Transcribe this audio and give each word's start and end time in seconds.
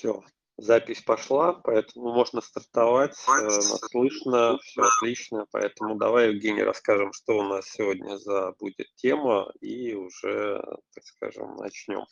Все, 0.00 0.22
запись 0.56 1.02
пошла, 1.02 1.52
поэтому 1.52 2.14
можно 2.14 2.40
стартовать. 2.40 3.14
Э, 3.28 3.42
нас 3.42 3.80
слышно, 3.90 4.56
все 4.62 4.80
отлично. 4.80 5.44
Поэтому 5.50 5.96
давай, 5.96 6.32
Евгений, 6.32 6.62
расскажем, 6.62 7.12
что 7.12 7.36
у 7.36 7.42
нас 7.42 7.66
сегодня 7.66 8.16
за 8.16 8.54
будет 8.58 8.86
тема, 8.96 9.52
и 9.60 9.94
уже, 9.94 10.64
так 10.94 11.04
скажем, 11.04 11.54
начнем. 11.56 12.06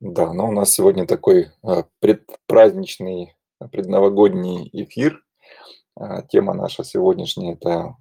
Да, 0.00 0.32
ну 0.32 0.48
у 0.48 0.52
нас 0.52 0.72
сегодня 0.72 1.06
такой 1.06 1.52
э, 1.62 1.84
предпраздничный, 2.00 3.36
предновогодний 3.70 4.68
эфир. 4.72 5.24
Э, 6.00 6.26
тема 6.28 6.52
наша 6.52 6.82
сегодняшняя– 6.82 7.52
это 7.54 7.94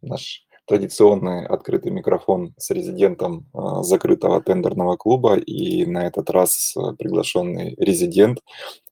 наш 0.00 0.46
традиционный 0.66 1.46
открытый 1.46 1.90
микрофон 1.90 2.54
с 2.58 2.70
резидентом 2.70 3.46
а, 3.52 3.82
закрытого 3.82 4.40
тендерного 4.42 4.96
клуба. 4.96 5.36
И 5.36 5.86
на 5.86 6.06
этот 6.06 6.30
раз 6.30 6.74
а, 6.76 6.94
приглашенный 6.94 7.74
резидент 7.78 8.40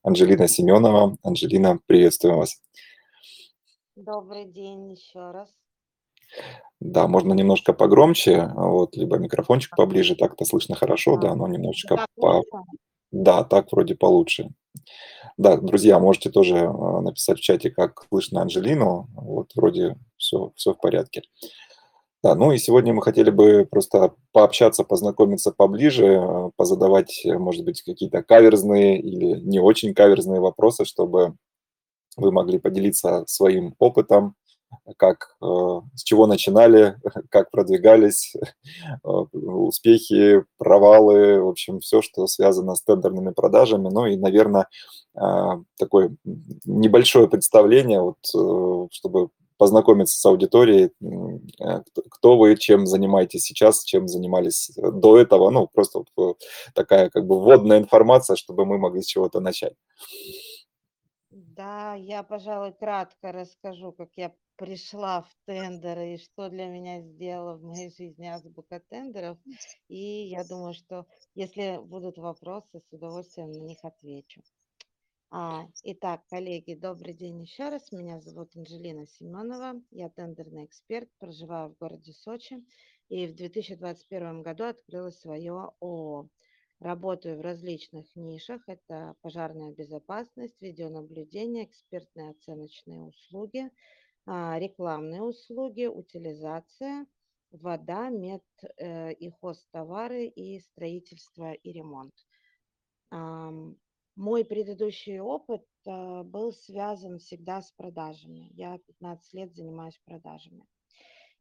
Анжелина 0.03 0.49
Семенова. 0.49 1.17
Анжелина, 1.23 1.79
приветствую 1.87 2.37
вас. 2.37 2.61
Добрый 3.97 4.45
день 4.47 4.93
еще 4.93 5.31
раз. 5.31 5.49
Да, 6.81 7.07
можно 7.07 7.35
немножко 7.35 7.73
погромче, 7.73 8.51
вот, 8.55 8.97
либо 8.97 9.19
микрофончик 9.19 9.77
поближе, 9.77 10.17
так-то 10.17 10.45
слышно 10.47 10.75
хорошо, 10.75 11.17
да, 11.17 11.35
но 11.35 11.47
немножечко 11.47 12.07
по... 12.17 12.43
Да, 13.11 13.45
так 13.45 13.71
вроде 13.71 13.95
получше. 13.95 14.49
Да, 15.37 15.57
друзья, 15.57 15.99
можете 15.99 16.31
тоже 16.31 16.59
а, 16.59 17.01
написать 17.01 17.39
в 17.39 17.43
чате, 17.43 17.71
как 17.71 18.07
слышно 18.09 18.43
Анжелину. 18.43 19.09
Вот 19.15 19.53
вроде 19.55 19.97
все, 20.17 20.53
все 20.57 20.73
в 20.73 20.79
порядке. 20.79 21.23
Да, 22.23 22.37
ну 22.37 22.53
и 22.53 22.59
сегодня 22.59 22.95
мы 22.95 23.03
хотели 23.03 23.31
бы 23.31 23.67
просто 23.69 24.15
пообщаться, 24.33 24.85
познакомиться 24.85 25.51
поближе, 25.51 26.07
э, 26.07 26.51
позадавать, 26.57 27.21
э, 27.27 27.37
может 27.37 27.65
быть, 27.65 27.83
какие-то 27.83 28.23
каверзные 28.23 29.01
или 29.01 29.41
не 29.41 29.59
очень 29.59 29.93
каверзные 29.93 30.41
вопросы, 30.41 30.85
чтобы 30.85 31.35
вы 32.17 32.33
могли 32.33 32.59
поделиться 32.59 33.25
своим 33.27 33.75
опытом, 33.79 34.37
как, 34.99 35.37
э, 35.43 35.47
с 35.97 36.05
чего 36.05 36.27
начинали, 36.27 36.97
как 37.31 37.51
продвигались, 37.51 38.35
успехи, 39.33 40.45
провалы, 40.59 41.43
в 41.43 41.49
общем, 41.49 41.81
все, 41.81 42.03
что 42.03 42.27
связано 42.29 42.75
с 42.77 42.83
тендерными 42.83 43.33
продажами. 43.33 43.89
Ну 43.91 44.07
и, 44.07 44.17
наверное, 44.17 44.69
такое 45.79 46.17
небольшое 46.65 47.29
представление, 47.29 48.01
вот, 48.01 48.91
чтобы 48.93 49.29
познакомиться 49.57 50.19
с 50.19 50.25
аудиторией, 50.27 50.93
э, 51.61 51.83
кто 52.11 52.39
вы, 52.39 52.57
чем 52.57 52.87
занимаетесь 52.87 53.43
сейчас, 53.43 53.85
чем 53.85 54.09
занимались 54.09 54.71
до 54.77 55.19
этого, 55.19 55.51
ну, 55.51 55.69
просто 55.73 56.01
вот 56.17 56.39
э, 56.41 56.45
такая 56.75 57.11
как 57.11 57.27
бы 57.27 57.41
вводная 57.41 57.79
информация, 57.79 58.37
чтобы 58.37 58.67
мы 58.67 58.79
могли 58.79 59.03
с 59.03 59.07
чего-то 59.07 59.41
начать. 59.41 59.75
Да, 61.31 61.95
я, 61.95 62.23
пожалуй, 62.23 62.73
кратко 62.73 63.33
расскажу, 63.33 63.93
как 63.93 64.11
я 64.17 64.33
пришла 64.57 65.23
в 65.23 65.35
тендеры 65.47 66.15
и 66.15 66.19
что 66.19 66.49
для 66.49 66.67
меня 66.67 67.01
сделала 67.01 67.57
в 67.57 67.63
моей 67.63 67.91
жизни 67.91 68.27
азбука 68.27 68.81
тендеров. 68.89 69.39
И 69.89 70.29
я 70.29 70.45
думаю, 70.45 70.75
что 70.75 71.07
если 71.35 71.79
будут 71.83 72.19
вопросы, 72.19 72.81
с 72.81 72.93
удовольствием 72.93 73.51
на 73.51 73.63
них 73.63 73.79
отвечу. 73.83 74.43
А, 75.35 75.67
итак, 75.85 76.27
коллеги, 76.29 76.75
добрый 76.75 77.15
день 77.15 77.41
еще 77.41 77.71
раз. 77.71 77.91
Меня 77.91 78.21
зовут 78.21 78.55
Анжелина 78.55 79.07
Семенова. 79.07 79.81
Я 79.91 80.11
тендерный 80.11 80.67
эксперт, 80.67 81.09
проживаю 81.19 81.71
в 81.71 81.79
городе 81.79 82.13
Сочи. 82.13 82.63
И 83.09 83.27
в 83.27 83.35
2021 83.35 84.43
году 84.43 84.65
открыла 84.65 85.09
свое 85.09 85.73
ООО. 85.81 86.29
Работаю 86.81 87.39
в 87.39 87.41
различных 87.41 88.15
нишах. 88.15 88.61
Это 88.67 89.15
пожарная 89.23 89.73
безопасность, 89.73 90.61
видеонаблюдение, 90.61 91.65
экспертные 91.65 92.33
оценочные 92.33 93.01
услуги, 93.01 93.71
а, 94.27 94.59
рекламные 94.59 95.23
услуги, 95.23 95.87
утилизация, 95.87 97.07
вода, 97.53 98.11
мед 98.11 98.45
э, 98.77 99.15
и 99.15 99.31
хозтовары 99.31 100.27
и 100.27 100.61
строительство 100.61 101.55
и 101.55 101.73
ремонт. 101.73 102.13
Мой 104.15 104.45
предыдущий 104.45 105.21
опыт 105.21 105.65
э, 105.87 106.23
был 106.23 106.53
связан 106.53 107.19
всегда 107.19 107.63
с 107.63 107.73
продажами. 107.73 108.51
Я 108.53 108.79
15 108.79 109.33
лет 109.33 109.55
занимаюсь 109.55 109.99
продажами. 110.05 110.67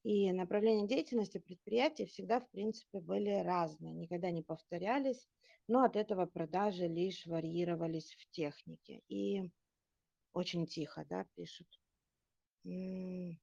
И 0.03 0.31
направления 0.31 0.87
деятельности 0.87 1.37
предприятий 1.37 2.05
всегда, 2.05 2.39
в 2.39 2.49
принципе, 2.49 3.01
были 3.01 3.43
разные, 3.43 3.93
никогда 3.93 4.31
не 4.31 4.41
повторялись, 4.41 5.27
но 5.67 5.83
от 5.83 5.95
этого 5.95 6.25
продажи 6.25 6.87
лишь 6.87 7.25
варьировались 7.27 8.15
в 8.15 8.29
технике. 8.31 9.01
И 9.09 9.51
очень 10.33 10.65
тихо, 10.65 11.05
да, 11.07 11.25
пишут. 11.35 11.67
Ну, 12.63 13.37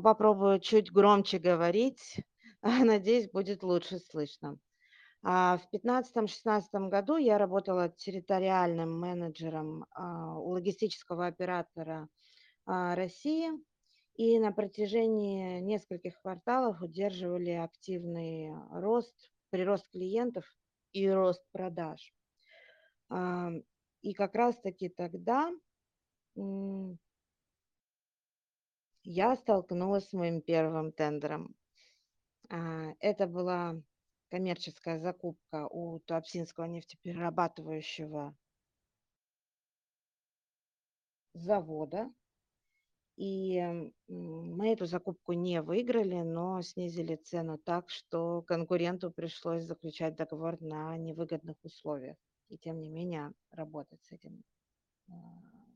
попробую 0.00 0.60
чуть 0.60 0.90
громче 0.90 1.38
говорить. 1.38 2.16
Надеюсь, 2.62 3.30
будет 3.30 3.62
лучше 3.62 3.98
слышно. 3.98 4.58
А, 5.24 5.58
в 5.58 5.68
2015-2016 5.72 6.88
году 6.88 7.16
я 7.16 7.38
работала 7.38 7.88
территориальным 7.88 8.98
менеджером 8.98 9.86
а, 9.90 10.36
у 10.38 10.50
логистического 10.50 11.26
оператора 11.26 12.08
а, 12.66 12.96
России, 12.96 13.50
и 14.14 14.38
на 14.38 14.52
протяжении 14.52 15.60
нескольких 15.60 16.20
кварталов 16.20 16.82
удерживали 16.82 17.52
активный 17.52 18.52
рост, 18.70 19.14
прирост 19.50 19.88
клиентов 19.90 20.44
и 20.92 21.08
рост 21.08 21.42
продаж. 21.50 22.14
И 24.02 24.12
как 24.12 24.34
раз-таки 24.34 24.90
тогда 24.90 25.50
я 29.02 29.36
столкнулась 29.36 30.10
с 30.10 30.12
моим 30.12 30.42
первым 30.42 30.92
тендером. 30.92 31.56
Это 32.50 33.26
была 33.26 33.80
коммерческая 34.32 34.98
закупка 34.98 35.68
у 35.68 35.98
Туапсинского 35.98 36.64
нефтеперерабатывающего 36.64 38.34
завода. 41.34 42.10
И 43.16 43.60
мы 44.08 44.72
эту 44.72 44.86
закупку 44.86 45.34
не 45.34 45.60
выиграли, 45.60 46.22
но 46.22 46.62
снизили 46.62 47.16
цену 47.16 47.58
так, 47.58 47.90
что 47.90 48.40
конкуренту 48.40 49.10
пришлось 49.10 49.64
заключать 49.64 50.16
договор 50.16 50.58
на 50.62 50.96
невыгодных 50.96 51.62
условиях. 51.62 52.16
И 52.48 52.56
тем 52.56 52.80
не 52.80 52.88
менее 52.88 53.34
работать 53.50 54.02
с 54.02 54.12
этим, 54.12 54.42
а, 55.10 55.12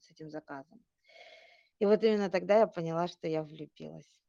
с 0.00 0.11
этим 0.11 0.31
заказом. 0.31 0.83
И 1.78 1.84
вот 1.84 2.03
именно 2.03 2.31
тогда 2.31 2.61
я 2.61 2.67
поняла, 2.67 3.06
что 3.06 3.28
я 3.28 3.43
влюбилась. 3.43 4.23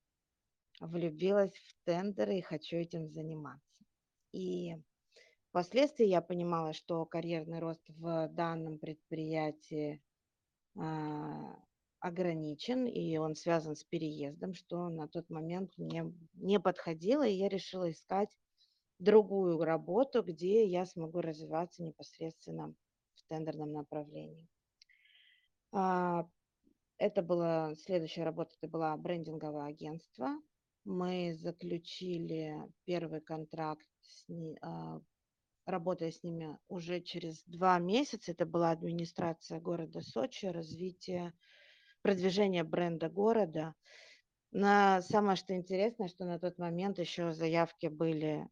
Влюбилась 0.82 1.56
в 1.56 1.86
тендеры 1.86 2.40
и 2.40 2.42
хочу 2.42 2.76
этим 2.76 3.08
заниматься. 3.08 3.67
И 4.32 4.76
впоследствии 5.50 6.06
я 6.06 6.22
понимала, 6.22 6.74
что 6.74 7.06
карьерный 7.06 7.60
рост 7.60 7.84
в 7.90 8.28
данном 8.30 8.80
предприятии 8.80 10.02
а, 10.76 11.60
ограничен, 12.00 12.86
и 12.86 13.18
он 13.18 13.36
связан 13.36 13.76
с 13.76 13.84
переездом, 13.84 14.54
что 14.54 14.90
на 14.90 15.08
тот 15.08 15.30
момент 15.30 15.72
мне 15.78 16.14
не 16.34 16.60
подходило, 16.60 17.26
и 17.26 17.34
я 17.34 17.50
решила 17.50 17.90
искать 17.90 18.30
другую 19.00 19.64
работу, 19.64 20.24
где 20.24 20.66
я 20.66 20.86
смогу 20.86 21.22
развиваться 21.22 21.84
непосредственно 21.84 22.74
в 23.16 23.24
тендерном 23.28 23.74
направлении. 23.74 24.48
А, 25.72 26.28
это 26.98 27.22
была 27.22 27.76
следующая 27.76 28.24
работа, 28.24 28.56
это 28.60 28.72
была 28.72 28.96
брендинговое 28.98 29.66
агентство. 29.66 30.30
Мы 30.86 31.36
заключили 31.36 32.56
первый 32.86 33.22
контракт 33.22 33.86
с, 34.08 34.26
а, 34.62 35.02
работая 35.66 36.12
с 36.12 36.24
ними 36.24 36.58
уже 36.68 37.02
через 37.02 37.44
два 37.46 37.78
месяца. 37.80 38.32
Это 38.32 38.46
была 38.46 38.72
администрация 38.72 39.60
города 39.60 40.02
Сочи, 40.02 40.46
развитие, 40.46 41.34
продвижение 42.02 42.64
бренда 42.64 43.10
города. 43.10 43.76
На 44.52 45.02
самое 45.02 45.36
что 45.36 45.54
интересное, 45.54 46.08
что 46.08 46.26
на 46.26 46.40
тот 46.40 46.58
момент 46.58 47.00
еще 47.00 47.34
заявки 47.34 47.88
были 47.88 48.50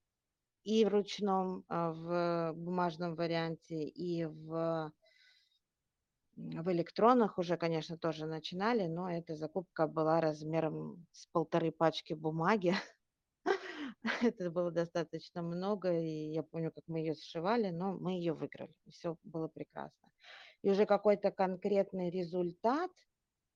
и 0.63 0.83
в 0.83 0.89
ручном, 0.89 1.63
а, 1.67 1.91
в 1.91 2.53
бумажном 2.53 3.15
варианте, 3.15 3.87
и 3.87 4.25
в, 4.25 4.91
в 6.35 6.71
электронах 6.71 7.37
уже, 7.37 7.55
конечно, 7.55 7.97
тоже 7.97 8.25
начинали, 8.25 8.87
но 8.87 9.09
эта 9.09 9.35
закупка 9.35 9.87
была 9.87 10.19
размером 10.19 11.05
с 11.11 11.27
полторы 11.27 11.71
пачки 11.71 12.13
бумаги. 12.13 12.73
Это 14.21 14.51
было 14.51 14.71
достаточно 14.71 15.41
много, 15.41 15.91
и 15.99 16.31
я 16.31 16.43
помню, 16.43 16.71
как 16.71 16.83
мы 16.87 16.99
ее 16.99 17.15
сшивали, 17.15 17.69
но 17.71 17.97
мы 17.97 18.13
ее 18.13 18.33
выиграли. 18.33 18.73
Все 18.89 19.17
было 19.23 19.47
прекрасно. 19.47 20.09
И 20.61 20.69
уже 20.69 20.85
какой-то 20.85 21.31
конкретный 21.31 22.09
результат 22.09 22.91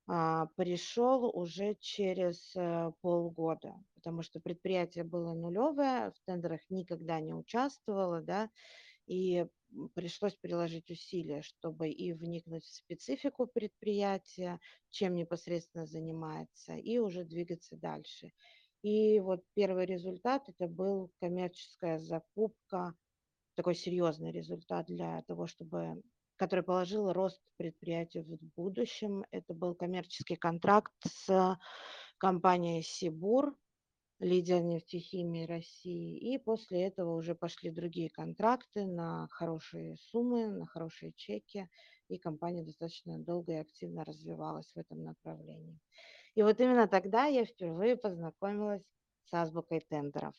а, 0.08 0.48
пришел 0.56 1.26
уже 1.26 1.76
через 1.80 2.56
а, 2.56 2.92
полгода, 3.02 3.76
потому 3.96 4.24
что 4.24 4.40
предприятие 4.40 5.04
было 5.04 5.34
нулевое, 5.34 6.12
в 6.12 6.22
тендерах 6.26 6.62
никогда 6.70 7.20
не 7.20 7.34
участвовало, 7.34 8.22
да, 8.22 8.50
и 9.06 9.48
пришлось 9.96 10.36
приложить 10.36 10.90
усилия, 10.92 11.42
чтобы 11.42 11.90
и 11.90 12.14
вникнуть 12.14 12.64
в 12.64 12.74
специфику 12.76 13.48
предприятия, 13.48 14.60
чем 14.90 15.16
непосредственно 15.16 15.86
занимается, 15.86 16.74
и 16.76 16.98
уже 16.98 17.24
двигаться 17.24 17.76
дальше. 17.76 18.32
И 18.82 19.20
вот 19.20 19.44
первый 19.56 19.86
результат 19.86 20.48
это 20.48 20.68
был 20.68 21.12
коммерческая 21.20 22.00
закупка, 22.00 22.96
такой 23.56 23.76
серьезный 23.76 24.32
результат 24.32 24.86
для 24.88 25.22
того, 25.24 25.48
чтобы 25.48 26.02
который 26.40 26.64
положил 26.64 27.12
рост 27.12 27.42
предприятию 27.58 28.24
в 28.24 28.38
будущем. 28.56 29.26
Это 29.32 29.54
был 29.54 29.76
коммерческий 29.76 30.38
контракт 30.38 30.94
с 31.06 31.60
компанией 32.18 32.82
Сибур, 32.82 33.58
лидер 34.20 34.62
нефтехимии 34.62 35.46
России. 35.46 36.18
И 36.18 36.38
после 36.38 36.84
этого 36.84 37.16
уже 37.16 37.36
пошли 37.36 37.72
другие 37.72 38.10
контракты 38.10 38.86
на 38.86 39.28
хорошие 39.32 39.98
суммы, 39.98 40.48
на 40.48 40.66
хорошие 40.66 41.12
чеки. 41.12 41.68
И 42.08 42.18
компания 42.18 42.64
достаточно 42.64 43.20
долго 43.20 43.52
и 43.52 43.58
активно 43.58 44.06
развивалась 44.06 44.72
в 44.74 44.78
этом 44.78 45.04
направлении. 45.04 45.78
И 46.40 46.42
вот 46.42 46.58
именно 46.62 46.88
тогда 46.88 47.26
я 47.26 47.44
впервые 47.44 47.98
познакомилась 47.98 48.86
с 49.26 49.34
азбукой 49.34 49.82
тендеров. 49.82 50.34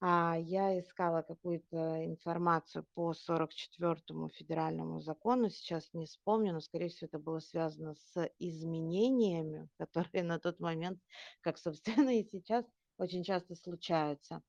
А, 0.00 0.36
я 0.36 0.76
искала 0.80 1.22
какую-то 1.22 2.04
информацию 2.04 2.84
по 2.94 3.12
44-му 3.12 4.28
федеральному 4.30 5.00
закону, 5.00 5.48
сейчас 5.48 5.88
не 5.92 6.06
вспомню, 6.06 6.52
но, 6.52 6.58
скорее 6.58 6.88
всего, 6.88 7.06
это 7.06 7.20
было 7.20 7.38
связано 7.38 7.94
с 7.94 8.28
изменениями, 8.40 9.68
которые 9.78 10.24
на 10.24 10.40
тот 10.40 10.58
момент, 10.58 10.98
как, 11.42 11.58
собственно, 11.58 12.10
и 12.18 12.24
сейчас, 12.24 12.64
очень 12.98 13.22
часто 13.22 13.54
случаются. 13.54 14.42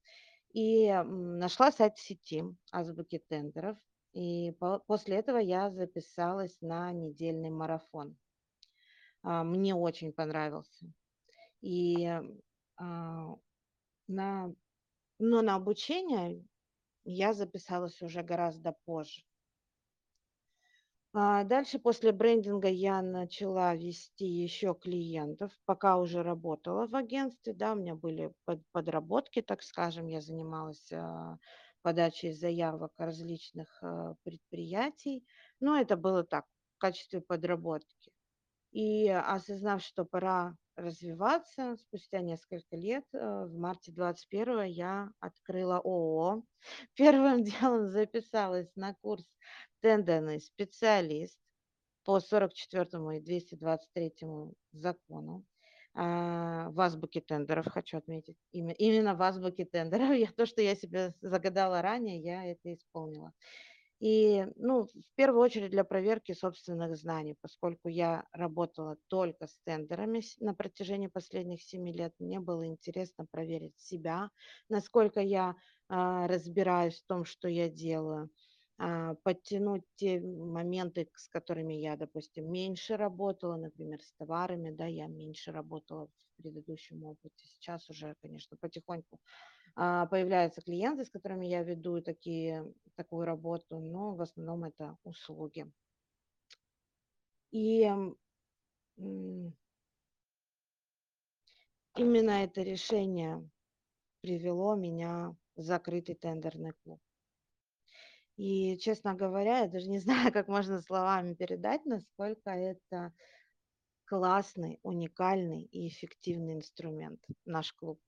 И 0.52 0.92
нашла 0.92 1.72
сайт 1.72 2.00
сети 2.00 2.44
азбуки 2.72 3.20
тендеров, 3.20 3.78
и 4.14 4.50
по- 4.60 4.80
после 4.80 5.18
этого 5.18 5.38
я 5.38 5.70
записалась 5.70 6.58
на 6.60 6.92
недельный 6.92 7.52
марафон. 7.52 8.18
А, 9.24 9.44
Мне 9.44 9.76
очень 9.76 10.14
понравился. 10.14 10.94
И 11.62 12.06
а, 12.78 13.36
на 14.08 14.56
но 15.20 15.42
на 15.42 15.56
обучение 15.56 16.46
я 17.06 17.34
записалась 17.34 18.02
уже 18.02 18.24
гораздо 18.24 18.76
позже. 18.86 19.24
А 21.14 21.44
дальше 21.44 21.78
после 21.80 22.12
брендинга 22.14 22.70
я 22.70 23.02
начала 23.02 23.76
вести 23.76 24.26
еще 24.26 24.74
клиентов, 24.74 25.52
пока 25.66 25.98
уже 25.98 26.24
работала 26.24 26.88
в 26.88 26.96
агентстве, 26.96 27.54
да, 27.54 27.74
у 27.74 27.76
меня 27.76 27.96
были 27.96 28.34
подработки, 28.72 29.42
так 29.42 29.62
скажем, 29.62 30.08
я 30.08 30.22
занималась 30.22 30.90
подачей 31.82 32.32
заявок 32.32 32.94
различных 32.98 33.84
предприятий, 34.24 35.26
но 35.60 35.78
это 35.78 35.98
было 35.98 36.24
так, 36.24 36.46
в 36.76 36.78
качестве 36.78 37.20
подработки. 37.22 38.12
И 38.72 39.10
осознав, 39.10 39.82
что 39.82 40.06
пора 40.06 40.56
развиваться. 40.76 41.76
Спустя 41.78 42.22
несколько 42.22 42.76
лет, 42.76 43.06
э, 43.14 43.46
в 43.46 43.58
марте 43.58 43.92
21 43.92 44.64
я 44.64 45.10
открыла 45.20 45.78
ООО. 45.78 46.44
Первым 46.96 47.44
делом 47.44 47.90
записалась 47.90 48.72
на 48.76 48.96
курс 49.02 49.26
«Тендерный 49.82 50.40
специалист» 50.40 51.38
по 52.04 52.20
44 52.20 53.18
и 53.18 53.20
223 53.22 54.14
закону 54.72 55.46
а, 55.94 56.70
в 56.70 56.80
азбуке 56.80 57.22
тендеров, 57.22 57.68
хочу 57.68 57.98
отметить, 57.98 58.38
именно 58.52 59.14
в 59.14 59.22
азбуке 59.22 59.66
тендеров. 59.66 60.12
Я, 60.18 60.32
то, 60.32 60.46
что 60.46 60.62
я 60.62 60.76
себе 60.76 61.14
загадала 61.22 61.82
ранее, 61.82 62.20
я 62.20 62.46
это 62.46 62.74
исполнила. 62.74 63.34
И, 64.02 64.48
ну, 64.56 64.86
в 64.86 64.90
первую 65.16 65.42
очередь 65.44 65.70
для 65.70 65.84
проверки 65.84 66.32
собственных 66.34 66.98
знаний, 66.98 67.38
поскольку 67.40 67.88
я 67.88 68.26
работала 68.34 68.98
только 69.10 69.46
с 69.48 69.60
тендерами 69.64 70.22
на 70.40 70.56
протяжении 70.56 71.08
последних 71.08 71.62
семи 71.62 71.94
лет, 71.94 72.14
мне 72.20 72.40
было 72.40 72.66
интересно 72.66 73.28
проверить 73.30 73.78
себя, 73.78 74.32
насколько 74.70 75.22
я 75.22 75.56
а, 75.88 76.28
разбираюсь 76.28 77.00
в 77.02 77.06
том, 77.06 77.26
что 77.26 77.48
я 77.48 77.70
делаю, 77.70 78.32
подтянуть 79.24 79.84
те 79.96 80.20
моменты, 80.20 81.08
с 81.16 81.28
которыми 81.28 81.74
я, 81.74 81.96
допустим, 81.98 82.52
меньше 82.52 82.98
работала, 82.98 83.56
например, 83.56 84.02
с 84.02 84.14
товарами, 84.14 84.72
да, 84.72 84.86
я 84.88 85.08
меньше 85.08 85.52
работала 85.52 86.08
в 86.08 86.42
предыдущем 86.42 87.04
опыте. 87.04 87.46
Сейчас 87.46 87.90
уже, 87.90 88.16
конечно, 88.22 88.58
потихоньку 88.58 89.20
а, 89.76 90.08
появляются 90.08 90.62
клиенты, 90.62 91.06
с 91.06 91.10
которыми 91.10 91.46
я 91.46 91.64
веду 91.64 92.02
такие, 92.02 92.74
такую 92.96 93.26
работу, 93.26 93.80
но 93.80 94.16
в 94.16 94.22
основном 94.22 94.64
это 94.64 94.98
услуги. 95.04 95.72
И 97.52 97.92
именно 101.96 102.32
это 102.44 102.62
решение 102.62 103.50
привело 104.22 104.76
меня 104.76 105.36
в 105.56 105.62
закрытый 105.62 106.16
тендерный 106.16 106.74
клуб. 106.84 107.02
И, 108.42 108.78
честно 108.80 109.14
говоря, 109.14 109.60
я 109.60 109.68
даже 109.68 109.88
не 109.90 110.00
знаю, 110.06 110.32
как 110.34 110.48
можно 110.48 110.82
словами 110.82 111.34
передать, 111.34 111.86
насколько 111.86 112.50
это 112.50 113.14
классный, 114.06 114.80
уникальный 114.84 115.64
и 115.64 115.88
эффективный 115.88 116.56
инструмент, 116.56 117.24
наш 117.46 117.72
клуб 117.74 118.00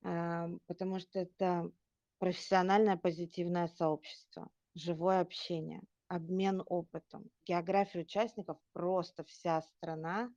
потому 0.00 0.98
что 0.98 1.20
это 1.20 1.70
профессиональное 2.18 2.96
позитивное 2.96 3.68
сообщество, 3.68 4.48
живое 4.74 5.20
общение, 5.20 5.82
обмен 6.08 6.62
опытом. 6.66 7.30
География 7.44 8.00
участников 8.00 8.58
просто 8.72 9.24
вся 9.24 9.62
страна 9.62 10.32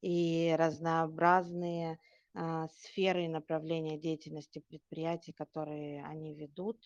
и 0.00 0.54
разнообразные 0.58 1.98
а, 2.34 2.68
сферы 2.68 3.24
и 3.24 3.28
направления 3.28 3.98
деятельности 3.98 4.58
предприятий, 4.58 5.32
которые 5.32 6.04
они 6.04 6.34
ведут, 6.34 6.80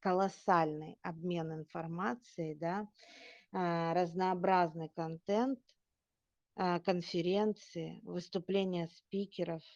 колоссальный 0.00 0.98
обмен 1.02 1.52
информацией, 1.52 2.54
да, 2.54 2.88
а, 3.52 3.94
разнообразный 3.94 4.90
контент, 4.90 5.60
а, 6.56 6.80
конференции, 6.80 8.00
выступления 8.04 8.88
спикеров– 8.88 9.62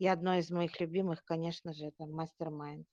и 0.00 0.06
одно 0.06 0.38
из 0.38 0.50
моих 0.50 0.80
любимых, 0.80 1.22
конечно 1.24 1.74
же, 1.74 1.84
это 1.86 2.06
мастер-майнд. 2.06 2.88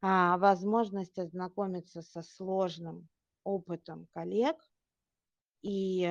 А, 0.00 0.38
возможность 0.38 1.18
ознакомиться 1.18 2.00
со 2.00 2.22
сложным 2.22 3.08
опытом 3.44 4.08
коллег 4.14 4.56
и 5.60 6.10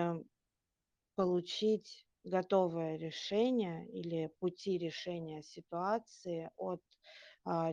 получить 1.15 2.07
готовое 2.23 2.97
решение 2.97 3.89
или 3.89 4.31
пути 4.39 4.77
решения 4.77 5.41
ситуации 5.41 6.51
от 6.57 6.83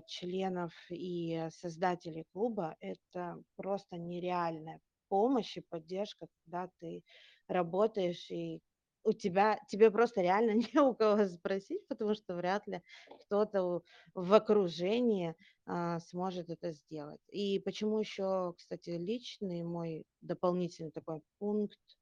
членов 0.06 0.72
и 0.90 1.48
создателей 1.50 2.24
клуба, 2.32 2.76
это 2.80 3.42
просто 3.56 3.96
нереальная 3.98 4.80
помощь 5.08 5.56
и 5.56 5.60
поддержка, 5.68 6.26
когда 6.44 6.70
ты 6.80 7.04
работаешь 7.48 8.30
и 8.30 8.60
у 9.04 9.12
тебя, 9.12 9.58
тебе 9.68 9.90
просто 9.92 10.20
реально 10.20 10.50
не 10.74 10.80
у 10.80 10.94
кого 10.94 11.26
спросить, 11.26 11.86
потому 11.88 12.14
что 12.14 12.34
вряд 12.34 12.66
ли 12.66 12.82
кто-то 13.26 13.82
в 14.14 14.34
окружении 14.34 15.36
а, 15.64 16.00
сможет 16.00 16.50
это 16.50 16.72
сделать. 16.72 17.20
И 17.28 17.60
почему 17.60 18.00
еще, 18.00 18.54
кстати, 18.56 18.90
личный 18.90 19.62
мой 19.62 20.06
дополнительный 20.20 20.90
такой 20.90 21.20
пункт, 21.38 21.78
а, 21.78 21.95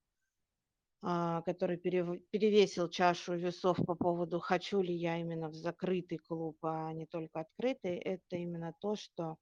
который 1.45 1.77
перевесил 1.77 2.89
чашу 2.89 3.35
весов 3.35 3.77
по 3.87 3.95
поводу, 3.95 4.41
хочу 4.41 4.81
ли 4.81 4.95
я 4.95 5.19
именно 5.19 5.49
в 5.51 5.55
закрытый 5.55 6.19
клуб, 6.19 6.57
а 6.63 6.93
не 6.93 7.07
только 7.07 7.41
открытый, 7.41 7.97
это 7.97 8.37
именно 8.37 8.75
то, 8.81 8.97
что 8.97 9.37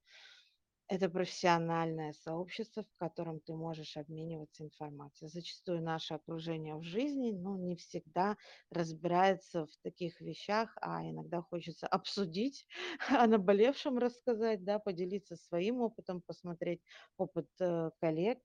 это 0.89 1.09
профессиональное 1.09 2.13
сообщество, 2.13 2.83
в 2.83 2.97
котором 2.99 3.39
ты 3.39 3.55
можешь 3.55 3.97
обмениваться 3.97 4.63
информацией. 4.63 5.29
Зачастую 5.29 5.81
наше 5.81 6.13
окружение 6.13 6.75
в 6.75 6.83
жизни 6.83 7.31
ну, 7.31 7.57
не 7.57 7.75
всегда 7.75 8.37
разбирается 8.69 9.65
в 9.65 9.77
таких 9.81 10.19
вещах, 10.21 10.77
а 10.81 11.01
иногда 11.09 11.41
хочется 11.41 11.87
обсудить, 11.87 12.67
о 13.09 13.25
наболевшем 13.27 13.97
рассказать, 13.97 14.63
да, 14.63 14.77
поделиться 14.79 15.35
своим 15.35 15.81
опытом, 15.81 16.21
посмотреть 16.21 16.81
опыт 17.17 17.47
э, 17.59 17.89
коллег. 17.99 18.39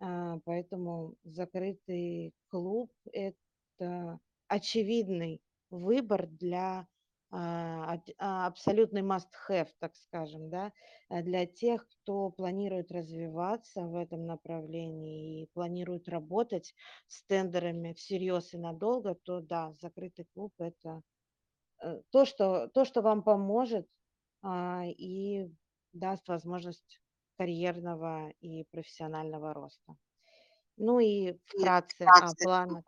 А, 0.00 0.38
поэтому 0.44 1.14
закрытый 1.24 2.34
клуб– 2.48 2.90
это 3.12 4.18
очевидный 4.48 5.42
выбор 5.70 6.26
для 6.26 6.88
а, 7.32 7.98
а, 8.18 8.46
абсолютный 8.46 9.02
must-have, 9.02 9.68
так 9.78 9.94
скажем, 9.94 10.50
да, 10.50 10.72
э, 11.10 11.22
для 11.22 11.46
тех, 11.46 11.86
кто 11.86 12.30
планирует 12.30 12.90
развиваться 12.90 13.82
в 13.82 13.94
этом 13.94 14.26
направлении 14.26 15.42
и 15.42 15.46
планирует 15.52 16.08
работать 16.08 16.74
с 17.06 17.22
тендерами 17.26 17.92
всерьез 17.92 18.52
и 18.52 18.58
надолго, 18.58 19.14
то 19.14 19.40
да, 19.40 19.72
закрытый 19.80 20.26
клуб– 20.34 20.52
это 20.58 21.02
э, 21.82 22.00
то, 22.10 22.24
что, 22.24 22.68
то, 22.68 22.84
что 22.84 23.02
вам 23.02 23.22
поможет 23.22 23.86
и 24.42 25.50
даст 25.92 26.26
возможность 26.26 27.00
карьерного 27.40 28.34
и 28.42 28.64
профессионального 28.64 29.54
роста. 29.54 29.96
Ну 30.76 31.00
и 31.00 31.38
вкратце 31.46 32.04
о 32.04 32.34
планах, 32.38 32.84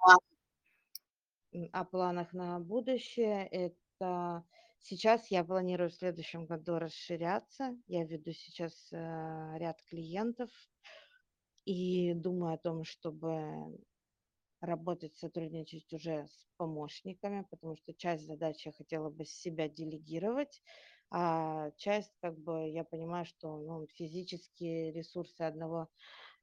о 1.72 1.84
планах 1.84 2.34
на 2.34 2.60
будущее. 2.60 3.46
Это 3.46 4.44
сейчас 4.78 5.30
я 5.30 5.42
планирую 5.42 5.88
в 5.88 5.94
следующем 5.94 6.44
году 6.44 6.78
расширяться. 6.78 7.74
Я 7.86 8.04
веду 8.04 8.32
сейчас 8.32 8.92
э, 8.92 9.54
ряд 9.56 9.80
клиентов 9.88 10.50
и 11.64 12.12
думаю 12.12 12.52
о 12.52 12.58
том, 12.58 12.84
чтобы 12.84 13.78
работать, 14.60 15.16
сотрудничать 15.16 15.90
уже 15.94 16.26
с 16.26 16.46
помощниками, 16.58 17.46
потому 17.50 17.76
что 17.76 17.94
часть 17.94 18.26
задач 18.26 18.66
я 18.66 18.72
хотела 18.72 19.08
бы 19.08 19.24
с 19.24 19.30
себя 19.30 19.66
делегировать, 19.66 20.62
а 21.12 21.70
часть, 21.76 22.12
как 22.22 22.38
бы, 22.38 22.68
я 22.70 22.84
понимаю, 22.84 23.26
что 23.26 23.58
ну, 23.58 23.86
физические 23.88 24.92
ресурсы 24.92 25.42
одного 25.42 25.88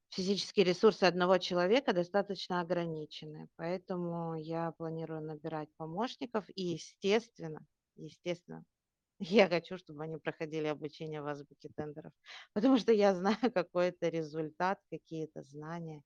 физические 0.10 0.66
ресурсы 0.66 1.04
одного 1.06 1.38
человека 1.38 1.94
достаточно 1.94 2.62
ограничены, 2.62 3.50
поэтому 3.56 4.36
я 4.36 4.72
планирую 4.72 5.22
набирать 5.22 5.70
помощников 5.78 6.46
и, 6.56 6.64
естественно, 6.74 7.66
естественно, 7.96 8.66
я 9.20 9.48
хочу, 9.50 9.78
чтобы 9.78 10.04
они 10.04 10.18
проходили 10.18 10.68
обучение 10.68 11.22
в 11.22 11.28
азбуке 11.28 11.70
тендеров, 11.76 12.14
потому 12.54 12.78
что 12.80 12.94
я 12.94 13.16
знаю 13.16 13.38
какой-то 13.54 14.10
результат, 14.10 14.80
какие-то 14.92 15.44
знания 15.44 16.04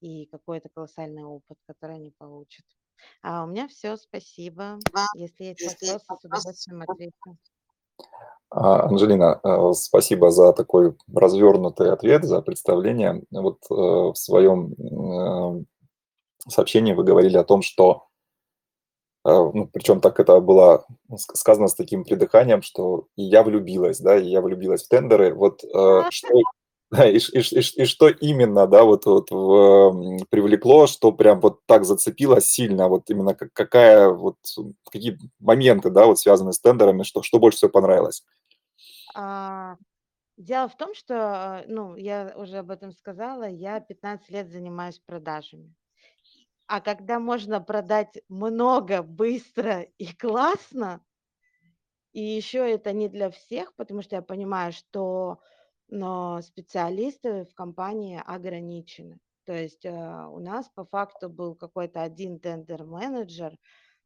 и 0.00 0.26
какой-то 0.26 0.68
колоссальный 0.68 1.24
опыт, 1.24 1.58
который 1.66 1.96
они 1.96 2.12
получат. 2.18 2.64
А 3.22 3.44
у 3.44 3.48
меня 3.48 3.68
все, 3.68 3.96
спасибо. 3.96 4.84
Если 5.12 5.44
есть 5.44 5.64
вопросы, 5.64 6.14
с 6.14 6.24
удовольствием 6.24 6.82
отвечу. 6.82 7.38
А, 8.50 8.86
Анжелина, 8.86 9.40
э, 9.42 9.72
спасибо 9.74 10.30
за 10.30 10.52
такой 10.52 10.94
развернутый 11.12 11.92
ответ, 11.92 12.24
за 12.24 12.40
представление. 12.42 13.22
Вот 13.30 13.58
э, 13.70 13.74
в 13.74 14.14
своем 14.14 14.72
э, 14.72 15.64
сообщении 16.48 16.94
вы 16.94 17.04
говорили 17.04 17.36
о 17.36 17.44
том, 17.44 17.62
что, 17.62 18.04
ну, 19.24 19.68
причем 19.72 20.00
так 20.00 20.20
это 20.20 20.40
было 20.40 20.86
сказано 21.16 21.66
с 21.66 21.74
таким 21.74 22.04
придыханием, 22.04 22.62
что 22.62 23.08
и 23.16 23.24
я 23.24 23.42
влюбилась, 23.42 23.98
да, 23.98 24.16
и 24.16 24.28
я 24.28 24.40
влюбилась 24.40 24.84
в 24.84 24.88
тендеры. 24.88 25.34
Вот 25.34 25.64
что, 26.10 26.40
да, 26.90 27.08
и, 27.08 27.18
и, 27.18 27.40
и, 27.40 27.82
и 27.82 27.84
что 27.84 28.08
именно, 28.08 28.66
да, 28.66 28.84
вот, 28.84 29.06
вот 29.06 29.30
в, 29.30 30.24
привлекло, 30.30 30.86
что 30.86 31.12
прям 31.12 31.40
вот 31.40 31.64
так 31.66 31.84
зацепило 31.84 32.40
сильно, 32.40 32.88
вот 32.88 33.10
именно 33.10 33.34
какая, 33.34 34.08
вот 34.10 34.36
какие 34.90 35.18
моменты, 35.40 35.90
да, 35.90 36.06
вот 36.06 36.18
связаны 36.18 36.52
с 36.52 36.60
тендерами, 36.60 37.02
что, 37.02 37.22
что 37.22 37.38
больше 37.38 37.58
всего 37.58 37.70
понравилось? 37.70 38.24
А, 39.14 39.76
дело 40.36 40.68
в 40.68 40.76
том, 40.76 40.94
что, 40.94 41.64
ну, 41.66 41.96
я 41.96 42.32
уже 42.36 42.58
об 42.58 42.70
этом 42.70 42.92
сказала, 42.92 43.48
я 43.48 43.80
15 43.80 44.30
лет 44.30 44.50
занимаюсь 44.50 45.00
продажами. 45.04 45.74
А 46.68 46.80
когда 46.80 47.18
можно 47.18 47.60
продать 47.60 48.18
много, 48.28 49.02
быстро 49.02 49.82
и 49.98 50.06
классно, 50.14 51.00
и 52.12 52.22
еще 52.22 52.58
это 52.58 52.92
не 52.92 53.08
для 53.08 53.30
всех, 53.30 53.74
потому 53.74 54.02
что 54.02 54.16
я 54.16 54.22
понимаю, 54.22 54.72
что 54.72 55.38
но 55.88 56.40
специалисты 56.42 57.44
в 57.44 57.54
компании 57.54 58.22
ограничены. 58.24 59.18
То 59.44 59.52
есть 59.52 59.84
э, 59.84 59.90
у 59.90 60.40
нас 60.40 60.68
по 60.74 60.84
факту 60.84 61.28
был 61.28 61.54
какой-то 61.54 62.02
один 62.02 62.40
тендер-менеджер 62.40 63.56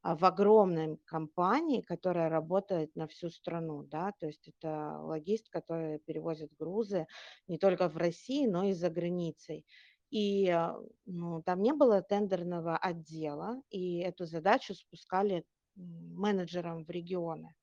а, 0.03 0.17
в 0.17 0.25
огромной 0.25 0.99
компании, 1.07 1.81
которая 1.81 2.29
работает 2.29 2.95
на 2.95 3.07
всю 3.07 3.31
страну, 3.31 3.83
да, 3.83 4.13
то 4.19 4.27
есть 4.27 4.49
это 4.49 4.99
логист, 5.01 5.49
который 5.49 5.99
перевозит 6.01 6.51
грузы 6.59 7.07
не 7.49 7.59
только 7.59 7.89
в 7.89 7.97
России, 7.97 8.47
но 8.47 8.65
и 8.65 8.73
за 8.73 8.91
границей. 8.91 9.67
И 10.11 10.49
э, 10.49 10.73
ну, 11.07 11.43
там 11.43 11.63
не 11.63 11.73
было 11.73 12.03
тендерного 12.03 12.77
отдела, 12.77 13.63
и 13.71 13.99
эту 13.99 14.27
задачу 14.27 14.75
спускали 14.75 15.45
менеджерам 15.77 16.85
в 16.85 16.91
регионы. 16.91 17.55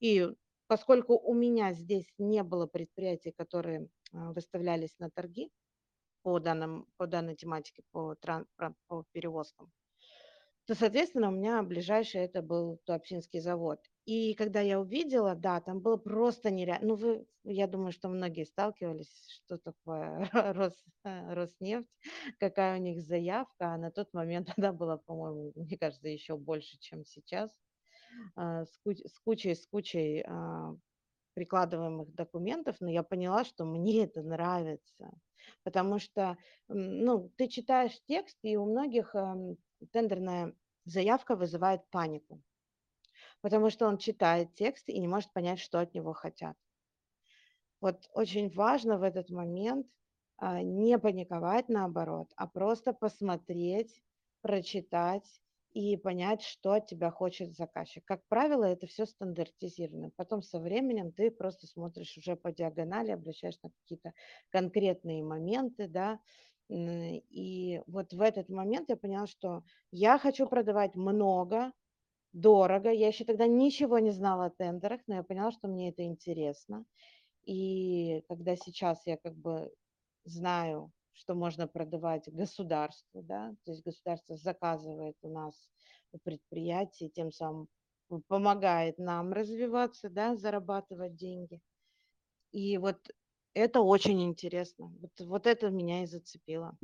И 0.00 0.26
поскольку 0.70 1.18
у 1.18 1.34
меня 1.34 1.72
здесь 1.72 2.06
не 2.16 2.44
было 2.44 2.66
предприятий, 2.68 3.32
которые 3.32 3.88
а, 4.12 4.32
выставлялись 4.32 4.96
на 5.00 5.10
торги 5.10 5.50
по, 6.22 6.38
данным, 6.38 6.86
по 6.96 7.08
данной 7.08 7.34
тематике, 7.34 7.82
по, 7.90 8.16
по 8.86 9.04
перевозкам, 9.10 9.72
то, 10.66 10.76
соответственно, 10.76 11.30
у 11.30 11.32
меня 11.32 11.60
ближайший 11.64 12.20
это 12.20 12.40
был 12.40 12.80
Туапсинский 12.84 13.40
завод. 13.40 13.80
И 14.04 14.34
когда 14.34 14.60
я 14.60 14.78
увидела, 14.78 15.34
да, 15.34 15.60
там 15.60 15.80
было 15.80 15.96
просто 15.96 16.52
нереально. 16.52 16.86
Ну, 16.86 16.94
вы, 16.94 17.26
я 17.42 17.66
думаю, 17.66 17.90
что 17.90 18.08
многие 18.08 18.44
сталкивались, 18.44 19.26
что 19.28 19.58
такое 19.58 20.30
Рос, 20.54 20.84
Роснефть, 21.02 21.90
какая 22.38 22.78
у 22.78 22.80
них 22.80 23.02
заявка. 23.02 23.74
А 23.74 23.76
на 23.76 23.90
тот 23.90 24.14
момент 24.14 24.52
она 24.56 24.72
была, 24.72 24.98
по-моему, 24.98 25.50
мне 25.56 25.76
кажется, 25.76 26.06
еще 26.06 26.36
больше, 26.36 26.78
чем 26.78 27.04
сейчас. 27.04 27.50
А, 28.36 28.64
с, 28.64 28.78
куч, 28.84 28.98
с 28.98 29.18
кучей, 29.20 29.54
с 29.54 29.66
кучей 29.66 30.24
а, 30.26 30.74
прикладываемых 31.34 32.14
документов, 32.14 32.76
но 32.80 32.90
я 32.90 33.02
поняла, 33.02 33.44
что 33.44 33.64
мне 33.64 34.04
это 34.04 34.22
нравится, 34.22 35.10
потому 35.62 35.98
что, 35.98 36.36
ну, 36.68 37.30
ты 37.36 37.48
читаешь 37.48 38.00
текст, 38.06 38.38
и 38.42 38.56
у 38.56 38.66
многих 38.66 39.14
тендерная 39.92 40.54
заявка 40.84 41.36
вызывает 41.36 41.88
панику, 41.90 42.42
потому 43.40 43.70
что 43.70 43.86
он 43.86 43.98
читает 43.98 44.54
текст 44.54 44.88
и 44.88 44.98
не 44.98 45.08
может 45.08 45.32
понять, 45.32 45.60
что 45.60 45.80
от 45.80 45.94
него 45.94 46.12
хотят. 46.12 46.56
Вот 47.80 48.10
очень 48.12 48.50
важно 48.50 48.98
в 48.98 49.02
этот 49.02 49.30
момент 49.30 49.86
а, 50.36 50.62
не 50.62 50.98
паниковать 50.98 51.68
наоборот, 51.68 52.30
а 52.36 52.46
просто 52.46 52.92
посмотреть, 52.92 54.02
прочитать 54.42 55.40
и 55.72 55.96
понять, 55.96 56.42
что 56.42 56.72
от 56.72 56.86
тебя 56.86 57.10
хочет 57.10 57.54
заказчик. 57.54 58.04
Как 58.04 58.26
правило, 58.28 58.64
это 58.64 58.86
все 58.86 59.06
стандартизировано. 59.06 60.10
Потом 60.16 60.42
со 60.42 60.60
временем 60.60 61.12
ты 61.12 61.30
просто 61.30 61.66
смотришь 61.66 62.16
уже 62.16 62.36
по 62.36 62.52
диагонали, 62.52 63.10
обращаешь 63.12 63.60
на 63.62 63.70
какие-то 63.70 64.12
конкретные 64.50 65.22
моменты, 65.22 65.88
да, 65.88 66.20
и 66.68 67.82
вот 67.88 68.12
в 68.12 68.20
этот 68.20 68.48
момент 68.48 68.88
я 68.90 68.96
поняла, 68.96 69.26
что 69.26 69.64
я 69.90 70.18
хочу 70.18 70.46
продавать 70.46 70.94
много, 70.94 71.72
дорого. 72.32 72.90
Я 72.90 73.08
еще 73.08 73.24
тогда 73.24 73.46
ничего 73.46 73.98
не 73.98 74.10
знала 74.10 74.46
о 74.46 74.50
тендерах, 74.50 75.00
но 75.06 75.16
я 75.16 75.22
поняла, 75.22 75.50
что 75.52 75.68
мне 75.68 75.90
это 75.90 76.04
интересно. 76.04 76.84
И 77.44 78.22
когда 78.28 78.56
сейчас 78.56 79.06
я 79.06 79.16
как 79.16 79.36
бы 79.36 79.72
знаю, 80.24 80.92
что 81.12 81.34
можно 81.34 81.66
продавать 81.66 82.32
государству, 82.32 83.22
да, 83.22 83.54
то 83.64 83.72
есть 83.72 83.84
государство 83.84 84.36
заказывает 84.36 85.16
у 85.22 85.28
нас 85.28 85.70
у 86.12 87.08
тем 87.08 87.32
самым 87.32 87.68
помогает 88.26 88.98
нам 88.98 89.32
развиваться, 89.32 90.10
да, 90.10 90.36
зарабатывать 90.36 91.14
деньги. 91.14 91.60
И 92.52 92.78
вот 92.78 92.98
это 93.54 93.80
очень 93.80 94.22
интересно. 94.24 94.92
Вот, 95.00 95.12
вот 95.20 95.46
это 95.46 95.70
меня 95.70 96.02
и 96.02 96.06
зацепило. 96.06 96.76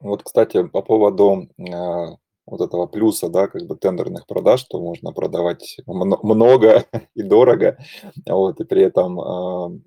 Вот, 0.00 0.22
кстати, 0.22 0.66
по 0.66 0.82
поводу 0.82 1.48
э, 1.58 2.16
вот 2.46 2.60
этого 2.60 2.86
плюса, 2.86 3.28
да, 3.28 3.46
как 3.48 3.66
бы 3.66 3.76
тендерных 3.76 4.26
продаж, 4.26 4.60
что 4.60 4.80
можно 4.80 5.12
продавать 5.12 5.76
много 5.86 6.84
и 7.14 7.22
дорого, 7.22 7.78
вот, 8.26 8.60
и 8.60 8.64
при 8.64 8.82
этом 8.82 9.20
э, 9.20 9.80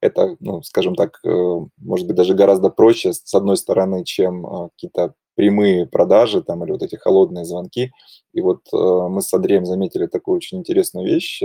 это, 0.00 0.36
ну, 0.40 0.62
скажем 0.62 0.94
так, 0.94 1.18
э, 1.24 1.58
может 1.78 2.06
быть, 2.06 2.16
даже 2.16 2.34
гораздо 2.34 2.70
проще, 2.70 3.12
с 3.12 3.34
одной 3.34 3.56
стороны, 3.56 4.04
чем 4.04 4.46
э, 4.46 4.68
какие-то 4.70 5.14
прямые 5.34 5.86
продажи 5.86 6.42
там 6.42 6.64
или 6.64 6.72
вот 6.72 6.82
эти 6.82 6.96
холодные 6.96 7.44
звонки. 7.44 7.92
И 8.32 8.40
вот 8.40 8.60
э, 8.72 8.76
мы 8.76 9.22
с 9.22 9.32
Андреем 9.32 9.66
заметили 9.66 10.06
такую 10.06 10.36
очень 10.36 10.58
интересную 10.58 11.06
вещь. 11.06 11.40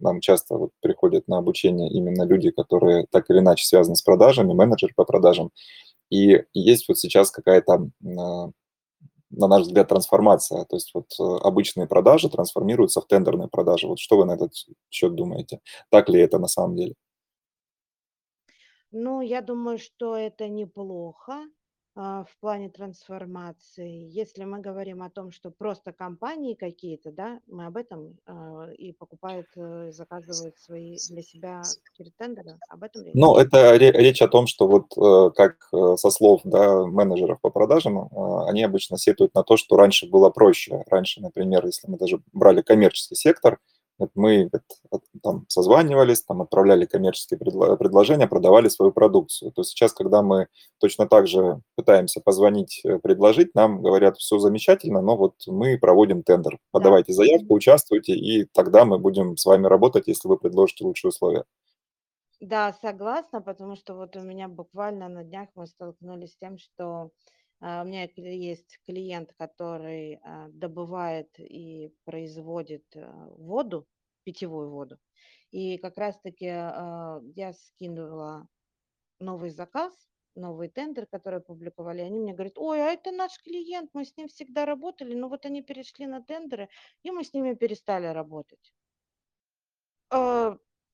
Нам 0.00 0.20
часто 0.20 0.56
вот 0.56 0.70
приходят 0.80 1.28
на 1.28 1.38
обучение 1.38 1.90
именно 1.90 2.24
люди, 2.24 2.50
которые 2.50 3.06
так 3.10 3.30
или 3.30 3.38
иначе 3.38 3.64
связаны 3.64 3.96
с 3.96 4.02
продажами, 4.02 4.54
менеджер 4.54 4.92
по 4.96 5.04
продажам. 5.04 5.50
И 6.10 6.42
есть 6.54 6.88
вот 6.88 6.98
сейчас 6.98 7.30
какая-то 7.30 7.90
на 9.30 9.48
наш 9.48 9.62
взгляд, 9.62 9.88
трансформация. 9.88 10.64
То 10.64 10.76
есть 10.76 10.92
вот 10.94 11.12
обычные 11.18 11.86
продажи 11.86 12.28
трансформируются 12.28 13.00
в 13.00 13.06
тендерные 13.06 13.48
продажи. 13.48 13.86
Вот 13.86 13.98
что 13.98 14.16
вы 14.16 14.24
на 14.24 14.32
этот 14.32 14.52
счет 14.90 15.14
думаете? 15.14 15.60
Так 15.90 16.08
ли 16.08 16.20
это 16.20 16.38
на 16.38 16.48
самом 16.48 16.76
деле? 16.76 16.94
Ну, 18.90 19.20
я 19.20 19.42
думаю, 19.42 19.78
что 19.78 20.16
это 20.16 20.48
неплохо 20.48 21.44
в 21.98 22.40
плане 22.40 22.68
трансформации. 22.68 24.08
Если 24.08 24.44
мы 24.44 24.60
говорим 24.60 25.02
о 25.02 25.10
том, 25.10 25.32
что 25.32 25.50
просто 25.50 25.92
компании 25.92 26.54
какие-то, 26.54 27.10
да, 27.10 27.40
мы 27.48 27.66
об 27.66 27.76
этом 27.76 28.16
а, 28.24 28.68
и 28.70 28.92
покупают, 28.92 29.48
э, 29.56 29.90
заказывают 29.90 30.56
свои 30.58 30.96
для 31.10 31.22
себя 31.22 31.62
тендеры, 32.16 32.56
об 32.68 32.84
этом 32.84 33.02
речь. 33.02 33.14
Ну, 33.14 33.36
это 33.36 33.74
речь 33.76 34.22
о 34.22 34.28
том, 34.28 34.46
что 34.46 34.68
вот 34.68 34.96
э, 34.96 35.32
как 35.34 35.56
э, 35.72 35.96
со 35.96 36.10
слов 36.10 36.42
да, 36.44 36.86
менеджеров 36.86 37.40
по 37.40 37.50
продажам, 37.50 38.08
они 38.46 38.62
обычно 38.62 38.96
сетуют 38.96 39.34
на 39.34 39.42
то, 39.42 39.56
что 39.56 39.76
раньше 39.76 40.08
было 40.08 40.30
проще. 40.30 40.84
Раньше, 40.88 41.20
например, 41.20 41.66
если 41.66 41.90
мы 41.90 41.98
даже 41.98 42.20
брали 42.32 42.62
коммерческий 42.62 43.16
сектор, 43.16 43.58
мы 44.14 44.50
там 45.22 45.44
созванивались, 45.48 46.22
там 46.22 46.42
отправляли 46.42 46.84
коммерческие 46.84 47.38
предло- 47.38 47.76
предложения, 47.76 48.26
продавали 48.26 48.68
свою 48.68 48.92
продукцию. 48.92 49.52
То 49.52 49.62
сейчас, 49.62 49.92
когда 49.92 50.22
мы 50.22 50.48
точно 50.78 51.06
так 51.08 51.26
же 51.26 51.60
пытаемся 51.76 52.20
позвонить, 52.20 52.80
э, 52.84 52.98
предложить, 52.98 53.54
нам 53.54 53.82
говорят, 53.82 54.16
все 54.18 54.38
замечательно, 54.38 55.02
но 55.02 55.16
вот 55.16 55.34
мы 55.46 55.78
проводим 55.78 56.22
тендер. 56.22 56.58
Подавайте 56.70 57.12
заявку, 57.12 57.54
участвуйте, 57.54 58.14
и 58.14 58.44
тогда 58.44 58.84
мы 58.84 58.98
будем 58.98 59.36
с 59.36 59.44
вами 59.44 59.66
работать, 59.66 60.06
если 60.06 60.28
вы 60.28 60.38
предложите 60.38 60.84
лучшие 60.84 61.08
условия. 61.10 61.44
Да, 62.40 62.72
согласна, 62.80 63.40
потому 63.40 63.74
что 63.74 63.94
вот 63.94 64.14
у 64.16 64.20
меня 64.20 64.46
буквально 64.46 65.08
на 65.08 65.24
днях 65.24 65.48
мы 65.56 65.66
столкнулись 65.66 66.32
с 66.32 66.36
тем, 66.36 66.56
что 66.56 67.10
у 67.60 67.84
меня 67.84 68.08
есть 68.14 68.78
клиент, 68.86 69.32
который 69.36 70.20
а, 70.22 70.48
добывает 70.48 71.28
и 71.38 71.92
производит 72.04 72.84
а, 72.94 73.28
воду, 73.36 73.86
питьевую 74.24 74.70
воду. 74.70 74.98
И 75.50 75.78
как 75.78 75.96
раз-таки 75.96 76.44
я 76.44 77.52
скинула 77.54 78.46
новый 79.18 79.50
заказ, 79.50 79.92
новый 80.34 80.68
тендер, 80.68 81.06
который 81.06 81.38
опубликовали. 81.38 82.00
Они 82.02 82.18
мне 82.20 82.34
говорят, 82.34 82.58
ой, 82.58 82.82
а 82.82 82.92
это 82.92 83.10
наш 83.10 83.38
клиент, 83.42 83.90
мы 83.92 84.04
с 84.04 84.16
ним 84.16 84.28
всегда 84.28 84.66
работали, 84.66 85.14
но 85.14 85.28
вот 85.28 85.46
они 85.46 85.62
перешли 85.62 86.06
на 86.06 86.22
тендеры, 86.22 86.68
и 87.02 87.10
мы 87.10 87.24
с 87.24 87.32
ними 87.32 87.54
перестали 87.54 88.06
работать. 88.06 88.72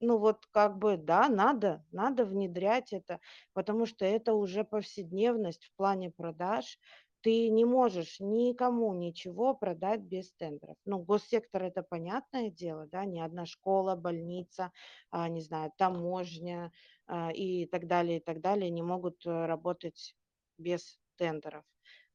Ну 0.01 0.19
вот 0.19 0.47
как 0.51 0.79
бы 0.79 0.97
да, 0.97 1.29
надо, 1.29 1.85
надо 1.93 2.25
внедрять 2.25 2.93
это, 2.93 3.21
потому 3.53 3.87
что 3.87 4.05
это 4.05 4.35
уже 4.35 4.65
повседневность 4.65 5.65
в 5.67 5.73
плане 5.77 6.11
продаж. 6.11 6.79
Ты 7.23 7.49
не 7.49 7.65
можешь 7.65 8.21
никому 8.21 8.93
ничего 8.93 9.55
продать 9.55 10.03
без 10.03 10.31
тендеров. 10.35 10.77
Ну, 10.85 10.99
госсектор 10.99 11.65
это 11.65 11.83
понятное 11.83 12.51
дело, 12.51 12.87
да, 12.87 13.07
ни 13.07 13.19
одна 13.19 13.47
школа, 13.47 13.97
больница, 13.97 14.73
а, 15.11 15.29
не 15.31 15.41
знаю, 15.41 15.73
таможня 15.79 16.71
а, 17.07 17.31
и 17.33 17.65
так 17.67 17.87
далее, 17.87 18.19
и 18.19 18.21
так 18.21 18.43
далее 18.43 18.69
не 18.71 18.83
могут 18.83 19.25
э, 19.25 19.47
работать 19.47 20.15
без 20.59 20.99
тендеров. 21.17 21.65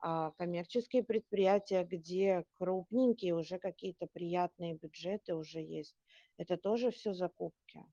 А 0.01 0.31
коммерческие 0.37 1.03
предприятия, 1.03 1.83
где 1.83 2.45
крупненькие, 2.53 3.35
уже 3.35 3.57
какие-то 3.57 4.07
приятные 4.07 4.75
бюджеты 4.75 5.35
уже 5.35 5.59
есть, 5.59 5.95
это 6.39 6.57
тоже 6.57 6.89
все 6.91 7.13
закупки. 7.13 7.85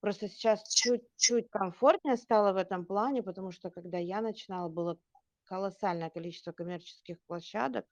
Просто 0.00 0.28
сейчас 0.28 0.68
чуть-чуть 0.68 1.48
комфортнее 1.50 2.16
стало 2.16 2.52
в 2.52 2.56
этом 2.56 2.86
плане, 2.86 3.22
потому 3.22 3.50
что 3.50 3.70
когда 3.70 3.98
я 3.98 4.20
начинала, 4.20 4.68
было 4.68 4.98
колоссальное 5.44 6.10
количество 6.10 6.52
коммерческих 6.52 7.16
площадок, 7.26 7.86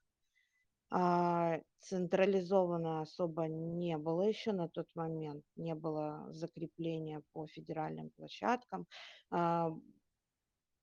а, 0.91 1.59
централизованно 1.79 3.01
особо 3.01 3.47
не 3.47 3.97
было 3.97 4.21
еще 4.21 4.53
на 4.53 4.69
тот 4.69 4.87
момент, 4.95 5.43
не 5.55 5.75
было 5.75 6.27
закрепления 6.31 7.23
по 7.33 7.47
федеральным 7.47 8.11
площадкам, 8.11 8.87
а, 9.31 9.71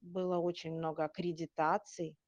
было 0.01 0.39
очень 0.39 0.75
много 0.75 1.05
аккредитаций, 1.05 2.19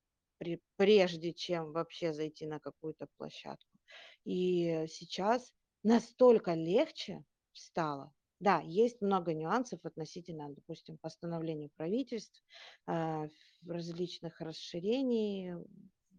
прежде 0.76 1.32
чем 1.32 1.72
вообще 1.72 2.12
зайти 2.12 2.46
на 2.46 2.60
какую-то 2.60 3.08
площадку. 3.16 3.78
И 4.24 4.86
сейчас 4.88 5.52
настолько 5.82 6.54
легче 6.54 7.24
стало. 7.52 8.12
Да, 8.38 8.60
есть 8.60 9.00
много 9.00 9.32
нюансов 9.32 9.80
относительно, 9.84 10.50
допустим, 10.50 10.98
постановления 10.98 11.70
правительств, 11.74 12.44
э, 12.86 13.28
различных 13.66 14.40
расширений, 14.40 15.54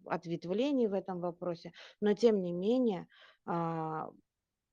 ответвлений 0.04 0.88
в 0.88 0.94
этом 0.94 1.20
вопросе, 1.20 1.72
но 2.00 2.14
тем 2.14 2.42
не 2.42 2.52
менее 2.52 3.06
а, 3.46 4.10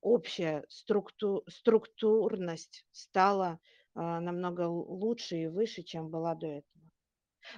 общая 0.01 0.65
структу, 0.69 1.43
структурность 1.47 2.85
стала 2.91 3.59
а, 3.93 4.19
намного 4.19 4.67
лучше 4.67 5.37
и 5.37 5.47
выше, 5.47 5.83
чем 5.83 6.09
была 6.09 6.35
до 6.35 6.47
этого. 6.47 6.85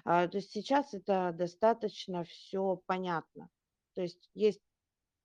А, 0.04 0.28
то 0.28 0.38
есть 0.38 0.52
сейчас 0.52 0.94
это 0.94 1.34
достаточно 1.34 2.24
все 2.24 2.82
понятно. 2.86 3.50
То 3.94 4.02
есть 4.02 4.30
есть 4.34 4.62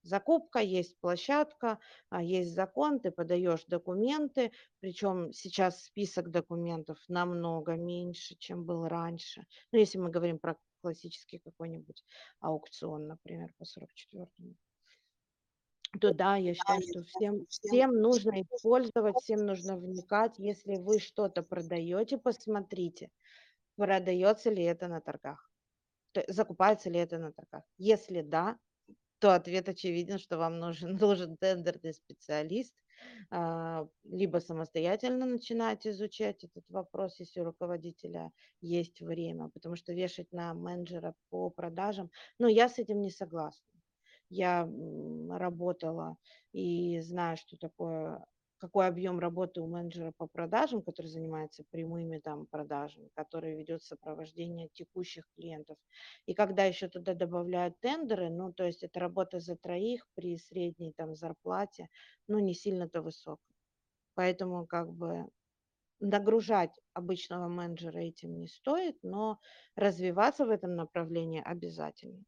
закупка, 0.03 0.61
есть 0.61 0.99
площадка, 1.01 1.79
а, 2.11 2.23
есть 2.23 2.55
закон, 2.55 3.01
ты 3.01 3.11
подаешь 3.11 3.65
документы, 3.67 4.53
причем 4.81 5.33
сейчас 5.33 5.85
список 5.85 6.31
документов 6.31 6.99
намного 7.09 7.75
меньше, 7.75 8.37
чем 8.37 8.65
был 8.65 8.89
раньше. 8.89 9.47
Ну, 9.73 9.79
если 9.79 9.99
мы 9.99 10.11
говорим 10.11 10.39
про 10.39 10.57
классический 10.83 11.39
какой-нибудь 11.39 12.05
аукцион, 12.41 13.07
например, 13.07 13.55
по 13.59 13.65
44-му 13.65 14.57
то 16.01 16.15
да, 16.15 16.37
я 16.37 16.55
считаю, 16.55 16.81
что 16.81 17.03
всем, 17.03 17.47
всем 17.49 17.93
нужно 18.01 18.41
использовать, 18.43 19.17
всем 19.23 19.45
нужно 19.45 19.77
вникать. 19.77 20.39
Если 20.39 20.77
вы 20.77 20.99
что-то 20.99 21.43
продаете, 21.43 22.17
посмотрите, 22.17 23.11
продается 23.77 24.51
ли 24.51 24.63
это 24.63 24.89
на 24.89 25.01
торгах, 25.01 25.51
закупается 26.29 26.89
ли 26.89 26.99
это 26.99 27.19
на 27.19 27.33
торгах. 27.33 27.65
Если 27.77 28.23
да, 28.23 28.59
то 29.23 29.35
ответ 29.37 29.69
очевиден, 29.69 30.19
что 30.19 30.37
вам 30.39 30.59
нужен, 30.59 30.97
нужен 31.01 31.37
тендерный 31.37 31.95
специалист, 31.95 32.75
а, 33.31 33.87
либо 34.05 34.39
самостоятельно 34.39 35.27
начинать 35.27 35.87
изучать 35.87 36.45
этот 36.45 36.69
вопрос, 36.71 37.21
если 37.21 37.41
у 37.41 37.45
руководителя 37.45 38.33
есть 38.61 39.01
время, 39.01 39.49
потому 39.49 39.77
что 39.77 39.93
вешать 39.93 40.33
на 40.33 40.55
менеджера 40.55 41.15
по 41.31 41.51
продажам, 41.51 42.11
ну, 42.41 42.49
я 42.49 42.69
с 42.69 42.79
этим 42.81 43.01
не 43.01 43.11
согласна. 43.13 43.69
Я 44.29 44.69
работала 45.31 46.17
и 46.53 47.01
знаю, 47.01 47.37
что 47.37 47.57
такое 47.57 48.25
какой 48.63 48.87
объем 48.87 49.19
работы 49.19 49.61
у 49.61 49.67
менеджера 49.67 50.13
по 50.17 50.29
продажам, 50.29 50.83
который 50.83 51.09
занимается 51.09 51.65
прямыми 51.69 52.21
там 52.21 52.47
продажами, 52.47 53.11
который 53.15 53.57
ведет 53.57 53.83
сопровождение 53.83 54.69
текущих 54.73 55.29
клиентов. 55.35 55.77
И 56.27 56.35
когда 56.35 56.65
еще 56.65 56.89
туда 56.89 57.15
добавляют 57.15 57.81
тендеры, 57.81 58.31
ну, 58.31 58.53
то 58.53 58.65
есть 58.65 58.85
это 58.85 59.01
работа 59.01 59.41
за 59.41 59.57
троих 59.57 60.07
при 60.15 60.39
средней 60.39 60.93
там 60.93 61.17
зарплате, 61.17 61.89
ну, 62.29 62.39
не 62.39 62.55
сильно-то 62.55 63.03
высокой. 63.03 63.57
Поэтому 64.15 64.67
как 64.67 64.93
бы 64.93 65.29
нагружать 66.01 66.81
обычного 66.95 67.49
менеджера 67.49 67.99
этим 67.99 68.39
не 68.39 68.49
стоит, 68.49 68.99
но 69.03 69.41
развиваться 69.77 70.47
в 70.47 70.51
этом 70.51 70.77
направлении 70.77 71.43
обязательно. 71.45 72.25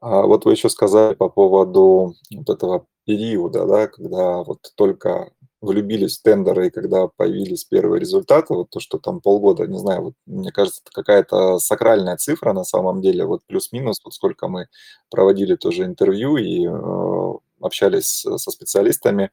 А 0.00 0.26
вот 0.26 0.44
вы 0.44 0.52
еще 0.52 0.68
сказали 0.68 1.14
по 1.14 1.28
поводу 1.28 2.14
вот 2.34 2.50
этого 2.50 2.86
периода, 3.04 3.66
да, 3.66 3.86
когда 3.88 4.42
вот 4.42 4.58
только 4.76 5.30
влюбились 5.60 6.18
в 6.18 6.22
тендеры, 6.22 6.66
и 6.66 6.70
когда 6.70 7.06
появились 7.08 7.64
первые 7.64 8.00
результаты, 8.00 8.54
вот 8.54 8.70
то, 8.70 8.80
что 8.80 8.98
там 8.98 9.20
полгода, 9.20 9.66
не 9.66 9.78
знаю, 9.78 10.02
вот 10.02 10.14
мне 10.26 10.50
кажется, 10.52 10.80
это 10.84 10.92
какая-то 10.92 11.58
сакральная 11.58 12.16
цифра 12.16 12.52
на 12.52 12.64
самом 12.64 13.00
деле, 13.00 13.24
вот 13.24 13.42
плюс-минус, 13.46 14.00
вот 14.04 14.14
сколько 14.14 14.48
мы 14.48 14.66
проводили 15.10 15.54
тоже 15.56 15.84
интервью 15.84 16.36
и 16.36 16.66
э, 16.66 17.32
общались 17.60 18.26
со 18.36 18.50
специалистами, 18.50 19.30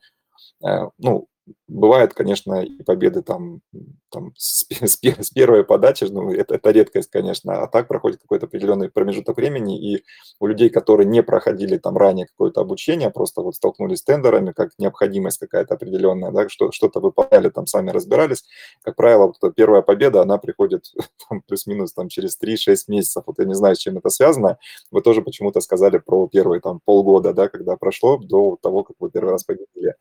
э, 0.65 0.89
ну, 0.99 1.27
Бывают, 1.67 2.13
конечно, 2.13 2.63
и 2.63 2.83
победы 2.83 3.21
там, 3.21 3.61
там 4.09 4.33
с, 4.37 4.65
с, 4.69 4.99
с 5.01 5.29
первой 5.31 5.63
подачи, 5.63 6.05
ну, 6.05 6.31
это, 6.31 6.55
это 6.55 6.71
редкость, 6.71 7.09
конечно, 7.09 7.61
а 7.61 7.67
так 7.67 7.87
проходит 7.87 8.21
какой-то 8.21 8.47
определенный 8.47 8.89
промежуток 8.89 9.37
времени, 9.37 9.93
и 9.93 10.03
у 10.39 10.47
людей, 10.47 10.69
которые 10.69 11.07
не 11.07 11.23
проходили 11.23 11.77
там 11.77 11.97
ранее 11.97 12.27
какое-то 12.27 12.61
обучение, 12.61 13.09
просто 13.09 13.41
вот 13.41 13.55
столкнулись 13.55 13.99
с 13.99 14.03
тендерами, 14.03 14.51
как 14.51 14.71
необходимость 14.77 15.39
какая-то 15.39 15.75
определенная, 15.75 16.31
да, 16.31 16.49
что, 16.49 16.71
что-то 16.71 16.99
выполняли, 16.99 17.49
там 17.49 17.67
сами 17.67 17.91
разбирались, 17.91 18.43
как 18.81 18.95
правило, 18.95 19.33
вот 19.41 19.55
первая 19.55 19.81
победа, 19.81 20.21
она 20.21 20.37
приходит 20.37 20.91
там, 21.29 21.41
плюс-минус 21.41 21.93
там, 21.93 22.09
через 22.09 22.37
3-6 22.41 22.75
месяцев, 22.87 23.23
вот 23.25 23.39
я 23.39 23.45
не 23.45 23.55
знаю, 23.55 23.75
с 23.75 23.79
чем 23.79 23.97
это 23.97 24.09
связано, 24.09 24.57
вы 24.91 25.01
тоже 25.01 25.21
почему-то 25.21 25.61
сказали 25.61 25.97
про 25.97 26.27
первые 26.27 26.61
там 26.61 26.79
полгода, 26.83 27.33
да, 27.33 27.47
когда 27.47 27.75
прошло 27.77 28.17
до 28.17 28.57
того, 28.61 28.83
как 28.83 28.95
вы 28.99 29.09
первый 29.09 29.31
раз 29.31 29.43
победили. 29.43 29.95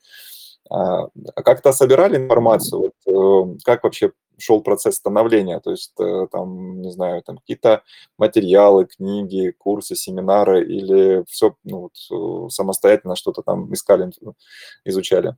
А, 0.71 1.09
а 1.35 1.43
как-то 1.43 1.73
собирали 1.73 2.17
информацию, 2.17 2.93
вот, 3.07 3.55
э, 3.57 3.59
как 3.65 3.85
вообще 3.85 4.13
шел 4.37 4.63
процесс 4.63 4.97
становления, 4.97 5.61
то 5.61 5.71
есть 5.71 5.95
э, 5.99 6.27
там, 6.31 6.81
не 6.81 6.93
знаю, 6.93 7.23
там 7.23 7.39
какие-то 7.39 7.83
материалы, 8.19 8.87
книги, 8.87 9.51
курсы, 9.51 9.97
семинары 9.97 10.65
или 10.65 11.25
все 11.27 11.57
ну, 11.65 11.89
вот, 11.89 12.47
э, 12.47 12.51
самостоятельно 12.51 13.17
что-то 13.17 13.43
там 13.43 13.73
искали, 13.73 14.11
изучали? 14.85 15.37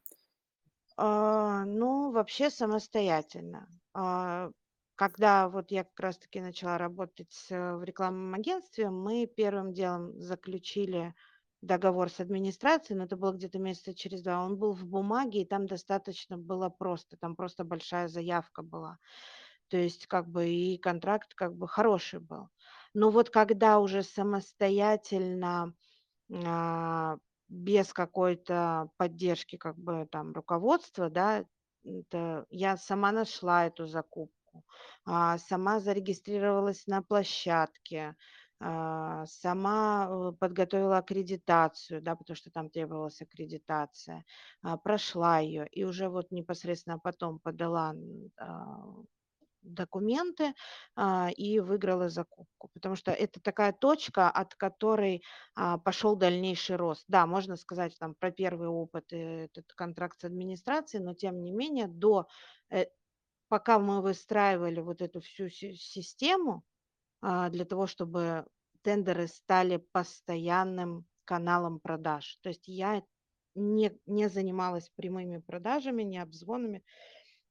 А, 0.96 1.64
ну, 1.64 2.10
вообще 2.10 2.50
самостоятельно. 2.50 3.68
А, 3.94 4.50
когда 4.96 5.48
вот 5.48 5.70
я 5.70 5.84
как 5.84 6.00
раз-таки 6.00 6.40
начала 6.40 6.76
работать 6.76 7.46
в 7.48 7.82
рекламном 7.84 8.34
агентстве, 8.34 8.90
мы 8.90 9.26
первым 9.26 9.72
делом 9.72 10.20
заключили 10.20 11.14
договор 11.62 12.11
с 12.11 12.20
администрацией, 12.20 12.99
но 12.99 13.05
это 13.05 13.16
было 13.16 13.33
где-то 13.33 13.59
месяца 13.59 13.94
через 13.94 14.23
два. 14.23 14.44
Он 14.44 14.57
был 14.57 14.73
в 14.73 14.85
бумаге, 14.87 15.42
и 15.42 15.46
там 15.46 15.66
достаточно 15.66 16.38
было 16.38 16.68
просто, 16.68 17.16
там 17.16 17.37
просто 17.37 17.64
большая 17.64 18.09
заявка 18.09 18.62
была. 18.62 18.99
То 19.68 19.77
есть 19.77 20.07
как 20.07 20.29
бы 20.29 20.49
и 20.49 20.79
контракт 20.79 21.35
как 21.35 21.55
бы 21.55 21.68
хороший 21.68 22.20
был. 22.20 22.49
Но 22.92 23.11
вот 23.11 23.31
когда 23.31 23.79
уже 23.79 24.03
самостоятельно 24.03 25.75
а, 26.33 27.18
без 27.49 27.92
какой-то 27.92 28.90
поддержки 28.96 29.57
как 29.57 29.77
бы 29.79 30.09
там 30.11 30.33
руководства, 30.33 31.11
да, 31.11 31.44
это 31.85 32.46
я 32.51 32.77
сама 32.77 33.12
нашла 33.12 33.66
эту 33.66 33.87
закупку, 33.87 34.64
а, 35.05 35.38
сама 35.38 35.81
зарегистрировалась 35.81 36.87
на 36.87 37.03
площадке, 37.03 38.16
сама 38.61 40.09
э, 40.11 40.33
подготовила 40.38 40.99
аккредитацию, 40.99 42.03
да, 42.03 42.14
потому 42.14 42.37
что 42.37 42.51
там 42.51 42.68
требовалась 42.70 43.23
аккредитация, 43.23 44.25
а, 44.62 44.77
прошла 44.77 45.38
ее 45.38 45.66
и 45.68 45.85
уже 45.85 46.09
вот 46.09 46.31
непосредственно 46.31 46.99
потом 46.99 47.38
подала 47.38 47.94
документы 49.62 50.55
а, 50.96 51.31
и 51.37 51.61
выиграла 51.61 52.09
закупку, 52.09 52.70
потому 52.75 52.96
что 52.96 53.12
это 53.12 53.40
такая 53.40 53.73
точка, 53.73 54.31
от 54.31 54.55
которой 54.55 55.23
а, 55.55 55.79
пошел 55.79 56.16
дальнейший 56.16 56.77
рост. 56.77 57.05
Да, 57.09 57.27
можно 57.27 57.57
сказать 57.57 57.96
там 57.99 58.14
про 58.14 58.31
первый 58.31 58.68
опыт, 58.68 59.12
э, 59.12 59.44
этот 59.44 59.73
контракт 59.75 60.20
с 60.20 60.25
администрацией, 60.25 61.03
но 61.03 61.14
тем 61.14 61.42
не 61.42 61.53
менее 61.53 61.88
до, 61.88 62.27
э, 62.70 62.87
пока 63.49 63.79
мы 63.79 64.03
выстраивали 64.03 64.81
вот 64.81 65.03
эту 65.03 65.20
всю 65.20 65.49
систему 65.51 66.62
а, 66.62 66.69
для 67.22 67.64
того, 67.64 67.87
чтобы 67.87 68.46
тендеры 68.83 69.26
стали 69.28 69.76
постоянным 69.92 71.06
каналом 71.24 71.80
продаж. 71.80 72.38
То 72.42 72.48
есть 72.48 72.66
я 72.66 73.02
не, 73.54 73.98
не 74.06 74.28
занималась 74.28 74.90
прямыми 74.96 75.38
продажами, 75.38 76.02
не 76.02 76.18
обзвонами, 76.18 76.83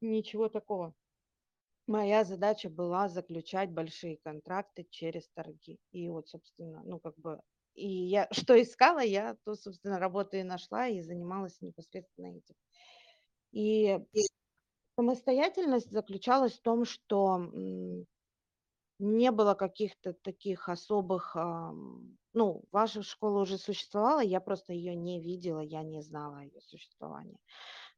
ничего 0.01 0.49
такого 0.49 0.93
моя 1.89 2.23
задача 2.23 2.69
была 2.69 3.09
заключать 3.09 3.71
большие 3.71 4.17
контракты 4.17 4.85
через 4.89 5.27
торги. 5.29 5.79
И 5.91 6.07
вот, 6.07 6.29
собственно, 6.29 6.81
ну, 6.85 6.99
как 6.99 7.17
бы, 7.17 7.41
и 7.73 7.87
я 7.87 8.27
что 8.31 8.61
искала, 8.61 8.99
я 8.99 9.35
то, 9.43 9.55
собственно, 9.55 9.99
работу 9.99 10.37
и 10.37 10.43
нашла, 10.43 10.87
и 10.87 11.01
занималась 11.01 11.59
непосредственно 11.61 12.37
этим. 12.37 12.55
И 13.51 13.99
самостоятельность 14.97 15.91
заключалась 15.91 16.53
в 16.53 16.61
том, 16.61 16.85
что 16.85 17.39
не 18.99 19.31
было 19.31 19.53
каких-то 19.55 20.13
таких 20.13 20.69
особых, 20.69 21.35
ну, 22.33 22.63
ваша 22.71 23.03
школа 23.03 23.41
уже 23.41 23.57
существовала, 23.57 24.19
я 24.21 24.39
просто 24.39 24.73
ее 24.73 24.95
не 24.95 25.21
видела, 25.21 25.61
я 25.61 25.83
не 25.83 26.01
знала 26.01 26.39
ее 26.39 26.61
существовании 26.61 27.39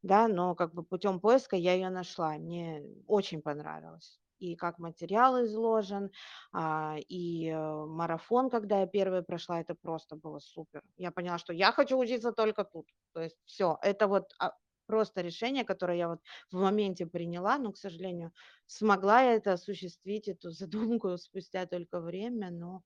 да, 0.02 0.28
но 0.28 0.54
как 0.54 0.74
бы 0.74 0.82
путем 0.82 1.20
поиска 1.20 1.56
я 1.56 1.74
ее 1.74 1.90
нашла, 1.90 2.32
мне 2.32 2.84
очень 3.06 3.42
понравилось. 3.42 4.20
И 4.38 4.56
как 4.56 4.78
материал 4.78 5.44
изложен, 5.44 6.10
а, 6.52 6.96
и 7.08 7.48
э, 7.48 7.86
марафон, 7.86 8.50
когда 8.50 8.80
я 8.80 8.86
первый 8.88 9.22
прошла, 9.22 9.60
это 9.60 9.76
просто 9.76 10.16
было 10.16 10.40
супер. 10.40 10.82
Я 10.96 11.12
поняла, 11.12 11.38
что 11.38 11.52
я 11.52 11.70
хочу 11.70 11.96
учиться 11.96 12.32
только 12.32 12.64
тут. 12.64 12.86
То 13.12 13.22
есть 13.22 13.36
все, 13.44 13.78
это 13.82 14.08
вот 14.08 14.32
а, 14.40 14.52
просто 14.92 15.22
решение, 15.22 15.64
которое 15.64 15.96
я 15.96 16.08
вот 16.08 16.20
в 16.50 16.60
моменте 16.60 17.06
приняла, 17.06 17.56
но, 17.56 17.72
к 17.72 17.78
сожалению, 17.78 18.30
смогла 18.66 19.22
я 19.22 19.32
это 19.36 19.54
осуществить, 19.54 20.28
эту 20.28 20.50
задумку 20.50 21.16
спустя 21.16 21.64
только 21.64 21.98
время, 21.98 22.50
но, 22.50 22.82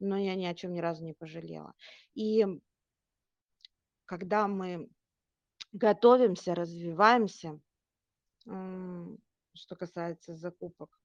но 0.00 0.18
я 0.18 0.34
ни 0.34 0.46
о 0.46 0.54
чем 0.54 0.72
ни 0.72 0.80
разу 0.80 1.04
не 1.04 1.12
пожалела. 1.12 1.72
И 2.16 2.44
когда 4.04 4.48
мы 4.48 4.88
готовимся, 5.72 6.56
развиваемся. 6.56 7.60
Что 8.44 9.76
касается 9.76 10.34
закупок, 10.34 10.98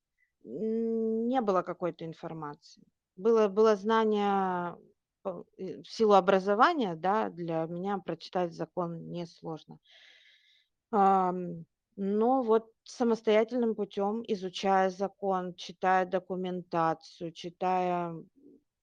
не 0.44 1.42
было 1.42 1.62
какой-то 1.62 2.06
информации. 2.06 2.82
Было, 3.16 3.50
было 3.50 3.76
знание 3.76 4.76
в 5.24 5.86
силу 5.86 6.14
образования, 6.14 6.96
да, 6.96 7.30
для 7.30 7.66
меня 7.66 8.00
прочитать 8.00 8.54
закон 8.54 9.12
несложно. 9.12 9.78
Но 10.92 12.44
вот 12.44 12.72
самостоятельным 12.84 13.76
путем, 13.76 14.24
изучая 14.28 14.90
закон, 14.90 15.54
читая 15.56 16.06
документацию, 16.06 17.32
читая 17.34 18.16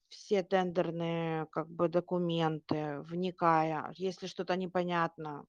все 0.08 0.42
тендерные 0.42 1.46
как 1.46 1.68
бы 1.68 1.88
документы, 1.88 3.00
вникая, 3.00 3.92
если 3.96 4.26
что-то 4.26 4.56
непонятно, 4.56 5.44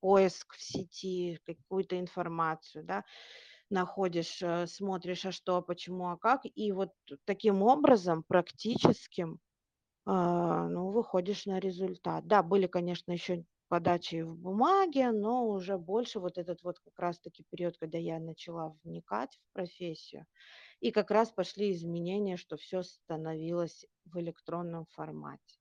поиск 0.00 0.54
в 0.54 0.62
сети, 0.62 1.38
какую-то 1.46 1.98
информацию, 2.00 2.84
да, 2.84 3.04
находишь, 3.70 4.42
э, 4.42 4.66
смотришь, 4.66 5.26
а 5.26 5.32
что, 5.32 5.62
почему, 5.62 6.08
а 6.08 6.16
как, 6.16 6.42
и 6.44 6.72
вот 6.72 6.92
таким 7.24 7.62
образом 7.62 8.22
практическим, 8.22 9.40
а, 10.06 10.68
ну, 10.68 10.90
выходишь 10.90 11.46
на 11.46 11.60
результат. 11.60 12.26
Да, 12.26 12.42
были, 12.42 12.66
конечно, 12.66 13.12
еще 13.12 13.44
подачи 13.70 14.22
в 14.22 14.36
бумаге, 14.36 15.12
но 15.12 15.48
уже 15.48 15.78
больше 15.78 16.20
вот 16.20 16.38
этот 16.38 16.62
вот 16.64 16.80
как 16.80 16.98
раз-таки 16.98 17.46
период, 17.50 17.78
когда 17.78 17.98
я 17.98 18.20
начала 18.20 18.76
вникать 18.84 19.36
в 19.36 19.54
профессию, 19.54 20.26
и 20.80 20.92
как 20.92 21.10
раз 21.10 21.30
пошли 21.32 21.72
изменения, 21.72 22.36
что 22.36 22.56
все 22.58 22.82
становилось 22.82 23.86
в 24.06 24.18
электронном 24.20 24.86
формате 24.86 25.60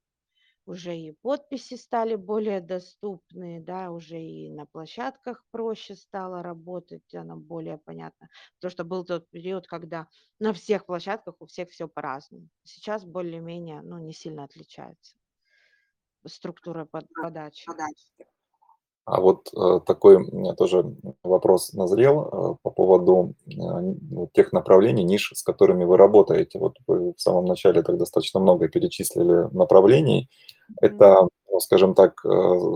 уже 0.65 0.95
и 0.97 1.11
подписи 1.11 1.75
стали 1.75 2.15
более 2.15 2.61
доступны, 2.61 3.61
да, 3.61 3.91
уже 3.91 4.21
и 4.21 4.49
на 4.51 4.65
площадках 4.65 5.45
проще 5.51 5.95
стало 5.95 6.43
работать, 6.43 7.13
она 7.15 7.35
более 7.35 7.77
понятна. 7.77 8.29
Потому 8.55 8.71
что 8.71 8.83
был 8.83 9.05
тот 9.05 9.29
период, 9.29 9.67
когда 9.67 10.07
на 10.39 10.53
всех 10.53 10.85
площадках 10.85 11.35
у 11.39 11.47
всех 11.47 11.69
все 11.71 11.87
по-разному. 11.87 12.49
Сейчас 12.63 13.05
более-менее, 13.05 13.81
ну, 13.81 13.97
не 13.99 14.13
сильно 14.13 14.43
отличается 14.43 15.18
структура 16.25 16.85
под, 16.85 17.05
подачи. 17.13 17.65
А 19.09 19.21
вот 19.21 19.49
э, 19.55 19.79
такой 19.87 20.23
тоже 20.55 20.85
вопрос 21.23 21.73
назрел 21.73 22.21
э, 22.21 22.55
по 22.61 22.69
поводу 22.69 23.33
э, 23.47 23.51
ну, 23.51 24.29
тех 24.33 24.53
направлений, 24.53 25.03
ниш, 25.03 25.31
с 25.33 25.41
которыми 25.41 25.83
вы 25.83 25.97
работаете. 25.97 26.59
Вот 26.59 26.75
вы 26.85 27.13
в 27.13 27.19
самом 27.19 27.45
начале 27.45 27.81
так 27.81 27.97
достаточно 27.97 28.39
много 28.39 28.67
перечислили 28.67 29.51
направлений. 29.51 30.29
Это, 30.79 31.27
ну, 31.51 31.59
скажем 31.59 31.95
так, 31.95 32.23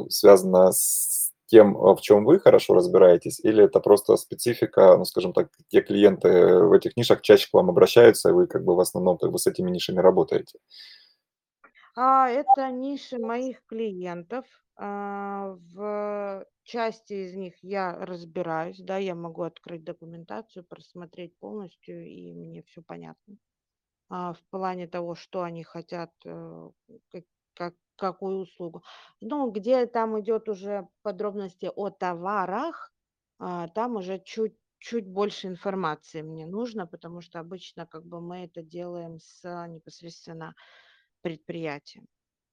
связано 0.10 0.72
с 0.72 1.32
тем, 1.46 1.76
в 1.76 2.02
чем 2.02 2.26
вы 2.26 2.40
хорошо 2.40 2.74
разбираетесь, 2.74 3.40
или 3.40 3.66
это 3.66 3.80
просто 3.80 4.18
специфика, 4.18 4.98
ну, 4.98 5.06
скажем 5.06 5.34
так, 5.34 5.50
те 5.68 5.82
клиенты 5.82 6.64
в 6.64 6.72
этих 6.72 6.98
нишах 6.98 7.22
чаще 7.22 7.48
к 7.48 7.54
вам 7.54 7.70
обращаются, 7.70 8.30
и 8.30 8.34
вы 8.34 8.48
как 8.48 8.64
бы 8.64 8.76
в 8.76 8.80
основном 8.80 9.20
как 9.20 9.32
бы 9.32 9.38
с 9.38 9.46
этими 9.46 9.70
нишами 9.70 10.00
работаете? 10.00 10.58
А, 11.96 12.30
это 12.30 12.72
ниши 12.72 13.20
моих 13.20 13.64
клиентов. 13.66 14.46
А, 14.76 15.56
в 15.74 16.46
части 16.64 17.14
из 17.14 17.36
них 17.36 17.54
я 17.62 17.94
разбираюсь, 18.06 18.80
да, 18.80 18.98
я 18.98 19.14
могу 19.16 19.44
открыть 19.44 19.84
документацию, 19.84 20.64
просмотреть 20.66 21.38
полностью, 21.38 22.04
и 22.06 22.34
мне 22.34 22.64
все 22.64 22.82
понятно. 22.82 23.38
А, 24.10 24.34
в 24.34 24.44
плане 24.50 24.88
того, 24.88 25.16
что 25.16 25.44
они 25.44 25.64
хотят, 25.64 26.12
э, 26.26 26.70
как, 27.12 27.24
как, 27.56 27.76
какую 27.98 28.40
услугу. 28.40 28.84
Ну, 29.22 29.52
где 29.52 29.86
там 29.88 30.20
идет 30.22 30.50
уже 30.50 30.90
подробности 31.04 31.72
о 31.76 31.90
товарах, 31.92 32.94
а, 33.40 33.68
там 33.70 33.96
уже 33.98 34.20
чуть 34.20 34.58
чуть 34.80 35.08
больше 35.08 35.48
информации 35.48 36.22
мне 36.22 36.46
нужно, 36.46 36.88
потому 36.88 37.22
что 37.22 37.40
обычно 37.40 37.88
как 37.88 38.06
бы 38.06 38.22
мы 38.22 38.46
это 38.46 38.62
делаем 38.64 39.20
с 39.20 39.44
непосредственно 39.68 40.56
предприятием, 41.24 42.08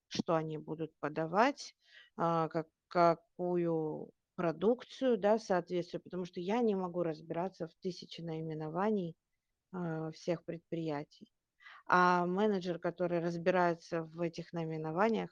что 0.09 0.37
они 0.37 0.59
будут 0.59 0.99
подавать, 1.01 1.77
а, 2.17 2.49
как, 2.49 2.69
какую 2.89 4.13
продукцию, 4.37 5.19
да, 5.19 5.39
соответственно, 5.39 6.01
потому 6.01 6.25
что 6.25 6.41
я 6.41 6.63
не 6.63 6.75
могу 6.75 7.03
разбираться 7.03 7.69
в 7.69 7.75
тысячи 7.83 8.23
наименований 8.23 9.17
а, 9.73 10.11
всех 10.13 10.45
предприятий. 10.45 11.31
А 11.87 12.27
менеджер, 12.27 12.79
который 12.79 13.21
разбирается 13.21 14.05
в 14.05 14.21
этих 14.21 14.55
наименованиях, 14.55 15.31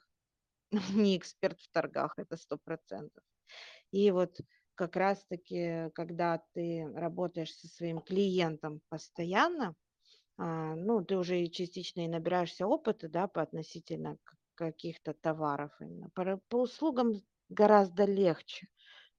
не 0.93 1.17
эксперт 1.17 1.59
в 1.59 1.71
торгах, 1.71 2.13
это 2.17 2.37
сто 2.37 2.57
процентов. 2.57 3.23
И 3.91 4.11
вот 4.11 4.39
как 4.75 4.95
раз-таки, 4.95 5.89
когда 5.93 6.43
ты 6.53 6.87
работаешь 6.93 7.53
со 7.53 7.67
своим 7.67 8.01
клиентом 8.01 8.81
постоянно, 8.89 9.75
а, 10.39 10.75
ну, 10.75 11.03
ты 11.03 11.17
уже 11.17 11.41
и 11.41 11.51
частично 11.51 12.05
и 12.05 12.07
набираешься 12.07 12.65
опыта, 12.65 13.09
да, 13.09 13.27
по 13.27 13.41
относительно 13.41 14.17
каких-то 14.55 15.13
товаров 15.13 15.71
именно. 15.81 16.09
По, 16.15 16.37
по 16.47 16.61
услугам 16.61 17.21
гораздо 17.49 18.05
легче. 18.05 18.67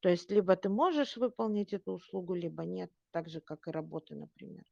То 0.01 0.09
есть 0.09 0.31
либо 0.31 0.57
ты 0.57 0.71
можешь 0.71 1.19
выполнить 1.19 1.75
эту 1.75 1.93
услугу, 1.93 2.35
либо 2.35 2.65
нет, 2.65 2.91
так 3.11 3.29
же, 3.29 3.41
как 3.43 3.69
и 3.69 3.71
работы, 3.71 4.15
например. 4.15 4.65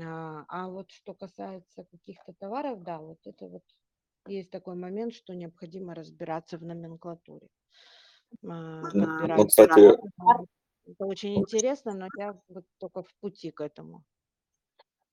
А, 0.00 0.44
а 0.48 0.68
вот 0.68 0.90
что 0.90 1.14
касается 1.14 1.84
каких-то 1.84 2.32
товаров, 2.32 2.82
да, 2.82 2.98
вот 2.98 3.18
это 3.24 3.46
вот 3.46 3.62
есть 4.26 4.50
такой 4.50 4.74
момент, 4.74 5.14
что 5.14 5.32
необходимо 5.32 5.94
разбираться 5.94 6.58
в 6.58 6.64
номенклатуре. 6.64 7.48
А, 8.44 8.80
ну, 8.82 9.46
кстати, 9.46 9.96
это 10.86 11.06
очень 11.06 11.36
интересно, 11.36 11.94
но 11.94 12.08
я 12.18 12.36
вот 12.48 12.64
только 12.78 13.04
в 13.04 13.14
пути 13.20 13.52
к 13.52 13.60
этому. 13.60 14.02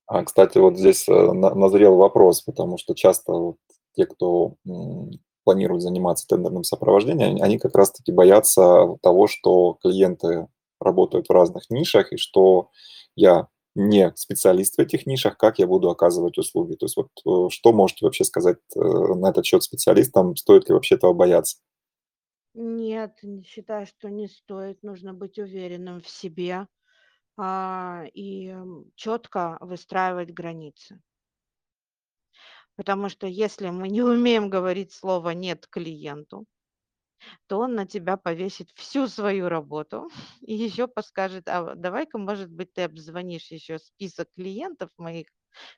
А, 0.09 0.23
кстати, 0.23 0.57
вот 0.57 0.75
здесь 0.75 1.07
э, 1.07 1.13
назрел 1.13 1.95
вопрос, 1.95 2.41
потому 2.41 2.79
что 2.79 2.95
часто 2.95 3.31
вот 3.31 3.57
те, 3.95 4.07
кто 4.07 4.55
планируют 5.43 5.83
заниматься 5.83 6.25
тендерным 6.27 6.63
сопровождением, 6.63 7.41
они 7.43 7.59
как 7.59 7.75
раз-таки 7.75 8.11
боятся 8.11 8.97
того, 9.03 9.27
что 9.27 9.77
клиенты 9.83 10.47
работают 10.81 11.27
в 11.29 11.31
разных 11.31 11.69
нишах, 11.69 12.11
и 12.11 12.17
что 12.17 12.71
я 13.15 13.49
не 13.75 14.11
специалист 14.15 14.77
в 14.77 14.79
этих 14.79 15.05
нишах, 15.05 15.37
как 15.37 15.59
я 15.59 15.67
буду 15.67 15.91
оказывать 15.91 16.39
услуги. 16.39 16.73
То 16.73 16.87
есть 16.87 16.97
вот 16.97 17.09
э, 17.27 17.49
что 17.51 17.71
можете 17.71 18.03
вообще 18.05 18.23
сказать 18.23 18.57
э, 18.75 18.79
на 18.79 19.29
этот 19.29 19.45
счет 19.45 19.61
специалистам, 19.61 20.35
стоит 20.35 20.69
ли 20.69 20.73
вообще 20.73 20.95
этого 20.95 21.13
бояться? 21.13 21.57
Нет, 22.55 23.13
не 23.21 23.43
считаю, 23.43 23.85
что 23.85 24.09
не 24.09 24.27
стоит. 24.27 24.81
Нужно 24.81 25.13
быть 25.13 25.37
уверенным 25.37 26.01
в 26.01 26.09
себе 26.09 26.65
и 28.13 28.55
четко 28.95 29.57
выстраивать 29.61 30.33
границы. 30.33 31.01
Потому 32.75 33.09
что 33.09 33.27
если 33.27 33.69
мы 33.69 33.89
не 33.89 34.01
умеем 34.01 34.49
говорить 34.49 34.93
слово 34.93 35.31
«нет» 35.31 35.67
клиенту, 35.67 36.45
то 37.47 37.59
он 37.59 37.75
на 37.75 37.85
тебя 37.85 38.17
повесит 38.17 38.69
всю 38.75 39.07
свою 39.07 39.49
работу 39.49 40.09
и 40.41 40.53
еще 40.53 40.87
подскажет, 40.87 41.47
а 41.47 41.75
давай-ка, 41.75 42.17
может 42.17 42.49
быть, 42.49 42.73
ты 42.73 42.83
обзвонишь 42.83 43.51
еще 43.51 43.79
список 43.79 44.27
клиентов 44.35 44.89
моих, 44.97 45.27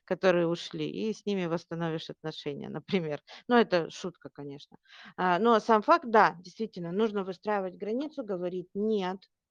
которые 0.04 0.46
ушли, 0.46 0.88
и 0.88 1.12
с 1.12 1.26
ними 1.26 1.46
восстановишь 1.46 2.10
отношения, 2.10 2.68
например. 2.68 3.20
Ну, 3.48 3.56
это 3.56 3.90
шутка, 3.90 4.28
конечно. 4.32 4.76
А, 5.16 5.38
но 5.38 5.58
сам 5.60 5.82
факт, 5.82 6.04
да, 6.06 6.36
действительно, 6.40 6.92
нужно 6.92 7.24
выстраивать 7.24 7.74
границу, 7.74 8.22
говорить 8.22 8.68
нет, 8.74 9.18
а, 9.18 9.41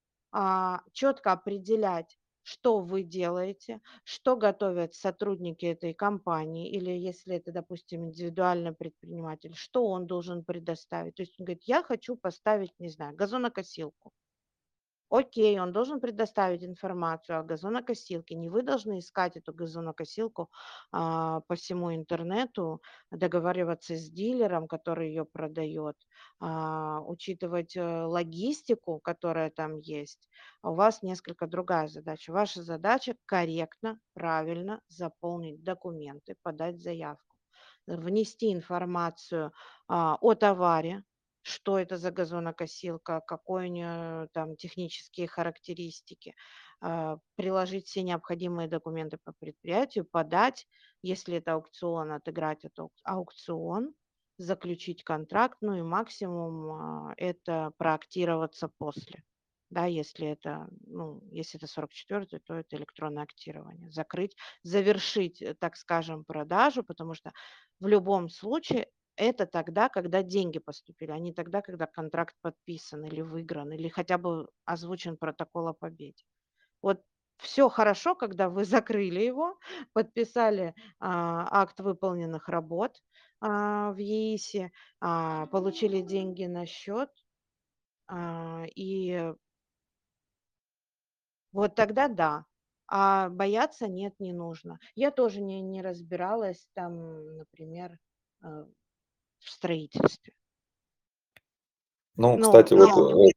четко 0.93 1.31
определять, 1.33 2.17
что 2.43 2.79
вы 2.79 3.03
делаете, 3.03 3.81
что 4.03 4.35
готовят 4.35 4.95
сотрудники 4.95 5.65
этой 5.65 5.93
компании, 5.93 6.71
или 6.71 6.89
если 6.91 7.35
это, 7.35 7.51
допустим, 7.51 8.05
индивидуальный 8.05 8.73
предприниматель, 8.73 9.53
что 9.55 9.85
он 9.85 10.07
должен 10.07 10.43
предоставить. 10.43 11.15
То 11.15 11.21
есть 11.21 11.39
он 11.39 11.45
говорит, 11.45 11.63
я 11.65 11.83
хочу 11.83 12.15
поставить, 12.15 12.73
не 12.79 12.89
знаю, 12.89 13.15
газонокосилку. 13.15 14.11
Окей, 15.13 15.59
он 15.59 15.73
должен 15.73 15.99
предоставить 15.99 16.63
информацию 16.63 17.37
о 17.39 17.43
газонокосилке. 17.43 18.33
Не 18.35 18.47
вы 18.49 18.61
должны 18.63 18.99
искать 18.99 19.35
эту 19.35 19.53
газонокосилку 19.53 20.49
а, 20.93 21.41
по 21.41 21.55
всему 21.55 21.93
интернету, 21.93 22.81
договариваться 23.11 23.95
с 23.97 24.09
дилером, 24.09 24.67
который 24.69 25.09
ее 25.09 25.25
продает, 25.25 25.97
а, 26.39 27.01
учитывать 27.01 27.75
а, 27.75 28.07
логистику, 28.07 28.99
которая 29.01 29.49
там 29.51 29.79
есть. 29.79 30.29
А 30.61 30.71
у 30.71 30.75
вас 30.75 31.03
несколько 31.03 31.45
другая 31.45 31.89
задача. 31.89 32.31
Ваша 32.31 32.63
задача 32.63 33.15
корректно, 33.25 33.99
правильно 34.13 34.79
заполнить 34.87 35.61
документы, 35.61 36.35
подать 36.41 36.79
заявку, 36.81 37.35
внести 37.85 38.53
информацию 38.53 39.51
а, 39.89 40.17
о 40.21 40.35
товаре, 40.35 41.03
что 41.43 41.79
это 41.79 41.97
за 41.97 42.11
газонокосилка, 42.11 43.21
какой 43.25 43.67
у 43.69 43.71
нее 43.71 44.27
там 44.33 44.55
технические 44.55 45.27
характеристики, 45.27 46.35
а, 46.81 47.17
приложить 47.35 47.87
все 47.87 48.03
необходимые 48.03 48.67
документы 48.67 49.17
по 49.23 49.33
предприятию, 49.39 50.05
подать, 50.05 50.67
если 51.01 51.37
это 51.37 51.53
аукцион, 51.53 52.11
отыграть 52.11 52.65
этот 52.65 52.89
аукцион, 53.03 53.93
заключить 54.37 55.03
контракт, 55.03 55.57
ну 55.61 55.75
и 55.75 55.81
максимум 55.81 56.71
а, 56.71 57.13
это 57.17 57.71
проактироваться 57.77 58.69
после. 58.77 59.23
Да, 59.69 59.85
если 59.85 60.27
это, 60.27 60.67
ну, 60.85 61.21
если 61.31 61.57
это 61.57 61.65
44 61.65 62.39
то 62.39 62.55
это 62.55 62.75
электронное 62.75 63.23
актирование. 63.23 63.89
Закрыть, 63.89 64.35
завершить, 64.63 65.41
э, 65.41 65.53
так 65.53 65.77
скажем, 65.77 66.25
продажу, 66.25 66.83
потому 66.83 67.13
что 67.13 67.31
в 67.79 67.87
любом 67.87 68.27
случае 68.29 68.89
это 69.21 69.45
тогда, 69.45 69.87
когда 69.87 70.23
деньги 70.23 70.57
поступили, 70.57 71.11
а 71.11 71.19
не 71.19 71.31
тогда, 71.31 71.61
когда 71.61 71.85
контракт 71.85 72.35
подписан 72.41 73.05
или 73.05 73.21
выигран, 73.21 73.71
или 73.71 73.87
хотя 73.87 74.17
бы 74.17 74.49
озвучен 74.65 75.15
протокол 75.15 75.67
о 75.67 75.73
победе. 75.73 76.23
Вот 76.81 77.03
все 77.37 77.69
хорошо, 77.69 78.15
когда 78.15 78.49
вы 78.49 78.65
закрыли 78.65 79.19
его, 79.21 79.59
подписали 79.93 80.73
а, 80.99 81.47
акт 81.61 81.79
выполненных 81.79 82.49
работ 82.49 82.99
а, 83.41 83.91
в 83.91 83.97
ЕИСе, 83.97 84.71
а, 84.99 85.45
получили 85.47 86.01
деньги 86.01 86.45
на 86.45 86.65
счет, 86.65 87.09
а, 88.07 88.63
и 88.75 89.33
вот 91.51 91.75
тогда 91.75 92.07
да. 92.07 92.45
А 92.87 93.29
бояться 93.29 93.87
нет, 93.87 94.15
не 94.19 94.33
нужно. 94.33 94.79
Я 94.95 95.11
тоже 95.11 95.41
не, 95.41 95.61
не 95.61 95.81
разбиралась 95.81 96.67
там, 96.73 97.37
например, 97.37 97.97
э, 98.43 98.65
в 99.41 99.49
строительстве. 99.49 100.33
Ну, 102.15 102.37
Ну, 102.37 102.43
кстати, 102.43 102.73
вот 102.73 102.89
но 102.89 103.25
э, 103.25 103.31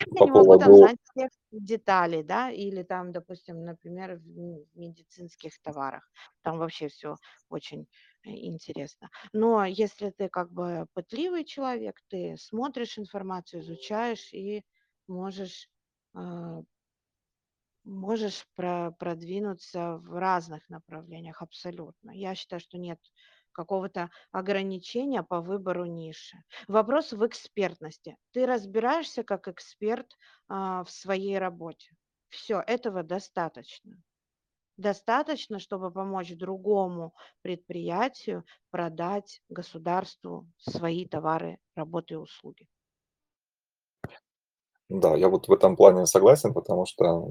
я 0.00 0.06
по 0.06 0.24
не 0.24 0.30
могу 0.30 0.58
там 0.58 0.68
поводу... 0.68 0.76
знать 0.78 0.98
всех 1.02 1.30
деталей, 1.50 2.22
да, 2.22 2.50
или 2.50 2.82
там, 2.82 3.12
допустим, 3.12 3.64
например, 3.64 4.16
в 4.16 4.78
медицинских 4.78 5.60
товарах. 5.60 6.08
Там 6.42 6.58
вообще 6.58 6.88
все 6.88 7.16
очень 7.48 7.86
э, 8.24 8.30
интересно. 8.30 9.10
Но 9.32 9.64
если 9.64 10.10
ты 10.10 10.28
как 10.28 10.50
бы 10.52 10.86
пытливый 10.94 11.44
человек, 11.44 11.96
ты 12.08 12.36
смотришь 12.38 12.98
информацию, 12.98 13.62
изучаешь 13.62 14.32
и 14.32 14.64
можешь 15.06 15.68
а, 16.14 16.62
можешь 17.84 18.46
про 18.54 18.92
продвинуться 18.92 19.96
в 19.96 20.18
разных 20.18 20.68
направлениях 20.68 21.42
абсолютно. 21.42 22.10
Я 22.10 22.34
считаю, 22.34 22.60
что 22.60 22.78
нет 22.78 22.98
какого-то 23.52 24.10
ограничения 24.32 25.22
по 25.22 25.40
выбору 25.40 25.84
ниши. 25.84 26.36
Вопрос 26.68 27.12
в 27.12 27.26
экспертности. 27.26 28.16
Ты 28.32 28.46
разбираешься 28.46 29.22
как 29.22 29.48
эксперт 29.48 30.06
а, 30.48 30.84
в 30.84 30.90
своей 30.90 31.38
работе. 31.38 31.90
Все, 32.28 32.62
этого 32.66 33.02
достаточно. 33.02 33.96
Достаточно, 34.76 35.58
чтобы 35.58 35.90
помочь 35.90 36.34
другому 36.36 37.14
предприятию 37.42 38.44
продать 38.70 39.42
государству 39.50 40.48
свои 40.56 41.06
товары, 41.06 41.58
работы 41.74 42.14
и 42.14 42.16
услуги. 42.16 42.66
Да, 44.88 45.14
я 45.14 45.28
вот 45.28 45.46
в 45.46 45.52
этом 45.52 45.76
плане 45.76 46.06
согласен, 46.06 46.52
потому 46.52 46.84
что 46.84 47.28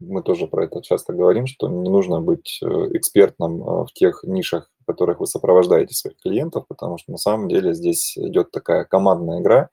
мы 0.00 0.22
тоже 0.22 0.46
про 0.46 0.64
это 0.64 0.82
часто 0.82 1.14
говорим, 1.14 1.46
что 1.46 1.68
не 1.68 1.88
нужно 1.88 2.20
быть 2.20 2.58
э, 2.62 2.66
экспертным 2.92 3.62
э, 3.62 3.84
в 3.84 3.92
тех 3.94 4.22
нишах, 4.24 4.70
которых 4.84 5.20
вы 5.20 5.26
сопровождаете 5.26 5.94
своих 5.94 6.18
клиентов, 6.20 6.64
потому 6.68 6.98
что 6.98 7.12
на 7.12 7.18
самом 7.18 7.48
деле 7.48 7.74
здесь 7.74 8.16
идет 8.16 8.50
такая 8.50 8.84
командная 8.84 9.40
игра, 9.40 9.70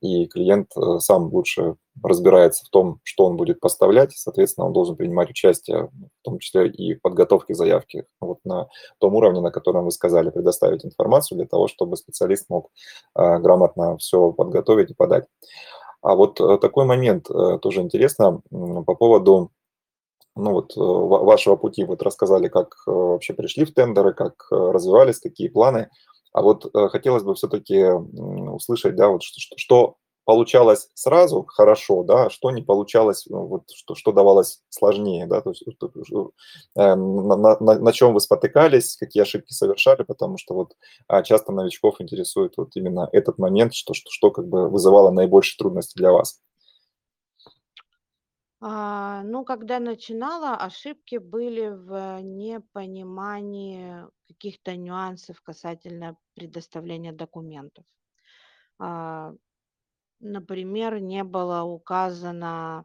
и 0.00 0.26
клиент 0.26 0.70
э, 0.76 0.98
сам 1.00 1.32
лучше 1.32 1.76
разбирается 2.02 2.64
в 2.64 2.70
том, 2.70 3.00
что 3.02 3.26
он 3.26 3.36
будет 3.36 3.60
поставлять, 3.60 4.12
соответственно, 4.12 4.66
он 4.66 4.72
должен 4.72 4.96
принимать 4.96 5.28
участие, 5.28 5.90
в 5.92 6.22
том 6.22 6.38
числе 6.38 6.68
и 6.68 6.94
в 6.94 7.02
подготовке 7.02 7.54
заявки, 7.54 8.06
вот 8.20 8.38
на 8.44 8.68
том 8.98 9.14
уровне, 9.14 9.42
на 9.42 9.50
котором 9.50 9.84
вы 9.84 9.90
сказали, 9.90 10.30
предоставить 10.30 10.84
информацию 10.86 11.36
для 11.36 11.46
того, 11.46 11.68
чтобы 11.68 11.98
специалист 11.98 12.48
мог 12.48 12.70
грамотно 13.14 13.98
все 13.98 14.32
подготовить 14.32 14.90
и 14.90 14.94
подать. 14.94 15.26
А 16.02 16.14
вот 16.14 16.40
э, 16.40 16.58
такой 16.58 16.86
момент 16.86 17.30
э, 17.30 17.58
тоже 17.60 17.82
интересно 17.82 18.40
по 18.50 18.94
поводу 18.94 19.50
ну 20.36 20.52
вот, 20.52 20.76
э, 20.76 20.80
вашего 20.80 21.56
пути. 21.56 21.84
Вот 21.84 22.02
рассказали, 22.02 22.48
как 22.48 22.74
вообще 22.86 23.34
пришли 23.34 23.64
в 23.64 23.74
тендеры, 23.74 24.14
как 24.14 24.46
развивались, 24.50 25.20
какие 25.20 25.48
планы. 25.48 25.88
А 26.32 26.42
вот 26.42 26.70
хотелось 26.72 27.24
бы 27.24 27.34
все-таки 27.34 27.82
услышать, 27.84 28.94
да, 28.94 29.08
вот 29.08 29.22
что, 29.22 29.56
что 29.56 29.96
получалось 30.30 30.88
сразу 30.94 31.44
хорошо, 31.48 32.04
да, 32.04 32.30
что 32.30 32.52
не 32.52 32.62
получалось, 32.62 33.26
ну, 33.28 33.46
вот, 33.46 33.62
что, 33.74 33.96
что 33.96 34.12
давалось 34.12 34.60
сложнее, 34.68 35.26
да, 35.26 35.40
то 35.40 35.50
есть 35.50 35.64
э, 35.66 36.94
на, 36.94 37.36
на, 37.36 37.56
на 37.58 37.92
чем 37.92 38.14
вы 38.14 38.20
спотыкались, 38.20 38.96
какие 38.96 39.22
ошибки 39.22 39.52
совершали, 39.52 40.04
потому 40.04 40.38
что 40.38 40.54
вот 40.54 40.74
а, 41.08 41.22
часто 41.22 41.50
новичков 41.50 42.00
интересует 42.00 42.54
вот 42.58 42.70
именно 42.76 43.08
этот 43.12 43.38
момент, 43.38 43.74
что, 43.74 43.92
что, 43.92 44.08
что 44.12 44.30
как 44.30 44.46
бы 44.46 44.68
вызывало 44.68 45.10
наибольшие 45.10 45.58
трудности 45.58 45.98
для 45.98 46.12
вас. 46.12 46.38
А, 48.62 49.22
ну, 49.22 49.44
когда 49.44 49.80
начинала, 49.80 50.54
ошибки 50.54 51.16
были 51.16 51.68
в 51.68 52.20
непонимании 52.20 54.04
каких-то 54.28 54.76
нюансов 54.76 55.40
касательно 55.40 56.18
предоставления 56.34 57.12
документов. 57.12 57.86
А, 58.78 59.32
например, 60.20 61.00
не 61.00 61.24
было 61.24 61.62
указано, 61.62 62.84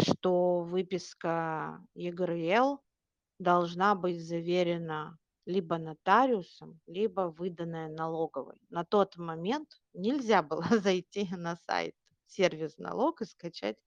что 0.00 0.60
выписка 0.60 1.84
ЕГРЛ 1.94 2.80
должна 3.40 3.96
быть 3.96 4.24
заверена 4.24 5.18
либо 5.46 5.78
нотариусом, 5.78 6.78
либо 6.86 7.22
выданная 7.22 7.88
налоговой. 7.88 8.60
На 8.70 8.84
тот 8.84 9.16
момент 9.16 9.68
нельзя 9.94 10.42
было 10.42 10.62
зайти 10.78 11.28
на 11.34 11.56
сайт 11.56 11.94
сервис 12.26 12.78
налог 12.78 13.22
и 13.22 13.24
скачать 13.24 13.78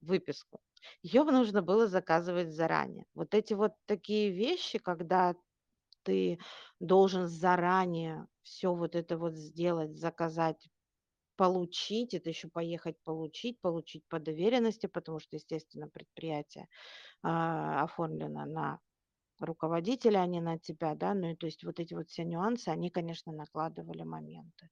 выписку. 0.00 0.60
Ее 1.02 1.24
нужно 1.24 1.62
было 1.62 1.88
заказывать 1.88 2.52
заранее. 2.52 3.06
Вот 3.14 3.34
эти 3.34 3.54
вот 3.54 3.72
такие 3.86 4.30
вещи, 4.30 4.78
когда 4.78 5.34
ты 6.04 6.38
должен 6.80 7.26
заранее 7.26 8.26
все 8.42 8.74
вот 8.74 8.94
это 8.94 9.18
вот 9.18 9.34
сделать, 9.34 9.96
заказать, 9.96 10.68
получить, 11.36 12.14
это 12.14 12.30
еще 12.30 12.48
поехать 12.48 12.96
получить, 13.04 13.60
получить 13.60 14.04
по 14.08 14.18
доверенности, 14.18 14.86
потому 14.86 15.18
что, 15.20 15.36
естественно, 15.36 15.88
предприятие 15.88 16.68
а, 17.22 17.84
оформлено 17.84 18.46
на 18.46 18.80
руководителя, 19.40 20.20
а 20.20 20.26
не 20.26 20.40
на 20.40 20.58
тебя, 20.58 20.94
да, 20.94 21.14
ну 21.14 21.30
и 21.30 21.36
то 21.36 21.46
есть 21.46 21.64
вот 21.64 21.80
эти 21.80 21.94
вот 21.94 22.08
все 22.08 22.24
нюансы, 22.24 22.68
они, 22.68 22.90
конечно, 22.90 23.32
накладывали 23.32 24.02
моменты. 24.02 24.70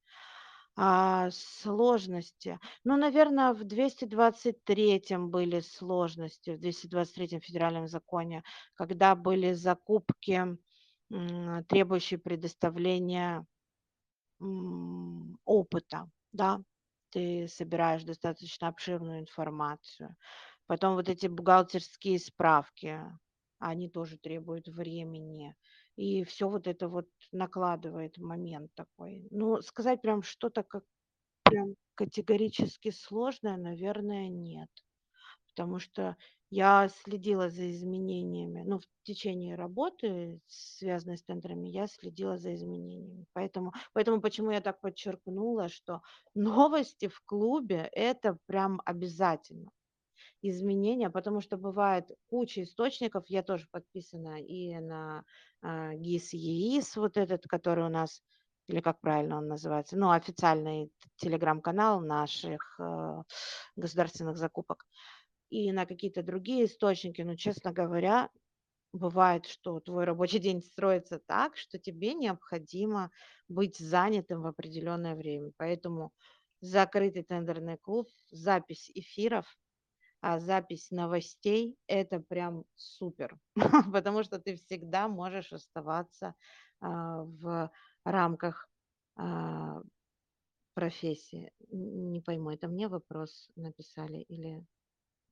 А, 0.77 1.31
сложности. 1.31 2.59
Ну, 2.83 2.97
наверное, 2.97 3.53
в 3.55 3.63
223 3.63 5.05
были 5.19 5.61
сложности, 5.61 6.51
в 6.51 6.59
223 6.61 7.39
федеральном 7.39 7.87
законе, 7.87 8.43
когда 8.75 9.15
были 9.15 9.53
закупки, 9.53 10.59
требующие 11.69 12.19
предоставления 12.19 13.47
опыта, 15.45 16.11
да, 16.33 16.61
ты 17.11 17.47
собираешь 17.49 18.03
достаточно 18.03 18.67
обширную 18.69 19.21
информацию. 19.21 20.17
Потом 20.67 20.95
вот 20.95 21.09
эти 21.09 21.29
бухгалтерские 21.29 22.19
справки, 22.19 23.01
они 23.61 23.89
тоже 23.89 24.19
требуют 24.19 24.67
времени. 24.69 25.55
И 25.97 26.25
все 26.25 26.49
вот 26.49 26.67
это 26.67 26.89
вот 26.89 27.09
накладывает 27.33 28.19
момент 28.19 28.71
такой. 28.75 29.27
Ну, 29.31 29.63
сказать 29.63 30.03
прям 30.03 30.23
что-то 30.23 30.63
как 30.63 30.85
прям 31.45 31.75
категорически 31.95 32.91
сложное, 32.91 33.57
наверное, 33.57 34.29
нет. 34.29 34.69
Потому 35.49 35.79
что 35.79 36.17
я 36.51 36.89
следила 36.89 37.49
за 37.49 37.71
изменениями, 37.71 38.63
ну, 38.67 38.81
в 38.81 38.85
течение 39.05 39.55
работы, 39.55 40.41
связанной 40.47 41.17
с 41.17 41.23
тендерами, 41.23 41.69
я 41.69 41.87
следила 41.87 42.39
за 42.39 42.55
изменениями. 42.55 43.27
Поэтому, 43.33 43.73
поэтому 43.93 44.21
почему 44.21 44.51
я 44.51 44.61
так 44.61 44.81
подчеркнула, 44.81 45.69
что 45.69 46.03
новости 46.35 47.07
в 47.09 47.21
клубе– 47.25 47.89
это 47.93 48.39
прям 48.47 48.81
обязательно 48.85 49.71
изменения, 50.51 51.11
потому 51.11 51.41
что 51.41 51.57
бывает 51.57 52.11
куча 52.29 52.63
источников, 52.63 53.25
я 53.29 53.43
тоже 53.43 53.67
подписана 53.71 54.41
и 54.43 54.79
на 54.79 55.25
а, 55.63 55.95
ГИС 55.95 56.35
ЕИС, 56.35 56.97
вот 56.97 57.17
этот, 57.17 57.47
который 57.47 57.85
у 57.85 57.89
нас, 57.89 58.23
или 58.69 58.81
как 58.81 59.01
правильно 59.01 59.39
он 59.39 59.49
называется, 59.49 59.97
ну, 59.97 60.11
официальный 60.11 60.91
телеграм-канал 61.17 62.01
наших 62.01 62.77
э, 62.79 63.23
государственных 63.77 64.37
закупок, 64.37 64.85
и 65.49 65.73
на 65.73 65.87
какие-то 65.87 66.23
другие 66.23 66.67
источники, 66.67 67.23
но, 67.23 67.37
честно 67.37 67.73
говоря, 67.73 68.29
бывает, 68.93 69.47
что 69.47 69.81
твой 69.81 70.05
рабочий 70.05 70.39
день 70.39 70.63
строится 70.63 71.21
так, 71.27 71.57
что 71.57 71.79
тебе 71.79 72.15
необходимо 72.15 73.11
быть 73.49 73.79
занятым 73.79 74.43
в 74.43 74.47
определенное 74.47 75.15
время. 75.15 75.53
Поэтому 75.57 76.13
закрытый 76.61 77.23
тендерный 77.23 77.79
клуб, 77.79 78.09
запись 78.31 78.91
эфиров 78.95 79.47
а 80.27 80.41
запись 80.41 80.91
новостей– 80.91 81.77
это 81.87 82.19
прям 82.19 82.65
супер, 82.77 83.37
потому 83.93 84.23
что 84.23 84.39
ты 84.39 84.57
всегда 84.57 85.07
можешь 85.07 85.53
оставаться 85.53 86.35
а, 86.81 87.25
в 87.25 87.71
рамках 88.07 88.67
а, 89.17 89.83
профессии. 90.73 91.53
Не 91.71 92.23
пойму, 92.23 92.51
это 92.51 92.69
мне 92.69 92.89
вопрос 92.89 93.51
написали 93.55 94.21
или, 94.31 94.65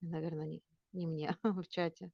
наверное, 0.02 0.44
не, 0.44 0.62
не 0.92 1.07
мне 1.07 1.37
в 1.42 1.66
чате? 1.68 2.11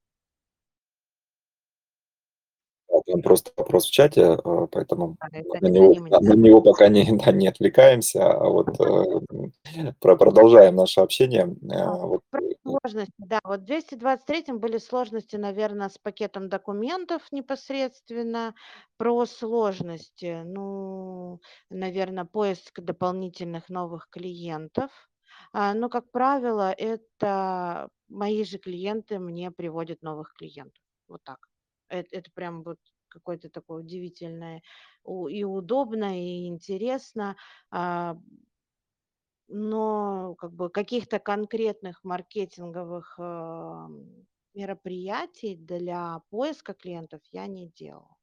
Там 3.08 3.22
просто 3.22 3.50
вопрос 3.56 3.86
в 3.86 3.90
чате, 3.90 4.22
а, 4.44 4.66
поэтому 4.66 5.16
А, 5.20 5.28
на 5.60 5.68
него, 5.68 5.94
на 6.20 6.34
него 6.34 6.60
пока 6.60 6.88
не, 6.88 7.04
да, 7.24 7.32
не 7.32 7.48
отвлекаемся, 7.48 8.30
а 8.30 8.48
вот 8.48 8.68
э, 8.80 9.20
про- 9.98 10.16
продолжаем 10.16 10.76
наше 10.76 11.00
общение. 11.00 11.56
А, 11.72 11.96
Вот, 12.06 12.20
э, 12.27 12.27
сложности, 12.82 13.12
да, 13.18 13.40
вот 13.44 13.60
в 13.60 13.64
223 13.64 14.58
были 14.58 14.78
сложности, 14.78 15.36
наверное, 15.36 15.88
с 15.88 15.98
пакетом 15.98 16.48
документов 16.48 17.22
непосредственно. 17.32 18.54
Про 18.96 19.26
сложности, 19.26 20.42
ну, 20.44 21.40
наверное, 21.70 22.24
поиск 22.24 22.80
дополнительных 22.80 23.68
новых 23.68 24.08
клиентов. 24.10 24.90
А, 25.52 25.74
Но, 25.74 25.88
как 25.88 26.10
правило, 26.10 26.72
это 26.72 27.88
мои 28.08 28.44
же 28.44 28.58
клиенты 28.58 29.18
мне 29.18 29.50
приводят 29.50 30.02
новых 30.02 30.32
клиентов. 30.34 30.82
Вот 31.08 31.22
так. 31.24 31.38
Это, 31.88 32.08
это 32.16 32.30
прям 32.34 32.62
вот 32.64 32.78
какое-то 33.08 33.48
такое 33.48 33.78
удивительное 33.82 34.62
и 35.30 35.44
удобно, 35.44 36.20
и 36.20 36.46
интересно. 36.46 37.36
Но 39.48 40.34
как 40.36 40.52
бы 40.52 40.68
каких-то 40.70 41.18
конкретных 41.18 42.04
маркетинговых, 42.04 43.18
мероприятий 44.54 45.56
для 45.56 46.20
поиска 46.30 46.74
клиентов 46.74 47.22
я 47.32 47.46
не 47.46 47.68
делала. 47.70 48.16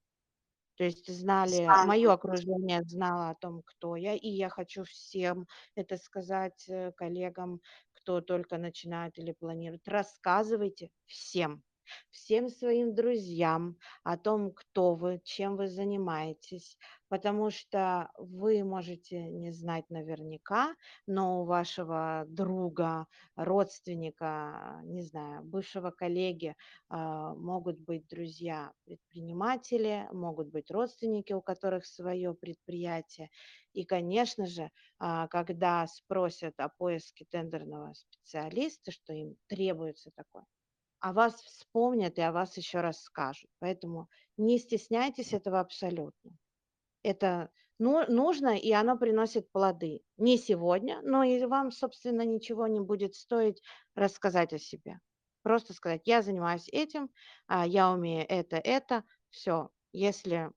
То 0.77 0.83
есть 0.85 1.07
знали, 1.13 1.73
мое 1.79 2.11
окружение 2.13 2.83
знало 2.83 3.29
о 3.29 3.35
том, 3.35 3.63
кто 3.65 3.95
я, 3.95 4.13
и 4.15 4.27
я 4.29 4.49
хочу 4.49 4.83
всем 4.85 5.47
это 5.75 5.97
сказать, 5.97 6.65
э, 6.69 6.91
коллегам, 6.93 7.61
кто 7.93 8.21
только 8.21 8.57
начинает 8.57 9.17
или 9.19 9.31
планирует. 9.33 9.87
Рассказывайте 9.87 10.89
всем, 11.05 11.63
всем 12.09 12.49
своим 12.49 12.95
друзьям 12.95 13.77
о 14.03 14.17
том, 14.17 14.51
кто 14.51 14.95
вы, 14.95 15.21
чем 15.23 15.57
вы 15.57 15.67
занимаетесь, 15.67 16.77
потому 17.09 17.49
что 17.51 18.09
вы 18.17 18.63
можете 18.63 19.29
не 19.29 19.51
знать 19.51 19.89
наверняка, 19.89 20.75
но 21.07 21.41
у 21.41 21.45
вашего 21.45 22.25
друга, 22.27 23.07
родственника, 23.35 24.81
не 24.83 25.01
знаю, 25.03 25.43
бывшего 25.43 25.91
коллеги 25.91 26.55
а, 26.89 27.33
могут 27.35 27.79
быть 27.79 28.07
друзья 28.07 28.71
предприниматели, 28.85 30.07
могут 30.11 30.49
быть 30.49 30.71
родственники, 30.71 31.33
у 31.33 31.41
которых 31.41 31.85
свое 31.85 32.33
предприятие. 32.33 33.29
И, 33.73 33.83
конечно 33.85 34.45
же, 34.45 34.71
а, 34.99 35.27
когда 35.27 35.85
спросят 35.87 36.59
о 36.59 36.69
поиске 36.69 37.25
тендерного 37.29 37.93
специалиста, 37.93 38.91
что 38.91 39.13
им 39.13 39.35
требуется 39.47 40.11
такое, 40.15 40.45
о 41.05 41.13
вас 41.13 41.35
вспомнят 41.43 42.17
и 42.17 42.21
о 42.23 42.31
вас 42.31 42.57
еще 42.57 42.81
раз 42.81 43.03
скажут. 43.03 43.51
Поэтому 43.59 44.09
не 44.37 44.57
стесняйтесь 44.57 45.33
этого 45.33 45.59
абсолютно. 45.59 46.31
Это 47.03 47.51
ну, 47.77 48.03
нужно, 48.07 48.57
и 48.57 48.71
оно 48.71 48.97
приносит 48.97 49.51
плоды. 49.51 50.01
Не 50.17 50.39
сегодня, 50.39 51.01
но 51.03 51.23
и 51.23 51.45
вам, 51.45 51.71
собственно, 51.71 52.23
ничего 52.25 52.65
не 52.65 52.79
будет 52.79 53.13
стоить 53.13 53.61
рассказать 53.93 54.51
о 54.53 54.57
себе. 54.57 54.99
Просто 55.43 55.73
сказать, 55.73 56.01
я 56.05 56.23
занимаюсь 56.23 56.67
этим, 56.69 57.11
а, 57.45 57.67
я 57.67 57.91
умею 57.91 58.25
это, 58.27 58.55
это, 58.55 59.03
все. 59.29 59.69
Если 59.91 60.49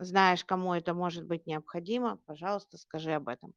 знаешь, 0.00 0.44
кому 0.44 0.74
это 0.74 0.94
может 0.94 1.26
быть 1.26 1.46
необходимо, 1.46 2.20
пожалуйста, 2.26 2.76
скажи 2.76 3.12
об 3.12 3.28
этом. 3.28 3.54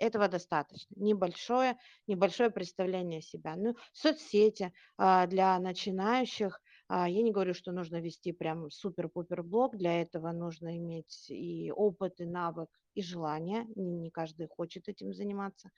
Этого 0.00 0.28
достаточно. 0.28 0.94
Небольшое, 0.96 1.76
небольшое 2.06 2.48
представление 2.50 3.20
себя. 3.20 3.54
Ну, 3.54 3.76
соцсети 3.92 4.72
а, 4.96 5.26
для 5.26 5.58
начинающих. 5.58 6.62
А, 6.88 7.06
я 7.06 7.20
не 7.22 7.30
говорю, 7.30 7.52
что 7.52 7.70
нужно 7.70 8.00
вести 8.00 8.32
прям 8.32 8.70
супер-пупер 8.70 9.42
блог. 9.42 9.76
Для 9.76 10.00
этого 10.00 10.32
нужно 10.32 10.78
иметь 10.78 11.26
и 11.28 11.70
опыт, 11.70 12.18
и 12.20 12.24
навык, 12.24 12.70
и 12.94 13.02
желание. 13.02 13.66
Не, 13.76 14.10
каждый 14.10 14.48
хочет 14.48 14.88
этим 14.88 15.12
заниматься. 15.12 15.70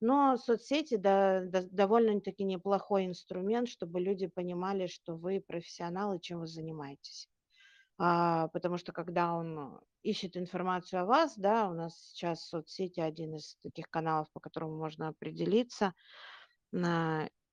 Но 0.00 0.36
соцсети 0.36 0.96
да, 0.96 1.44
да, 1.44 1.62
довольно-таки 1.70 2.42
неплохой 2.42 3.06
инструмент, 3.06 3.68
чтобы 3.68 4.00
люди 4.00 4.26
понимали, 4.26 4.88
что 4.88 5.14
вы 5.14 5.40
профессионалы, 5.40 6.18
чем 6.18 6.40
вы 6.40 6.48
занимаетесь. 6.48 7.28
А, 7.98 8.48
потому 8.48 8.78
что 8.78 8.92
когда 8.92 9.34
он 9.34 9.80
ищет 10.02 10.36
информацию 10.36 11.02
о 11.02 11.06
вас, 11.06 11.36
да, 11.36 11.68
у 11.68 11.74
нас 11.74 11.98
сейчас 12.12 12.46
соцсети 12.48 13.00
один 13.00 13.36
из 13.36 13.56
таких 13.62 13.90
каналов, 13.90 14.30
по 14.32 14.40
которому 14.40 14.76
можно 14.78 15.08
определиться 15.08 15.94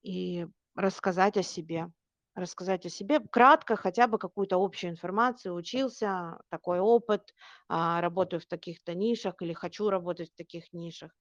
и 0.03 0.47
рассказать 0.75 1.37
о 1.37 1.43
себе. 1.43 1.87
Рассказать 2.35 2.85
о 2.85 2.89
себе 2.89 3.21
кратко, 3.21 3.77
хотя 3.77 4.07
бы 4.07 4.17
какую-то 4.19 4.57
общую 4.61 4.91
информацию, 4.91 5.55
учился, 5.55 6.39
такой 6.49 6.79
опыт, 6.81 7.33
а, 7.69 8.01
работаю 8.01 8.41
в 8.41 8.45
таких-то 8.45 8.93
нишах 8.93 9.35
или 9.41 9.53
хочу 9.53 9.89
работать 9.89 10.31
в 10.31 10.35
таких 10.35 10.73
нишах, 10.73 11.11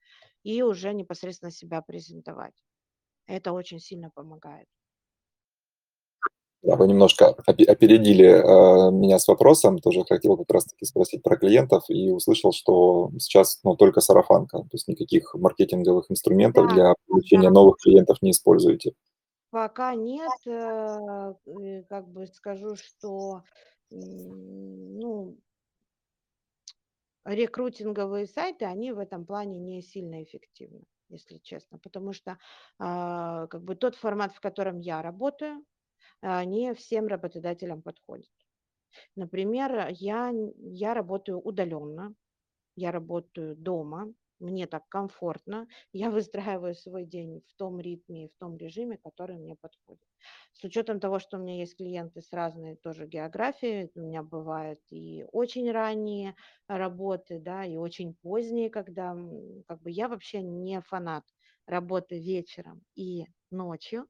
и 0.43 0.63
уже 0.63 0.93
непосредственно 0.93 1.53
себя 1.53 1.83
презентовать. 1.83 2.65
Это 3.27 3.53
очень 3.53 3.81
сильно 3.81 4.11
помогает. 4.11 4.69
Да, 6.65 6.77
вы 6.77 6.89
немножко 6.89 7.37
опе- 7.47 7.67
опередили 7.67 8.25
э, 8.25 8.91
меня 8.91 9.19
с 9.19 9.29
вопросом, 9.29 9.79
тоже 9.81 10.03
хотел 10.09 10.39
как 10.39 10.51
раз-таки 10.51 10.87
спросить 10.87 11.23
про 11.23 11.37
клиентов 11.37 11.85
и 11.89 12.11
услышал, 12.11 12.53
что 12.53 13.11
сейчас 13.19 13.61
ну, 13.65 13.77
только 13.77 14.01
сарафанка, 14.01 14.61
то 14.61 14.69
есть 14.73 14.89
никаких 14.89 15.35
маркетинговых 15.35 16.11
инструментов 16.11 16.69
Да, 16.69 16.75
для 16.75 16.95
получения 17.07 17.49
да. 17.49 17.55
новых 17.55 17.77
клиентов 17.83 18.23
не 18.23 18.31
используете. 18.31 18.95
Пока 19.51 19.95
нет, 19.95 20.33
э, 20.47 21.35
как 21.91 22.09
бы 22.09 22.27
скажу, 22.29 22.77
что, 22.77 23.43
ну, 23.91 25.37
рекрутинговые 27.27 28.27
сайты, 28.27 28.65
они 28.65 28.93
в 28.93 29.01
этом 29.01 29.27
плане 29.27 29.59
не 29.59 29.83
сильно 29.83 30.23
эффективны, 30.23 30.85
если 31.11 31.37
честно, 31.43 31.79
потому 31.79 32.15
что 32.15 32.39
а, 32.79 33.49
как 33.49 33.63
бы 33.65 33.77
тот 33.77 33.97
формат, 33.97 34.33
в 34.33 34.41
котором 34.41 34.79
я 34.79 35.03
работаю, 35.03 35.63
не 36.23 36.75
всем 36.75 37.07
работодателям 37.07 37.83
подходит. 37.83 38.31
Например, 39.17 39.89
я, 39.91 40.33
я 40.57 40.95
работаю 40.95 41.41
удаленно, 41.41 42.15
я 42.77 42.93
работаю 42.93 43.57
дома, 43.57 44.13
мне 44.41 44.67
так 44.67 44.89
комфортно, 44.89 45.69
я 45.93 46.11
выстраиваю 46.11 46.75
свой 46.75 47.05
день 47.05 47.43
в 47.47 47.55
том 47.57 47.81
ритме 47.81 48.27
и 48.27 48.29
в 48.29 48.37
том 48.39 48.57
режиме, 48.57 48.99
который 48.99 49.37
мне 49.37 49.57
подходит. 49.57 50.09
С 50.53 50.65
учетом 50.65 51.01
того, 51.01 51.19
что 51.19 51.37
у 51.37 51.41
меня 51.41 51.59
есть 51.59 51.77
клиенты 51.77 52.21
с 52.21 52.33
разной 52.33 52.77
тоже 52.77 53.07
географией, 53.07 53.91
у 53.95 54.01
меня 54.01 54.23
бывают 54.23 54.81
и 54.91 55.25
очень 55.33 55.71
ранние 55.71 56.35
работы, 56.67 57.39
да, 57.39 57.65
и 57.65 57.77
очень 57.77 58.15
поздние, 58.15 58.71
когда 58.71 59.17
как 59.67 59.83
бы 59.83 59.91
я 59.91 60.09
вообще 60.09 60.43
не 60.43 60.81
фанат 60.81 61.25
работы 61.67 62.19
вечером 62.19 62.83
и 62.95 63.27
ночью 63.51 64.07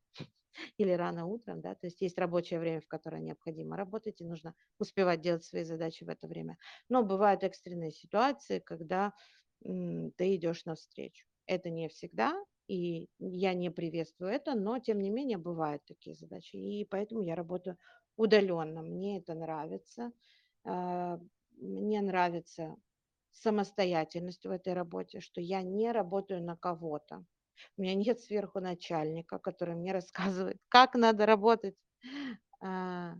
или 0.78 0.90
рано 0.92 1.26
утром, 1.26 1.60
да, 1.60 1.74
то 1.74 1.86
есть 1.86 2.00
есть 2.00 2.18
рабочее 2.18 2.60
время, 2.60 2.80
в 2.80 2.88
которое 2.88 3.20
необходимо 3.20 3.76
работать, 3.76 4.20
и 4.20 4.24
нужно 4.24 4.54
успевать 4.78 5.20
делать 5.20 5.44
свои 5.44 5.64
задачи 5.64 6.04
в 6.04 6.08
это 6.08 6.28
время. 6.28 6.58
Но 6.88 7.02
бывают 7.02 7.42
экстренные 7.44 7.90
ситуации, 7.92 8.58
когда 8.60 9.12
ты 9.62 10.34
идешь 10.36 10.64
навстречу. 10.64 11.26
Это 11.46 11.70
не 11.70 11.88
всегда, 11.88 12.42
и 12.68 13.08
я 13.18 13.54
не 13.54 13.70
приветствую 13.70 14.30
это, 14.30 14.54
но 14.54 14.78
тем 14.78 15.00
не 15.00 15.10
менее 15.10 15.38
бывают 15.38 15.84
такие 15.84 16.14
задачи. 16.16 16.56
И 16.56 16.84
поэтому 16.84 17.22
я 17.22 17.34
работаю 17.34 17.78
удаленно. 18.16 18.82
Мне 18.82 19.18
это 19.18 19.34
нравится. 19.34 20.12
А, 20.64 21.18
мне 21.52 22.00
нравится 22.00 22.76
самостоятельность 23.32 24.46
в 24.46 24.50
этой 24.50 24.72
работе, 24.74 25.20
что 25.20 25.40
я 25.40 25.62
не 25.62 25.92
работаю 25.92 26.42
на 26.42 26.56
кого-то. 26.56 27.26
У 27.76 27.82
меня 27.82 27.94
нет 27.94 28.20
сверху 28.20 28.60
начальника, 28.60 29.38
который 29.38 29.74
мне 29.74 29.92
рассказывает, 29.92 30.58
как 30.68 30.94
надо 30.94 31.26
работать. 31.26 31.76
А, 32.60 33.14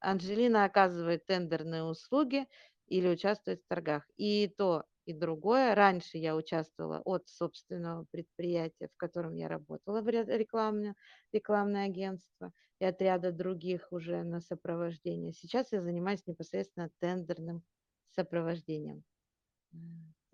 Анжелина 0.00 0.64
оказывает 0.64 1.26
тендерные 1.26 1.84
услуги, 1.84 2.46
или 2.86 3.08
участвовать 3.08 3.62
в 3.62 3.68
торгах. 3.68 4.04
И 4.16 4.46
то, 4.56 4.84
и 5.06 5.12
другое. 5.12 5.74
Раньше 5.74 6.18
я 6.18 6.36
участвовала 6.36 7.00
от 7.04 7.28
собственного 7.28 8.06
предприятия, 8.12 8.88
в 8.92 8.96
котором 8.96 9.34
я 9.34 9.48
работала 9.48 10.02
в 10.02 10.08
рекламное, 10.08 10.94
рекламное 11.32 11.86
агентство, 11.86 12.52
и 12.78 12.84
от 12.84 13.00
ряда 13.02 13.32
других 13.32 13.88
уже 13.90 14.22
на 14.22 14.40
сопровождение. 14.40 15.32
Сейчас 15.32 15.72
я 15.72 15.82
занимаюсь 15.82 16.26
непосредственно 16.26 16.90
тендерным 17.00 17.64
сопровождением. 18.10 19.02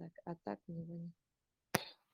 Так, 0.03 0.11
а 0.25 0.35
так 0.45 0.59
не 0.67 1.13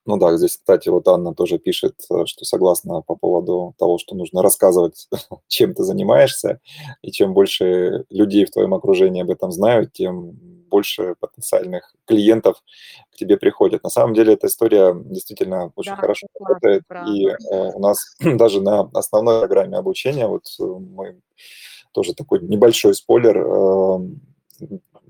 ну 0.05 0.17
да, 0.17 0.35
здесь, 0.39 0.57
кстати, 0.57 0.89
вот 0.89 1.07
Анна 1.07 1.35
тоже 1.35 1.59
пишет, 1.59 2.01
э, 2.11 2.25
что 2.25 2.47
согласна 2.47 3.03
по 3.03 3.15
поводу 3.15 3.75
того, 3.79 3.99
что 3.99 4.15
нужно 4.15 4.41
рассказывать, 4.41 5.07
чем 5.49 5.75
ты 5.75 5.83
занимаешься, 5.85 6.61
и 7.03 7.11
чем 7.13 7.35
больше 7.35 8.07
людей 8.09 8.47
в 8.47 8.51
твоем 8.51 8.73
окружении 8.73 9.21
об 9.21 9.31
этом 9.31 9.53
знают, 9.53 9.93
тем 9.93 10.33
больше 10.71 11.15
потенциальных 11.21 11.95
клиентов 12.07 12.63
к 13.13 13.17
тебе 13.17 13.37
приходят. 13.37 13.83
На 13.83 13.91
самом 13.91 14.15
деле 14.15 14.33
эта 14.33 14.47
история 14.47 14.95
действительно 14.95 15.73
очень 15.77 15.93
да, 15.93 15.97
хорошо 15.97 16.27
работает, 16.41 16.85
и 17.07 17.27
э, 17.27 17.73
у 17.75 17.79
нас 17.79 18.17
даже 18.21 18.63
на 18.63 18.89
основной 18.95 19.41
программе 19.41 19.77
обучения, 19.77 20.27
вот 20.27 20.45
э, 20.59 20.65
мы 20.65 21.21
тоже 21.93 22.15
такой 22.15 22.41
небольшой 22.41 22.95
спойлер, 22.95 23.37
эм, 23.37 24.23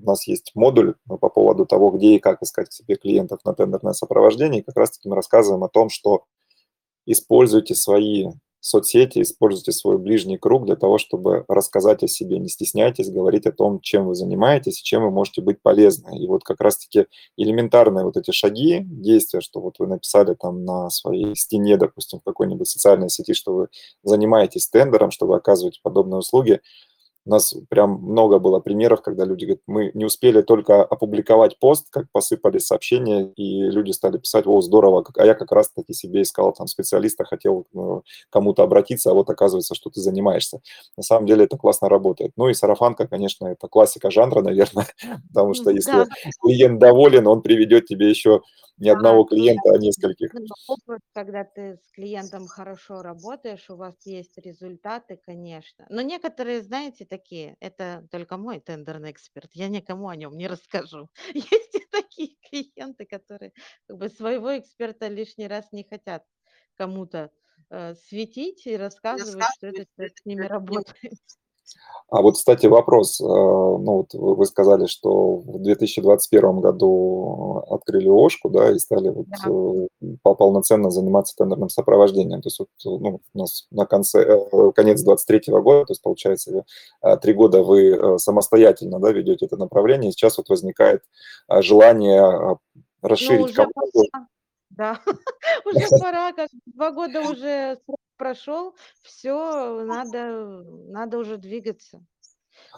у 0.01 0.05
нас 0.05 0.27
есть 0.27 0.51
модуль 0.55 0.95
по 1.07 1.29
поводу 1.29 1.65
того, 1.65 1.91
где 1.91 2.15
и 2.15 2.19
как 2.19 2.41
искать 2.41 2.71
себе 2.71 2.95
клиентов 2.95 3.39
на 3.45 3.53
тендерное 3.53 3.93
сопровождение. 3.93 4.61
И 4.61 4.63
как 4.63 4.77
раз-таки 4.77 5.09
мы 5.09 5.15
рассказываем 5.15 5.63
о 5.63 5.69
том, 5.69 5.89
что 5.89 6.25
используйте 7.05 7.75
свои 7.75 8.27
соцсети, 8.61 9.21
используйте 9.21 9.71
свой 9.71 9.97
ближний 9.97 10.37
круг 10.37 10.65
для 10.65 10.75
того, 10.75 10.97
чтобы 10.97 11.45
рассказать 11.47 12.03
о 12.03 12.07
себе. 12.07 12.39
Не 12.39 12.49
стесняйтесь 12.49 13.09
говорить 13.09 13.45
о 13.45 13.51
том, 13.51 13.79
чем 13.79 14.05
вы 14.05 14.15
занимаетесь 14.15 14.81
и 14.81 14.83
чем 14.83 15.03
вы 15.03 15.11
можете 15.11 15.41
быть 15.41 15.61
полезны. 15.61 16.21
И 16.21 16.27
вот 16.27 16.43
как 16.43 16.59
раз-таки 16.59 17.05
элементарные 17.37 18.03
вот 18.03 18.17
эти 18.17 18.31
шаги, 18.31 18.81
действия, 18.83 19.41
что 19.41 19.61
вот 19.61 19.75
вы 19.79 19.87
написали 19.87 20.33
там 20.33 20.65
на 20.65 20.89
своей 20.89 21.35
стене, 21.35 21.77
допустим, 21.77 22.19
в 22.19 22.23
какой-нибудь 22.23 22.67
социальной 22.67 23.09
сети, 23.09 23.33
что 23.33 23.53
вы 23.53 23.67
занимаетесь 24.03 24.67
тендером, 24.67 25.11
что 25.11 25.25
вы 25.25 25.37
оказываете 25.37 25.79
подобные 25.81 26.19
услуги– 26.19 26.59
у 27.29 27.31
нас 27.31 27.53
прям 27.69 28.01
много 28.01 28.39
было 28.39 28.59
примеров, 28.59 29.03
когда 29.03 29.23
люди 29.23 29.45
говорят, 29.45 29.61
мы 29.67 29.91
не 29.93 30.03
успели 30.03 30.41
только 30.41 30.83
опубликовать 30.83 31.59
пост, 31.59 31.87
как 31.91 32.11
посыпались 32.11 32.65
сообщения, 32.65 33.31
и 33.35 33.69
люди 33.69 33.91
стали 33.91 34.17
писать, 34.17 34.47
о, 34.47 34.59
здорово, 34.61 35.05
а 35.15 35.25
я 35.25 35.35
как 35.35 35.51
раз-таки 35.51 35.93
себе 35.93 36.23
искал 36.23 36.53
там 36.53 36.65
специалиста, 36.65 37.25
хотел 37.25 37.67
ну, 37.71 38.01
кому-то 38.31 38.63
обратиться, 38.63 39.11
а 39.11 39.13
вот 39.13 39.29
оказывается, 39.29 39.75
что 39.75 39.91
ты 39.91 40.01
занимаешься. 40.01 40.61
На 40.97 41.03
самом 41.03 41.27
деле 41.27 41.43
это 41.43 41.55
классно 41.55 41.87
работает. 41.87 42.31
Ну 42.35 42.49
и 42.49 42.55
сарафанка, 42.55 43.07
конечно, 43.07 43.45
это 43.45 43.67
классика 43.67 44.09
жанра, 44.09 44.41
наверное, 44.41 44.87
потому 45.27 45.53
что 45.53 45.69
если 45.69 46.07
клиент 46.41 46.79
доволен, 46.79 47.27
он 47.27 47.43
приведет 47.43 47.85
тебе 47.85 48.09
еще 48.09 48.41
не 48.79 48.89
одного 48.89 49.23
клиента, 49.25 49.71
а 49.73 49.77
нескольких. 49.77 50.31
Опыт, 50.67 51.01
когда 51.13 51.43
ты 51.43 51.77
с 51.77 51.91
клиентом 51.91 52.47
хорошо 52.47 53.01
работаешь, 53.01 53.69
у 53.69 53.75
вас 53.75 53.95
есть 54.05 54.37
результаты, 54.37 55.19
конечно. 55.25 55.85
Но 55.89 56.01
некоторые, 56.01 56.61
знаете, 56.61 57.05
такие, 57.05 57.55
это 57.59 58.07
только 58.11 58.37
мой 58.37 58.59
тендерный 58.59 59.11
эксперт, 59.11 59.49
я 59.53 59.67
никому 59.67 60.07
о 60.09 60.15
нем 60.15 60.37
не 60.37 60.47
расскажу. 60.47 61.09
Есть 61.33 61.75
и 61.75 61.85
такие 61.91 62.35
клиенты, 62.49 63.05
которые 63.05 63.53
как 63.87 63.97
бы 63.97 64.09
своего 64.09 64.57
эксперта 64.57 65.07
лишний 65.07 65.47
раз 65.47 65.71
не 65.71 65.83
хотят 65.83 66.23
кому-то 66.75 67.31
э, 67.69 67.95
светить 67.95 68.65
и 68.65 68.77
рассказывать, 68.77 69.49
что 69.49 69.71
человек 69.71 70.17
с 70.17 70.25
ними 70.25 70.45
работает. 70.45 70.95
А 72.11 72.21
вот, 72.21 72.35
кстати, 72.35 72.65
вопрос. 72.65 73.21
Э, 73.21 73.23
ну, 73.23 74.07
вот 74.11 74.13
вы 74.13 74.45
сказали, 74.45 74.87
что 74.87 75.35
в 75.35 75.59
2021 75.59 76.59
году 76.59 77.63
открыли 77.69 78.09
ОШКу, 78.09 78.49
да, 78.49 78.71
и 78.71 78.79
стали 78.79 79.09
вот 79.09 79.27
да. 79.27 80.17
Э, 80.23 80.33
полноценно 80.35 80.89
заниматься 80.89 81.35
тендерным 81.35 81.69
сопровождением. 81.69 82.41
То 82.41 82.47
есть 82.47 82.59
вот 82.59 82.69
ну, 82.83 83.21
у 83.33 83.37
нас 83.37 83.67
на 83.69 83.85
конце, 83.85 84.21
э, 84.21 84.71
конец 84.75 85.01
2023 85.01 85.53
года, 85.61 85.85
то 85.85 85.91
есть 85.91 86.01
получается 86.01 86.65
три 87.21 87.33
года 87.33 87.61
вы 87.61 88.17
самостоятельно 88.17 88.99
да, 88.99 89.11
ведете 89.11 89.45
это 89.45 89.57
направление, 89.57 90.09
и 90.09 90.13
сейчас 90.13 90.37
вот 90.37 90.49
возникает 90.49 91.03
желание 91.59 92.57
расширить 93.01 93.55
ну, 93.55 93.65
команду. 93.65 94.29
Да, 94.79 94.97
уже 95.65 95.87
пора, 95.99 96.31
как 96.31 96.49
два 96.67 96.91
года 96.91 97.19
уже 97.19 97.81
прошел, 98.15 98.77
все, 99.01 99.83
надо, 99.83 100.63
надо 100.87 101.17
уже 101.17 101.35
двигаться. 101.35 102.01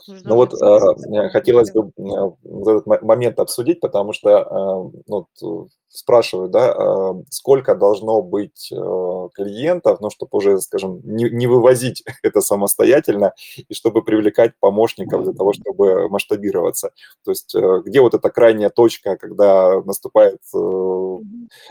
Ну 0.07 0.35
вот 0.35 0.53
э, 0.53 1.29
хотелось 1.29 1.71
бы 1.71 1.91
э, 1.97 2.61
этот 2.61 2.85
момент 3.03 3.39
обсудить, 3.39 3.79
потому 3.79 4.13
что 4.13 4.29
э, 4.29 4.99
ну, 5.07 5.67
спрашивают, 5.89 6.51
да, 6.51 6.71
э, 6.71 7.23
сколько 7.29 7.75
должно 7.75 8.21
быть 8.21 8.71
э, 8.71 9.29
клиентов, 9.33 9.99
ну, 10.01 10.09
чтобы 10.09 10.37
уже, 10.37 10.59
скажем, 10.59 11.01
не, 11.03 11.29
не 11.29 11.47
вывозить 11.47 12.03
это 12.23 12.41
самостоятельно 12.41 13.33
и 13.67 13.73
чтобы 13.73 14.03
привлекать 14.03 14.53
помощников 14.59 15.23
для 15.23 15.33
того, 15.33 15.53
чтобы 15.53 16.07
масштабироваться. 16.09 16.91
То 17.23 17.31
есть 17.31 17.53
э, 17.55 17.81
где 17.85 18.01
вот 18.01 18.13
эта 18.13 18.29
крайняя 18.29 18.69
точка, 18.69 19.17
когда 19.17 19.81
наступает 19.81 20.39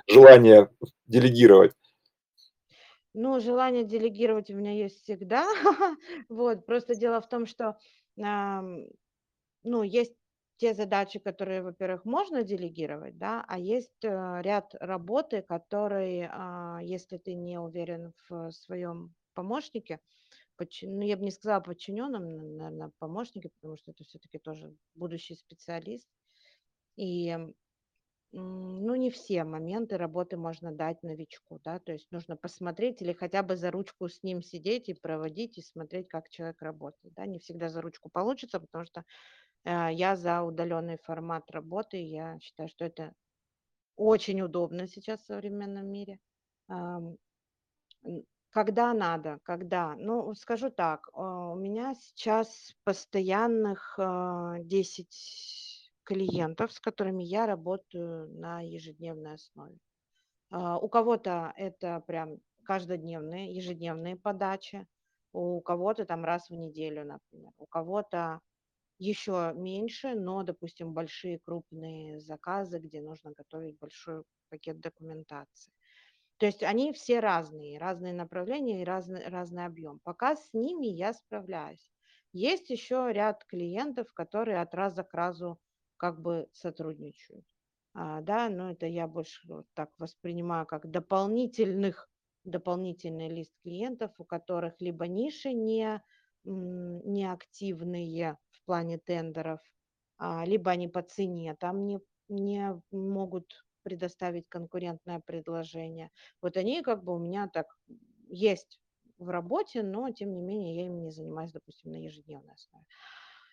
желание 0.07 0.69
делегировать? 1.07 1.73
Ну, 3.13 3.41
желание 3.41 3.85
делегировать 3.85 4.51
у 4.51 4.55
меня 4.55 4.73
есть 4.73 5.03
всегда. 5.03 5.47
Вот, 6.29 6.65
просто 6.65 6.95
дело 6.95 7.21
в 7.21 7.29
том, 7.29 7.47
что, 7.47 7.77
ну, 8.17 9.83
есть 9.83 10.15
те 10.57 10.75
задачи, 10.75 11.19
которые, 11.19 11.63
во-первых, 11.63 12.05
можно 12.05 12.43
делегировать, 12.43 13.17
да, 13.19 13.45
а 13.49 13.59
есть 13.59 14.05
э, 14.05 14.09
ряд 14.43 14.75
работы, 14.75 15.41
которые, 15.43 16.29
а, 16.33 16.81
если 16.83 17.17
ты 17.17 17.35
не 17.35 17.59
уверен 17.59 18.13
в 18.29 18.51
своем 18.51 19.15
помощнике, 19.35 20.01
ну, 20.83 21.03
я 21.03 21.17
бы 21.17 21.25
не 21.25 21.31
сказала 21.31 21.61
подчиненном, 21.61 22.57
наверное, 22.57 22.93
помощнике, 22.99 23.51
потому 23.51 23.77
что 23.79 23.93
это 23.93 24.05
все-таки 24.05 24.39
тоже 24.39 24.77
будущий 24.95 25.37
специалист. 25.37 26.09
И 26.97 27.37
ну, 28.33 28.95
не 28.95 29.11
все 29.11 29.45
моменты 29.45 29.97
работы 29.97 30.37
можно 30.37 30.73
дать 30.73 31.03
новичку, 31.03 31.61
да, 31.65 31.79
то 31.79 31.93
есть 31.93 32.11
нужно 32.13 32.37
посмотреть 32.37 33.03
или 33.03 33.13
хотя 33.13 33.43
бы 33.43 33.57
за 33.57 33.71
ручку 33.71 34.09
с 34.09 34.23
ним 34.23 34.43
сидеть 34.43 34.89
и 34.89 34.95
проводить, 34.95 35.59
и 35.59 35.63
смотреть, 35.63 36.09
как 36.09 36.31
человек 36.31 36.63
работает, 36.63 37.15
да, 37.15 37.27
не 37.27 37.39
всегда 37.39 37.69
за 37.69 37.81
ручку 37.81 38.09
получится, 38.09 38.61
потому 38.61 38.85
что 38.85 39.05
э, 39.65 39.89
я 39.93 40.17
за 40.17 40.43
удаленный 40.43 40.99
формат 40.99 41.51
работы, 41.51 41.97
я 41.97 42.39
считаю, 42.41 42.69
что 42.69 42.85
это 42.85 43.15
очень 43.97 44.41
удобно 44.41 44.87
сейчас 44.87 45.21
в 45.21 45.27
современном 45.27 45.87
мире. 45.87 46.19
Когда 48.51 48.95
надо, 48.95 49.39
когда? 49.45 49.95
Ну, 49.97 50.35
скажу 50.35 50.71
так, 50.71 51.09
а, 51.13 51.53
у 51.53 51.57
меня 51.57 51.95
сейчас 51.95 52.75
постоянных, 52.83 53.95
а, 53.99 54.59
10 54.59 55.70
клиентов, 56.11 56.73
с 56.73 56.81
которыми 56.81 57.23
я 57.23 57.47
работаю 57.47 58.29
на 58.35 58.61
ежедневной 58.63 59.35
основе. 59.35 59.79
А, 60.51 60.77
у 60.77 60.89
кого-то 60.89 61.53
это 61.57 62.03
прям 62.05 62.39
каждодневные, 62.65 63.55
ежедневные 63.55 64.17
подачи, 64.17 64.89
у 65.33 65.61
кого-то 65.61 66.05
там 66.07 66.25
раз 66.25 66.51
в 66.51 66.55
неделю, 66.55 67.05
например, 67.05 67.53
у 67.59 67.67
кого-то 67.67 68.41
еще 68.99 69.53
меньше, 69.55 70.15
но, 70.17 70.43
допустим, 70.43 70.95
большие 70.95 71.39
крупные 71.39 72.19
заказы, 72.19 72.81
где 72.81 73.01
нужно 73.01 73.31
готовить 73.31 73.79
большой 73.79 74.25
пакет 74.49 74.81
документации. 74.81 75.73
То 76.39 76.47
есть 76.47 76.65
они 76.65 76.93
все 76.93 77.21
разные, 77.21 77.79
разные 77.79 78.15
направления 78.15 78.83
и 78.83 78.85
разный, 78.85 79.29
разный 79.29 79.65
объем. 79.65 80.01
Пока 80.03 80.35
с 80.35 80.53
ними 80.55 80.87
я 80.87 81.13
справляюсь. 81.13 81.93
Есть 82.33 82.71
еще 82.71 83.11
ряд 83.13 83.45
клиентов, 83.45 84.13
которые 84.13 84.61
от 84.61 84.75
раза 84.75 85.05
к 85.05 85.15
разу 85.15 85.61
как 86.01 86.23
бы 86.23 86.49
сотрудничают. 86.55 87.45
А, 87.93 88.23
да, 88.23 88.49
но 88.49 88.71
это 88.71 88.87
я 88.87 89.07
больше 89.07 89.47
вот 89.47 89.67
так 89.75 89.91
воспринимаю 89.99 90.67
как 90.67 90.91
дополнительных, 90.91 92.09
дополнительный 92.45 93.29
лист 93.29 93.53
клиентов, 93.63 94.13
у 94.19 94.25
которых 94.25 94.81
либо 94.81 95.07
ниши 95.07 95.53
не, 95.53 96.03
не 96.45 97.31
активные 97.31 98.39
в 98.51 98.65
плане 98.65 98.97
тендеров, 98.97 99.61
а, 100.17 100.47
либо 100.47 100.71
они 100.71 100.89
по 100.89 101.03
цене 101.03 101.55
там 101.55 101.87
не, 101.87 102.01
не 102.29 102.81
могут 102.91 103.67
предоставить 103.83 104.49
конкурентное 104.49 105.21
предложение. 105.21 106.11
Вот 106.41 106.57
они 106.57 106.81
как 106.83 107.05
бы 107.05 107.15
у 107.15 107.19
меня 107.19 107.47
так 107.47 107.67
есть 108.29 108.81
в 109.19 109.29
работе, 109.29 109.83
но 109.83 110.11
тем 110.13 110.33
не 110.33 110.41
менее 110.41 110.77
я 110.77 110.87
ими 110.87 111.01
не 111.01 111.11
занимаюсь, 111.11 111.53
допустим, 111.53 111.91
на 111.91 111.97
ежедневной 111.97 112.55
основе. 112.55 112.87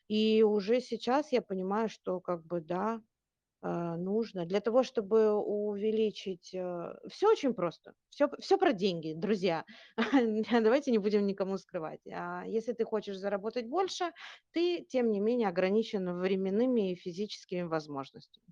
И 0.08 0.44
уже 0.44 0.82
сейчас 0.82 1.32
я 1.32 1.42
понимаю, 1.42 1.90
что 1.90 2.20
как 2.20 2.46
бы 2.46 2.62
да, 2.62 3.02
э, 3.62 3.96
нужно 3.96 4.46
для 4.46 4.62
того, 4.62 4.84
чтобы 4.84 5.34
увеличить... 5.34 6.48
Все 7.10 7.30
очень 7.30 7.54
просто. 7.54 7.94
Все, 8.10 8.30
все 8.40 8.58
про 8.58 8.74
деньги, 8.74 9.14
друзья. 9.14 9.66
Давайте 10.52 10.92
не 10.92 10.98
будем 10.98 11.26
никому 11.26 11.58
скрывать. 11.58 12.02
А 12.08 12.44
если 12.46 12.74
ты 12.74 12.86
хочешь 12.86 13.18
заработать 13.18 13.68
больше, 13.68 14.12
ты, 14.52 14.86
тем 14.90 15.12
не 15.12 15.20
менее, 15.20 15.50
ограничен 15.50 16.20
временными 16.20 16.92
и 16.92 16.96
физическими 16.96 17.64
возможностями. 17.64 18.46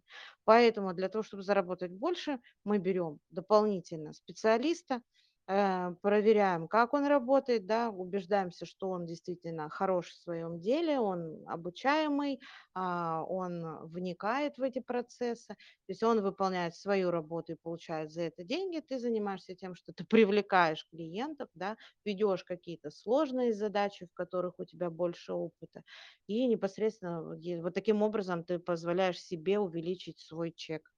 Поэтому 0.43 0.93
для 0.93 1.10
того, 1.10 1.24
чтобы 1.24 1.43
заработать 1.43 1.91
больше, 1.91 2.39
мы 2.64 2.80
берем 2.80 3.20
дополнительно 3.30 4.14
специалиста, 4.14 4.95
Э, 4.95 5.24
проверяем, 5.46 6.68
как 6.68 6.93
он 6.93 7.06
работает, 7.06 7.68
да, 7.68 7.89
убеждаемся, 7.91 8.66
что 8.66 8.89
он 8.89 9.06
действительно 9.06 9.70
хорош 9.70 10.08
в 10.10 10.22
своем 10.22 10.60
деле, 10.60 11.00
он 11.00 11.48
обучаемый, 11.48 12.41
а, 12.74 13.24
он 13.24 13.88
вникает 13.88 14.58
в 14.58 14.64
эти 14.64 14.80
процессы, 14.80 15.50
то 15.54 15.56
есть 15.89 16.02
он 16.04 16.22
выполняет 16.22 16.76
свою 16.76 17.12
работу 17.12 17.54
и 17.54 17.56
получает 17.56 18.12
за 18.12 18.24
это 18.24 18.43
деньги, 18.43 18.80
ты 18.80 18.98
занимаешься 18.98 19.56
тем, 19.56 19.76
что 19.76 19.93
ты 19.93 20.04
привлекаешь 20.04 20.88
клиентов, 20.89 21.50
да, 21.54 21.78
ведешь 22.04 22.43
какие-то 22.43 22.89
сложные 22.89 23.54
задачи, 23.54 24.06
в 24.08 24.14
которых 24.14 24.60
у 24.60 24.66
тебя 24.66 24.89
больше 24.89 25.34
опыта, 25.34 25.84
и 26.28 26.46
непосредственно 26.48 27.22
вот 27.62 27.74
таким 27.74 28.02
образом 28.02 28.43
ты 28.43 28.60
позволяешь 28.60 29.20
себе 29.22 29.60
увеличить 29.60 30.20
свой 30.20 30.52
чек. 30.52 30.95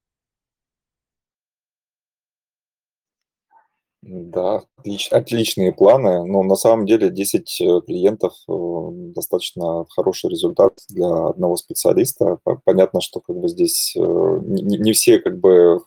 Да, 4.10 4.62
отлич 4.78 5.08
отличные 5.12 5.70
планы, 5.70 6.24
но 6.24 6.42
на 6.42 6.56
самом 6.56 6.86
деле 6.86 7.10
10 7.10 7.60
э, 7.60 7.80
клиентов, 7.86 8.32
э, 8.48 8.88
достаточно 9.14 9.84
хороший 9.90 10.30
результат 10.30 10.72
для 10.88 11.08
одного 11.26 11.56
специалиста. 11.56 12.38
понятно, 12.64 13.02
что 13.02 13.20
как 13.20 13.36
бы 13.36 13.48
здесь, 13.48 13.94
э, 13.96 14.00
не 14.00 14.78
не 14.78 14.92
все 14.92 15.18
как 15.18 15.38
бы 15.38 15.80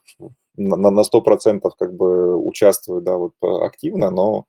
на 0.55 0.91
на 0.91 1.03
100 1.03 1.21
как 1.75 1.95
бы 1.95 2.35
участвуют, 2.37 3.03
да, 3.05 3.17
вот, 3.17 3.33
активно, 3.41 4.11
но, 4.11 4.45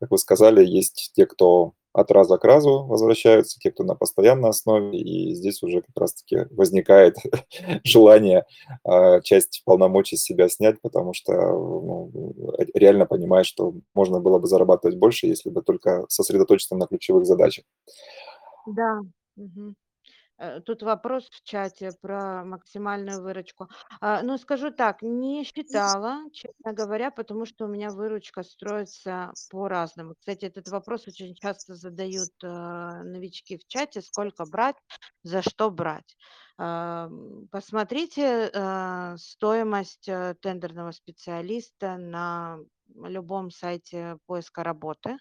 как 0.00 0.10
вы 0.10 0.18
сказали, 0.18 0.64
есть 0.66 1.12
те, 1.14 1.24
кто 1.26 1.74
от 1.92 2.10
раза 2.10 2.38
к 2.38 2.44
разу 2.44 2.84
возвращаются, 2.84 3.58
те, 3.58 3.70
кто 3.70 3.84
на 3.84 3.94
постоянной 3.94 4.50
основе, 4.50 4.98
и 4.98 5.34
здесь 5.34 5.62
уже 5.62 5.82
как 5.82 5.96
раз-таки 5.96 6.46
возникает 6.50 7.16
желание 7.84 8.44
а, 8.84 9.20
часть 9.20 9.62
полномочий 9.64 10.16
с 10.16 10.22
себя 10.22 10.48
снять, 10.48 10.80
потому 10.80 11.12
что 11.14 11.32
ну, 11.32 12.10
реально 12.74 13.06
понимаешь, 13.06 13.46
что 13.46 13.74
можно 13.94 14.20
было 14.20 14.38
бы 14.38 14.46
зарабатывать 14.46 14.96
больше, 14.96 15.26
если 15.26 15.50
бы 15.50 15.62
только 15.62 16.04
сосредоточиться 16.08 16.76
на 16.76 16.86
ключевых 16.86 17.26
задачах. 17.26 17.64
Да. 18.66 19.00
Мгм. 19.36 19.74
Э, 20.42 20.60
тут 20.60 20.82
вопрос 20.82 21.28
в 21.30 21.42
чате 21.44 21.92
про 22.00 22.44
максимальную 22.44 23.22
выручку. 23.22 23.68
А, 24.00 24.22
ну, 24.22 24.38
скажу 24.38 24.72
так, 24.72 25.02
не 25.02 25.44
считала, 25.44 26.24
честно 26.32 26.72
говоря, 26.72 27.10
потому 27.12 27.46
что 27.46 27.66
у 27.66 27.68
меня 27.68 27.90
выручка 27.90 28.42
строится 28.42 29.32
по-разному. 29.50 30.14
Кстати, 30.18 30.46
этот 30.46 30.68
вопрос 30.68 31.06
очень 31.06 31.34
часто 31.36 31.76
задают 31.76 32.32
э, 32.42 32.48
новички 32.48 33.56
в 33.56 33.66
чате, 33.68 34.02
сколько 34.02 34.44
брать, 34.44 34.76
за 35.22 35.42
что 35.42 35.70
брать. 35.70 36.16
А, 36.58 37.08
посмотрите 37.52 38.50
э, 38.52 39.16
стоимость 39.18 40.10
тендерного 40.40 40.90
специалиста 40.90 41.98
на 41.98 42.58
любом 42.96 43.52
сайте 43.52 44.18
поиска 44.26 44.64
работы 44.64 45.18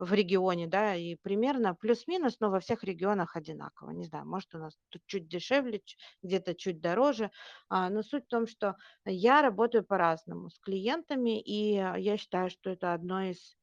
в 0.00 0.14
регионе, 0.14 0.66
да, 0.66 0.94
и 0.94 1.14
примерно 1.16 1.74
плюс-минус, 1.74 2.40
но 2.40 2.50
во 2.50 2.60
всех 2.60 2.82
регионах 2.84 3.36
одинаково. 3.36 3.90
Не 3.90 4.04
знаю, 4.04 4.26
может, 4.26 4.54
у 4.54 4.58
нас 4.58 4.74
тут 4.88 5.02
чуть 5.06 5.28
дешевле, 5.28 5.82
где-то 6.22 6.54
чуть 6.54 6.80
дороже, 6.80 7.30
а, 7.68 7.90
но 7.90 8.02
суть 8.02 8.24
в 8.24 8.28
том, 8.28 8.46
что 8.46 8.76
я 9.04 9.42
работаю 9.42 9.84
по-разному 9.84 10.48
с 10.48 10.58
клиентами, 10.58 11.38
и 11.40 11.74
я 11.74 12.16
считаю, 12.16 12.48
что 12.48 12.70
это 12.70 12.94
одно 12.94 13.24
из 13.24 13.56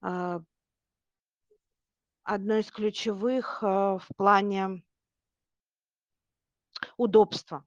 а, 0.00 0.40
одно 2.22 2.56
из 2.58 2.70
ключевых 2.70 3.58
а, 3.62 3.98
в 3.98 4.06
плане 4.16 4.84
удобства 6.96 7.64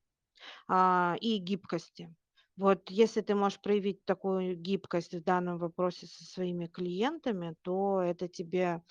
и 0.69 1.37
гибкости. 1.39 2.13
Вот 2.57 2.89
если 2.89 3.21
ты 3.21 3.35
можешь 3.35 3.59
проявить 3.61 4.03
такую 4.05 4.55
гибкость 4.57 5.13
в 5.13 5.23
данном 5.23 5.59
вопросе 5.59 6.07
со 6.07 6.25
своими 6.25 6.65
клиентами, 6.65 7.55
то 7.61 8.01
это 8.01 8.27
тебе 8.27 8.81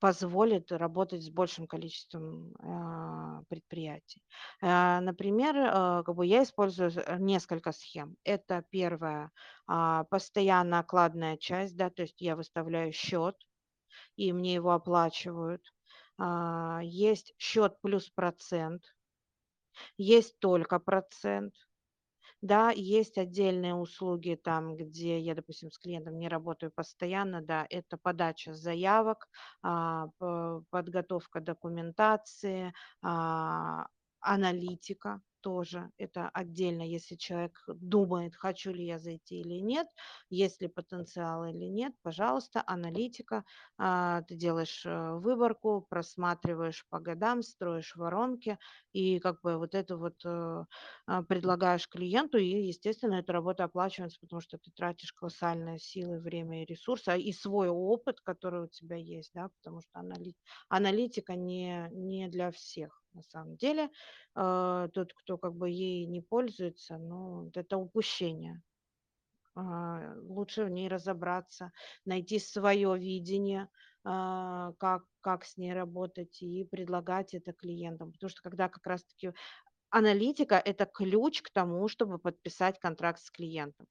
позволит 0.00 0.72
работать 0.72 1.22
с 1.22 1.30
большим 1.30 1.66
количеством 1.66 2.54
а, 2.58 3.42
предприятий. 3.48 4.24
А, 4.62 5.00
например, 5.02 5.54
а, 5.58 6.02
как 6.02 6.14
бы 6.16 6.26
я 6.26 6.42
использую 6.42 6.90
э, 6.90 7.18
несколько 7.18 7.70
схем. 7.70 8.16
Это 8.24 8.64
первое, 8.70 9.30
а, 9.66 10.04
постоянно 10.04 10.78
окладная 10.80 11.36
часть, 11.36 11.76
да, 11.76 11.90
то 11.90 12.02
есть 12.02 12.20
я 12.20 12.34
выставляю 12.34 12.92
счет, 12.92 13.36
и 14.16 14.32
мне 14.32 14.54
его 14.54 14.72
оплачивают. 14.72 15.62
А, 16.18 16.80
есть 16.82 17.34
счет 17.38 17.78
плюс 17.82 18.08
процент, 18.08 18.82
есть 19.98 20.38
только 20.40 20.78
процент, 20.78 21.54
да, 22.42 22.70
есть 22.70 23.18
отдельные 23.18 23.74
услуги 23.74 24.34
там, 24.42 24.76
где 24.76 25.18
я, 25.20 25.34
допустим, 25.34 25.70
с 25.70 25.78
клиентом 25.78 26.18
не 26.18 26.28
работаю 26.28 26.72
постоянно, 26.74 27.42
да, 27.42 27.66
это 27.70 27.98
подача 27.98 28.54
заявок, 28.54 29.28
а, 29.62 30.08
подготовка 30.70 31.40
документации, 31.40 32.72
а, 33.02 33.86
аналитика 34.20 35.20
тоже. 35.40 35.90
Это 35.98 36.28
отдельно, 36.28 36.82
если 36.82 37.16
человек 37.16 37.62
думает, 37.68 38.34
хочу 38.36 38.72
ли 38.72 38.84
я 38.84 38.98
зайти 38.98 39.40
или 39.40 39.60
нет, 39.60 39.86
есть 40.28 40.60
ли 40.62 40.68
потенциал 40.68 41.44
или 41.44 41.66
нет, 41.66 41.94
пожалуйста, 42.02 42.62
аналитика. 42.66 43.44
А, 43.78 44.22
ты 44.22 44.36
делаешь 44.36 44.84
э, 44.86 45.12
выборку, 45.14 45.86
просматриваешь 45.88 46.86
по 46.88 46.98
годам, 47.00 47.42
строишь 47.42 47.96
воронки 47.96 48.58
и 48.92 49.18
как 49.18 49.40
бы 49.42 49.58
вот 49.58 49.74
это 49.74 49.96
вот 49.96 50.24
э, 50.24 50.64
а, 51.06 51.22
предлагаешь 51.22 51.88
клиенту, 51.88 52.38
и, 52.38 52.66
естественно, 52.66 53.14
эта 53.14 53.32
работа 53.32 53.64
оплачивается, 53.64 54.18
потому 54.20 54.40
что 54.40 54.58
ты 54.58 54.70
тратишь 54.70 55.12
колоссальные 55.12 55.78
силы, 55.78 56.20
время 56.20 56.62
и 56.62 56.66
ресурсы, 56.66 57.08
а 57.08 57.16
и 57.16 57.32
свой 57.32 57.68
опыт, 57.68 58.20
который 58.20 58.64
у 58.64 58.68
тебя 58.68 58.96
есть, 58.96 59.32
да, 59.34 59.48
потому 59.48 59.80
что 59.80 60.00
аналитика 60.68 61.34
не, 61.34 61.88
не 61.92 62.28
для 62.28 62.50
всех 62.50 62.99
на 63.14 63.22
самом 63.22 63.56
деле. 63.56 63.90
А, 64.34 64.88
тот, 64.88 65.12
кто 65.14 65.38
как 65.38 65.54
бы 65.54 65.70
ей 65.70 66.06
не 66.06 66.20
пользуется, 66.20 66.98
ну, 66.98 67.50
это 67.54 67.76
упущение. 67.76 68.62
А, 69.54 70.14
лучше 70.22 70.64
в 70.64 70.70
ней 70.70 70.88
разобраться, 70.88 71.72
найти 72.04 72.38
свое 72.38 72.96
видение, 72.98 73.68
а, 74.04 74.72
как, 74.78 75.04
как 75.20 75.44
с 75.44 75.56
ней 75.56 75.72
работать 75.72 76.40
и 76.42 76.64
предлагать 76.64 77.34
это 77.34 77.52
клиентам. 77.52 78.12
Потому 78.12 78.30
что 78.30 78.42
когда 78.42 78.68
как 78.68 78.86
раз-таки 78.86 79.32
аналитика– 79.90 80.56
это 80.64 80.86
ключ 80.86 81.42
к 81.42 81.50
тому, 81.50 81.88
чтобы 81.88 82.18
подписать 82.18 82.78
контракт 82.78 83.20
с 83.20 83.30
клиентом. 83.30 83.86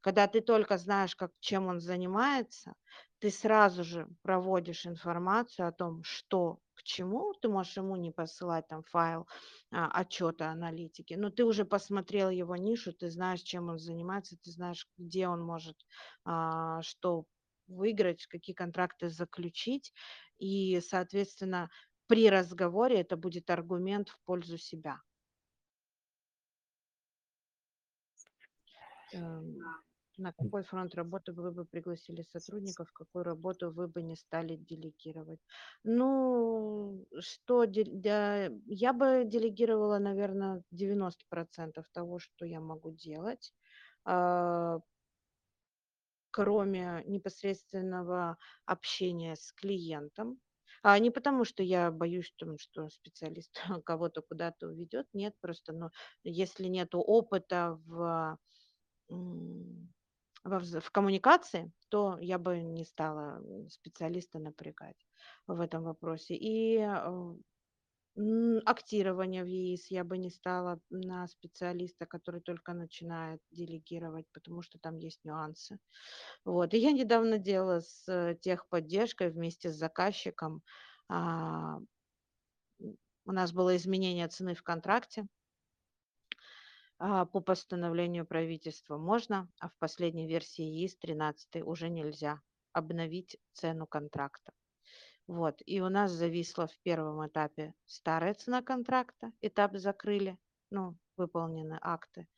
Когда 0.00 0.26
ты 0.28 0.40
только 0.42 0.78
знаешь, 0.78 1.16
как, 1.16 1.32
чем 1.40 1.66
он 1.66 1.80
занимается, 1.80 2.74
ты 3.24 3.30
сразу 3.30 3.84
же 3.84 4.06
проводишь 4.20 4.84
информацию 4.84 5.66
о 5.66 5.72
том, 5.72 6.02
что 6.04 6.58
к 6.74 6.82
чему. 6.82 7.32
Ты 7.40 7.48
можешь 7.48 7.78
ему 7.78 7.96
не 7.96 8.10
посылать 8.10 8.68
там 8.68 8.82
файл 8.82 9.26
а, 9.72 9.86
отчета 9.98 10.50
аналитики, 10.50 11.14
но 11.14 11.30
ты 11.30 11.46
уже 11.46 11.64
посмотрел 11.64 12.28
его 12.28 12.54
нишу, 12.56 12.92
ты 12.92 13.08
знаешь, 13.08 13.40
чем 13.40 13.70
он 13.70 13.78
занимается, 13.78 14.36
ты 14.42 14.50
знаешь, 14.50 14.86
где 14.98 15.26
он 15.26 15.40
может 15.40 15.78
а, 16.26 16.82
что 16.82 17.24
выиграть, 17.66 18.26
какие 18.26 18.54
контракты 18.54 19.08
заключить. 19.08 19.94
И, 20.36 20.78
соответственно, 20.82 21.70
при 22.08 22.28
разговоре 22.28 23.00
это 23.00 23.16
будет 23.16 23.48
аргумент 23.48 24.10
в 24.10 24.18
пользу 24.26 24.58
себя. 24.58 25.00
На 30.16 30.32
какой 30.32 30.62
фронт 30.62 30.94
работы 30.94 31.32
вы 31.32 31.50
бы 31.50 31.64
пригласили 31.64 32.22
сотрудников, 32.22 32.92
какую 32.92 33.24
работу 33.24 33.70
вы 33.72 33.88
бы 33.88 34.02
не 34.02 34.16
стали 34.16 34.56
делегировать? 34.56 35.40
Ну, 35.82 37.06
что, 37.20 37.64
да, 37.66 38.48
я 38.66 38.92
бы 38.92 39.24
делегировала, 39.26 39.98
наверное, 39.98 40.62
90% 40.70 41.88
того, 41.92 42.18
что 42.20 42.44
я 42.46 42.60
могу 42.60 42.92
делать, 42.92 43.54
а, 44.04 44.80
кроме 46.30 47.02
непосредственного 47.06 48.38
общения 48.66 49.36
с 49.36 49.52
клиентом. 49.52 50.40
А 50.82 50.98
не 50.98 51.10
потому, 51.10 51.44
что 51.44 51.62
я 51.62 51.90
боюсь, 51.90 52.34
там, 52.36 52.58
что 52.58 52.88
специалист 52.90 53.54
кого-то 53.84 54.20
куда-то 54.22 54.68
уведет, 54.68 55.06
нет, 55.12 55.34
просто, 55.40 55.72
ну, 55.72 55.90
если 56.24 56.66
нет 56.66 56.90
опыта 56.94 57.78
в 57.86 58.38
во 60.44 60.60
в 60.60 60.90
коммуникации, 60.90 61.72
то 61.88 62.18
я 62.20 62.38
бы 62.38 62.60
не 62.62 62.84
стала 62.84 63.42
специалиста 63.68 64.38
напрягать 64.38 65.06
в 65.46 65.60
этом 65.60 65.84
вопросе. 65.84 66.34
И 66.36 66.78
э, 66.78 67.34
актирование 68.64 69.42
в 69.42 69.46
ЕИС 69.46 69.90
я 69.90 70.04
бы 70.04 70.18
не 70.18 70.30
стала 70.30 70.80
на 70.90 71.26
специалиста, 71.26 72.06
который 72.06 72.40
только 72.40 72.72
начинает 72.72 73.40
делегировать, 73.50 74.26
потому 74.32 74.62
что 74.62 74.78
там 74.78 74.98
есть 74.98 75.24
нюансы. 75.24 75.78
Вот. 76.44 76.74
И 76.74 76.78
я 76.78 76.92
недавно 76.92 77.38
делала 77.38 77.80
с 77.80 78.36
техподдержкой 78.40 79.30
вместе 79.30 79.70
с 79.70 79.76
заказчиком. 79.76 80.62
А, 81.08 81.78
у 83.26 83.32
нас 83.32 83.52
было 83.52 83.76
изменение 83.76 84.28
цены 84.28 84.54
в 84.54 84.62
контракте, 84.62 85.26
по 86.98 87.40
постановлению 87.40 88.26
правительства 88.26 88.96
можно, 88.98 89.48
а 89.58 89.68
в 89.68 89.76
последней 89.78 90.28
версии 90.28 90.64
ЕИС 90.64 90.96
13 90.96 91.62
уже 91.62 91.88
нельзя 91.88 92.40
обновить 92.72 93.36
цену 93.52 93.86
контракта. 93.86 94.52
Вот. 95.26 95.62
И 95.64 95.80
у 95.80 95.88
нас 95.88 96.12
зависла 96.12 96.66
в 96.66 96.78
первом 96.82 97.26
этапе 97.26 97.74
старая 97.86 98.34
цена 98.34 98.62
контракта, 98.62 99.32
этап 99.40 99.76
закрыли, 99.76 100.38
ну, 100.70 100.96
выполнены 101.16 101.78
акты. 101.80 102.28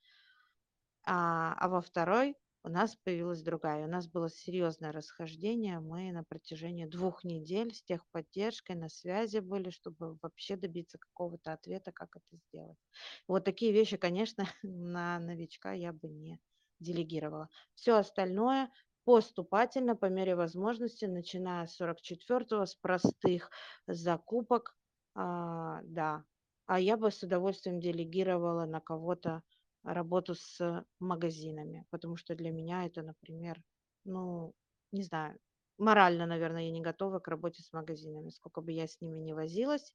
А, 1.05 1.55
а 1.55 1.69
во 1.69 1.81
второй 1.81 2.37
у 2.67 2.69
нас 2.69 2.97
появилась 2.97 3.43
другая. 3.43 3.87
У 3.87 3.89
нас 3.89 4.09
было 4.09 4.29
серьезное 4.29 4.91
расхождение. 4.91 5.79
Мы 5.79 6.11
на 6.11 6.25
протяжении 6.25 6.85
двух 6.85 7.23
недель 7.23 7.73
с 7.73 7.85
техподдержкой 7.85 8.75
на 8.75 8.89
связи 8.89 9.39
были, 9.39 9.71
чтобы 9.71 10.19
вообще 10.21 10.57
добиться 10.57 10.99
какого-то 10.99 11.53
ответа, 11.53 11.93
как 11.93 12.17
это 12.17 12.43
сделать. 12.49 12.77
Вот 13.29 13.45
такие 13.45 13.73
вещи, 13.73 13.97
конечно, 13.97 14.45
на 14.65 15.21
новичка 15.21 15.75
я 15.75 15.93
бы 15.93 16.09
не 16.09 16.41
делегировала. 16.81 17.49
Все 17.75 17.95
остальное 17.95 18.73
поступательно, 19.05 19.95
по 19.95 20.07
мере 20.07 20.35
возможности, 20.35 21.05
начиная 21.05 21.69
с 21.69 21.81
44-го, 21.81 22.67
с 22.67 22.75
простых 22.75 23.49
закупок, 23.87 24.77
а, 25.15 25.83
да. 25.85 26.25
А 26.67 26.81
я 26.81 26.97
бы 26.97 27.13
с 27.13 27.23
удовольствием 27.23 27.79
делегировала 27.79 28.67
на 28.67 28.81
кого-то 28.81 29.45
работу 29.95 30.35
с 30.35 30.85
магазинами, 31.01 31.87
потому 31.91 32.17
что 32.17 32.35
для 32.35 32.51
меня 32.51 32.87
это, 32.87 33.03
например, 33.03 33.63
ну, 34.05 34.55
не 34.93 35.03
знаю, 35.03 35.39
морально, 35.79 36.27
наверное, 36.27 36.65
я 36.65 36.71
не 36.73 36.81
готова 36.83 37.21
к 37.21 37.29
работе 37.29 37.63
с 37.63 37.73
магазинами. 37.73 38.31
Сколько 38.31 38.61
бы 38.63 38.73
я 38.73 38.87
с 38.89 39.01
ними 39.01 39.19
не 39.21 39.35
возилась, 39.35 39.95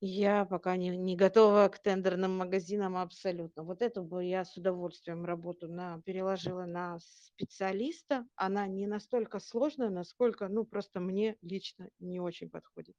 я 0.00 0.44
пока 0.44 0.76
не, 0.76 0.90
не 0.96 1.16
готова 1.16 1.68
к 1.68 1.78
тендерным 1.80 2.36
магазинам 2.36 2.96
абсолютно. 2.96 3.62
Вот 3.64 3.82
эту 3.82 4.02
бы 4.02 4.24
я 4.24 4.44
с 4.44 4.56
удовольствием 4.56 5.24
работу 5.24 5.68
на, 5.68 6.00
переложила 6.02 6.64
на 6.66 6.98
специалиста. 7.00 8.26
Она 8.36 8.66
не 8.66 8.86
настолько 8.86 9.38
сложная, 9.40 9.90
насколько, 9.90 10.48
ну, 10.48 10.64
просто 10.64 11.00
мне 11.00 11.36
лично 11.42 11.90
не 11.98 12.20
очень 12.20 12.50
подходит. 12.50 12.94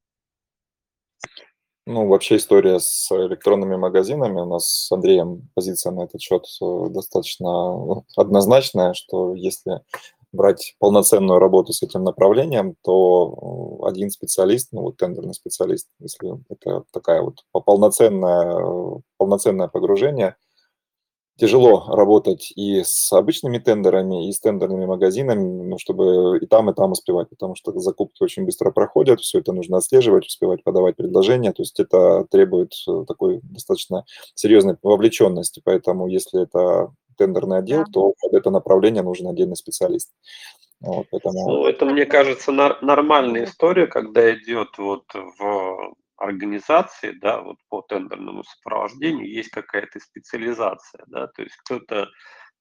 Ну, 1.92 2.08
вообще 2.08 2.36
история 2.36 2.80
с 2.80 3.12
электронными 3.12 3.76
магазинами. 3.76 4.42
У 4.42 4.46
нас 4.46 4.68
с 4.68 4.92
Андреем 4.92 5.50
позиция 5.56 5.92
на 5.92 6.04
этот 6.04 6.22
счет 6.22 6.46
э, 6.62 6.86
достаточно 6.90 7.48
ну, 7.48 8.06
однозначная, 8.16 8.94
что 8.94 9.34
если 9.34 9.82
брать 10.32 10.76
полноценную 10.78 11.40
работу 11.40 11.74
с 11.74 11.82
этим 11.82 12.04
направлением, 12.04 12.76
то 12.84 13.80
э, 13.82 13.88
один 13.90 14.12
специалист, 14.12 14.72
ну 14.72 14.82
вот 14.82 14.98
тендерный 14.98 15.34
специалист, 15.34 15.88
если 16.00 16.38
это 16.50 16.84
такая 16.94 17.24
вот 17.24 17.44
полноценное, 17.52 19.02
полноценное 19.18 19.68
погружение– 19.68 20.36
тяжело 21.40 21.86
работать 21.88 22.52
и 22.56 22.84
с 22.84 23.12
обычными 23.14 23.58
тендерами, 23.58 24.28
и 24.28 24.32
с 24.32 24.40
тендерными 24.40 24.86
магазинами, 24.86 25.64
ну, 25.64 25.78
чтобы 25.78 26.38
и 26.40 26.46
там, 26.46 26.70
и 26.70 26.74
там 26.74 26.92
успевать, 26.92 27.30
потому 27.30 27.56
что 27.56 27.78
закупки 27.80 28.22
очень 28.22 28.46
быстро 28.46 28.72
проходят, 28.72 29.22
все 29.22 29.40
это 29.40 29.54
нужно 29.54 29.78
отслеживать, 29.78 30.26
успевать 30.26 30.64
подавать 30.64 30.96
предложения, 30.96 31.54
то 31.54 31.62
есть 31.62 31.80
это 31.80 32.26
требует 32.30 32.74
э, 32.88 33.06
такой 33.08 33.40
достаточно 33.44 34.06
серьезной 34.36 34.76
вовлеченности, 34.84 35.62
поэтому 35.64 36.08
если 36.08 36.44
это 36.44 36.92
тендерный 37.18 37.60
отдел, 37.60 37.80
да. 37.80 37.92
то 37.92 38.14
под 38.22 38.34
это 38.34 38.50
направление 38.50 39.04
нужен 39.04 39.28
отдельный 39.28 39.56
специалист. 39.56 40.12
Вот, 40.82 41.08
поэтому... 41.12 41.50
Ну, 41.50 41.66
это, 41.66 41.86
мне 41.86 42.06
кажется, 42.06 42.52
нормальная 42.52 43.46
история, 43.46 43.88
когда 43.88 44.34
идет 44.34 44.78
вот 44.78 45.04
в 45.14 45.94
организации, 46.20 47.11
да, 47.11 47.41
вот 47.41 47.57
по 47.70 47.82
тендерному 47.82 48.43
сопровождению 48.43 49.30
есть 49.32 49.49
какая-то 49.49 49.99
специализация, 49.99 51.03
да, 51.07 51.28
то 51.28 51.43
есть 51.43 51.55
кто-то 51.57 52.09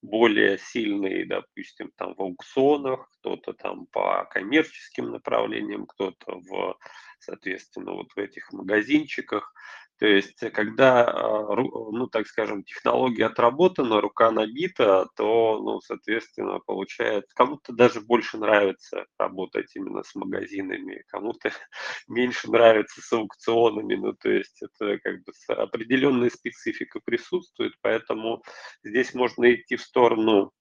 более 0.01 0.57
сильный, 0.57 1.25
допустим, 1.25 1.91
там 1.97 2.15
в 2.15 2.21
аукционах, 2.21 3.09
кто-то 3.19 3.53
там 3.53 3.85
по 3.87 4.25
коммерческим 4.31 5.11
направлениям, 5.11 5.85
кто-то 5.85 6.39
в, 6.39 6.77
соответственно, 7.19 7.91
вот 7.93 8.07
в 8.15 8.17
этих 8.17 8.51
магазинчиках. 8.53 9.53
То 9.99 10.07
есть, 10.07 10.39
когда, 10.53 11.03
а, 11.05 11.55
ну, 11.55 12.07
так 12.07 12.25
скажем, 12.25 12.63
технология 12.63 13.25
отработана, 13.25 13.99
рука 13.99 14.31
набита, 14.31 15.09
то, 15.17 15.61
ну, 15.61 15.81
соответственно, 15.81 16.59
получается, 16.65 17.29
кому-то 17.35 17.73
даже 17.73 17.99
больше 17.99 18.37
нравится 18.37 19.05
работать 19.17 19.75
именно 19.75 20.01
с 20.03 20.15
магазинами, 20.15 21.03
кому-то 21.07 21.51
меньше 22.07 22.49
нравится 22.49 23.01
с 23.01 23.11
аукционами, 23.11 23.95
ну, 23.95 24.13
то 24.13 24.29
есть 24.29 24.61
это 24.61 24.99
как 24.99 25.21
бы 25.25 25.33
определенная 25.49 26.29
специфика 26.29 27.01
присутствует, 27.03 27.73
поэтому 27.81 28.41
здесь 28.81 29.13
можно 29.13 29.53
идти 29.53 29.75
в 29.75 29.81
сторону 29.81 30.53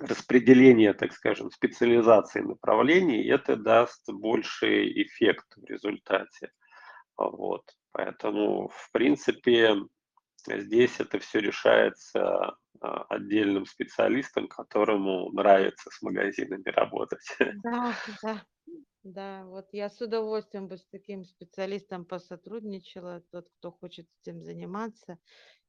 распределения, 0.00 0.94
так 0.94 1.12
скажем, 1.12 1.50
специализации 1.50 2.40
направлений, 2.40 3.22
и 3.22 3.28
это 3.28 3.56
даст 3.56 4.08
больший 4.08 5.02
эффект 5.02 5.46
в 5.56 5.64
результате. 5.66 6.52
Вот. 7.18 7.62
Поэтому, 7.96 8.68
в 8.68 8.92
принципе, 8.92 9.74
здесь 10.46 11.00
это 11.00 11.18
все 11.18 11.40
решается 11.40 12.54
а, 12.82 13.04
отдельным 13.08 13.64
специалистом, 13.64 14.48
которому 14.48 15.32
нравится 15.32 15.88
с 15.90 16.02
магазинами 16.02 16.68
работать. 16.68 17.26
Да, 17.64 17.94
да, 18.22 18.44
да. 19.02 19.44
Вот 19.46 19.68
я 19.72 19.88
с 19.88 19.98
удовольствием 20.02 20.68
бы 20.68 20.76
с 20.76 20.86
таким 20.88 21.24
специалистом 21.24 22.04
посотрудничала, 22.04 23.22
тот, 23.32 23.48
кто 23.58 23.72
хочет 23.72 24.06
этим 24.20 24.42
заниматься. 24.42 25.16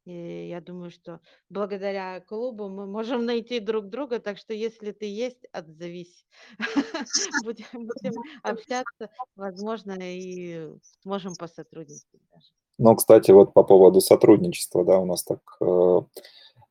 И 0.07 0.47
я 0.47 0.61
думаю, 0.61 0.89
что 0.89 1.19
благодаря 1.49 2.21
клубу 2.21 2.69
мы 2.69 2.87
можем 2.87 3.25
найти 3.25 3.59
друг 3.59 3.89
друга, 3.89 4.19
так 4.19 4.37
что 4.37 4.53
если 4.53 4.91
ты 4.93 5.05
есть, 5.05 5.45
отзовись. 5.51 6.25
Будем, 7.43 7.65
будем 7.73 8.13
общаться, 8.41 9.09
возможно, 9.35 9.97
и 9.99 10.69
сможем 11.01 11.33
посотрудничать 11.35 12.21
даже. 12.31 12.45
Ну, 12.77 12.95
кстати, 12.95 13.31
вот 13.31 13.53
по 13.53 13.63
поводу 13.63 13.99
сотрудничества, 13.99 14.85
да, 14.85 14.99
у 14.99 15.05
нас 15.05 15.23
так 15.23 15.41
э, 15.59 16.01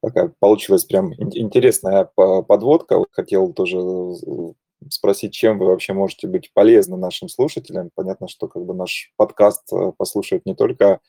такая 0.00 0.32
получилась 0.38 0.84
прям 0.84 1.12
интересная 1.14 2.04
подводка. 2.04 3.04
Хотел 3.10 3.52
тоже 3.52 3.78
э, 3.78 4.52
спросить, 4.88 5.34
чем 5.34 5.58
вы 5.58 5.66
вообще 5.66 5.92
можете 5.92 6.26
быть 6.26 6.52
полезны 6.54 6.96
нашим 6.96 7.28
слушателям. 7.28 7.90
Понятно, 7.94 8.28
что 8.28 8.48
как 8.48 8.64
бы 8.64 8.72
наш 8.72 9.12
подкаст 9.16 9.70
э, 9.72 9.92
послушают 9.98 10.46
не 10.46 10.54
только 10.54 11.00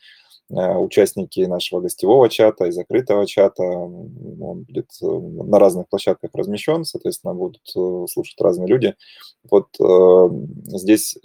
участники 0.50 1.42
нашего 1.42 1.82
гостевого 1.82 2.30
чата 2.30 2.66
и 2.66 2.72
закрытого 2.72 3.26
чата. 3.26 3.64
Он 3.64 4.64
будет 4.64 4.90
на 5.02 5.60
разных 5.60 5.90
площадках 5.90 6.32
размещен, 6.34 6.86
соответственно, 6.86 7.34
будут 7.34 7.62
слушать 8.10 8.40
разные 8.40 8.68
люди. 8.68 8.96
Вот 9.50 9.68
здесь 10.68 11.18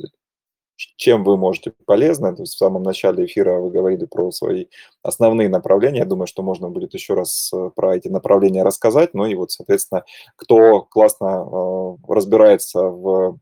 чем 0.96 1.24
вы 1.24 1.36
можете 1.36 1.72
полезны. 1.86 2.34
То 2.34 2.42
есть 2.42 2.54
в 2.54 2.58
самом 2.58 2.82
начале 2.82 3.24
эфира 3.24 3.58
вы 3.58 3.70
говорили 3.70 4.04
про 4.04 4.30
свои 4.30 4.66
основные 5.02 5.48
направления. 5.48 6.00
Я 6.00 6.04
думаю, 6.04 6.26
что 6.26 6.42
можно 6.42 6.68
будет 6.68 6.94
еще 6.94 7.14
раз 7.14 7.50
э, 7.52 7.70
про 7.74 7.96
эти 7.96 8.08
направления 8.08 8.62
рассказать. 8.62 9.14
Ну 9.14 9.26
и 9.26 9.34
вот, 9.34 9.50
соответственно, 9.50 10.04
кто 10.36 10.82
классно 10.82 11.46
э, 11.46 11.96
разбирается 12.08 12.82
в 12.82 13.38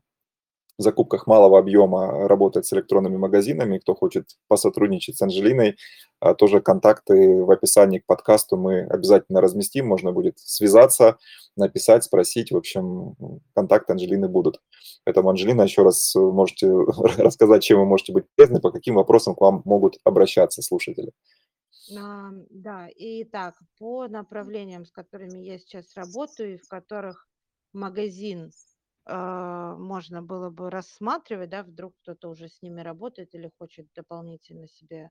закупках 0.77 1.27
малого 1.27 1.59
объема 1.59 2.27
работать 2.27 2.65
с 2.65 2.73
электронными 2.73 3.17
магазинами. 3.17 3.77
Кто 3.77 3.95
хочет 3.95 4.37
посотрудничать 4.47 5.17
с 5.17 5.21
Анжелиной, 5.21 5.77
а, 6.19 6.33
тоже 6.33 6.61
контакты 6.61 7.43
в 7.43 7.51
описании 7.51 7.99
к 7.99 8.05
подкасту 8.05 8.57
мы 8.57 8.81
обязательно 8.81 9.41
разместим. 9.41 9.87
Можно 9.87 10.11
будет 10.11 10.39
связаться, 10.39 11.17
написать, 11.55 12.03
спросить. 12.03 12.51
В 12.51 12.57
общем, 12.57 13.15
контакты 13.55 13.93
Анжелины 13.93 14.27
будут. 14.27 14.61
Поэтому, 15.03 15.29
Анжелина, 15.29 15.63
еще 15.63 15.83
раз 15.83 16.13
можете 16.15 16.71
рассказать, 17.17 17.63
чем 17.63 17.79
вы 17.79 17.85
можете 17.85 18.13
быть 18.13 18.25
полезны, 18.35 18.59
по 18.59 18.71
каким 18.71 18.95
вопросам 18.95 19.35
к 19.35 19.41
вам 19.41 19.61
могут 19.65 19.97
обращаться 20.03 20.61
слушатели. 20.61 21.11
А, 21.97 22.29
да, 22.49 22.87
и 22.87 23.23
так, 23.23 23.55
по 23.77 24.07
направлениям, 24.07 24.85
с 24.85 24.91
которыми 24.91 25.39
я 25.39 25.59
сейчас 25.59 25.85
работаю, 25.95 26.59
в 26.59 26.67
которых 26.67 27.27
магазин 27.73 28.51
можно 29.07 30.21
было 30.21 30.49
бы 30.49 30.69
рассматривать, 30.69 31.49
да, 31.49 31.63
вдруг 31.63 31.95
кто-то 32.01 32.29
уже 32.29 32.47
с 32.49 32.61
ними 32.61 32.81
работает 32.81 33.33
или 33.35 33.51
хочет 33.57 33.87
дополнительно 33.95 34.67
себе 34.67 35.09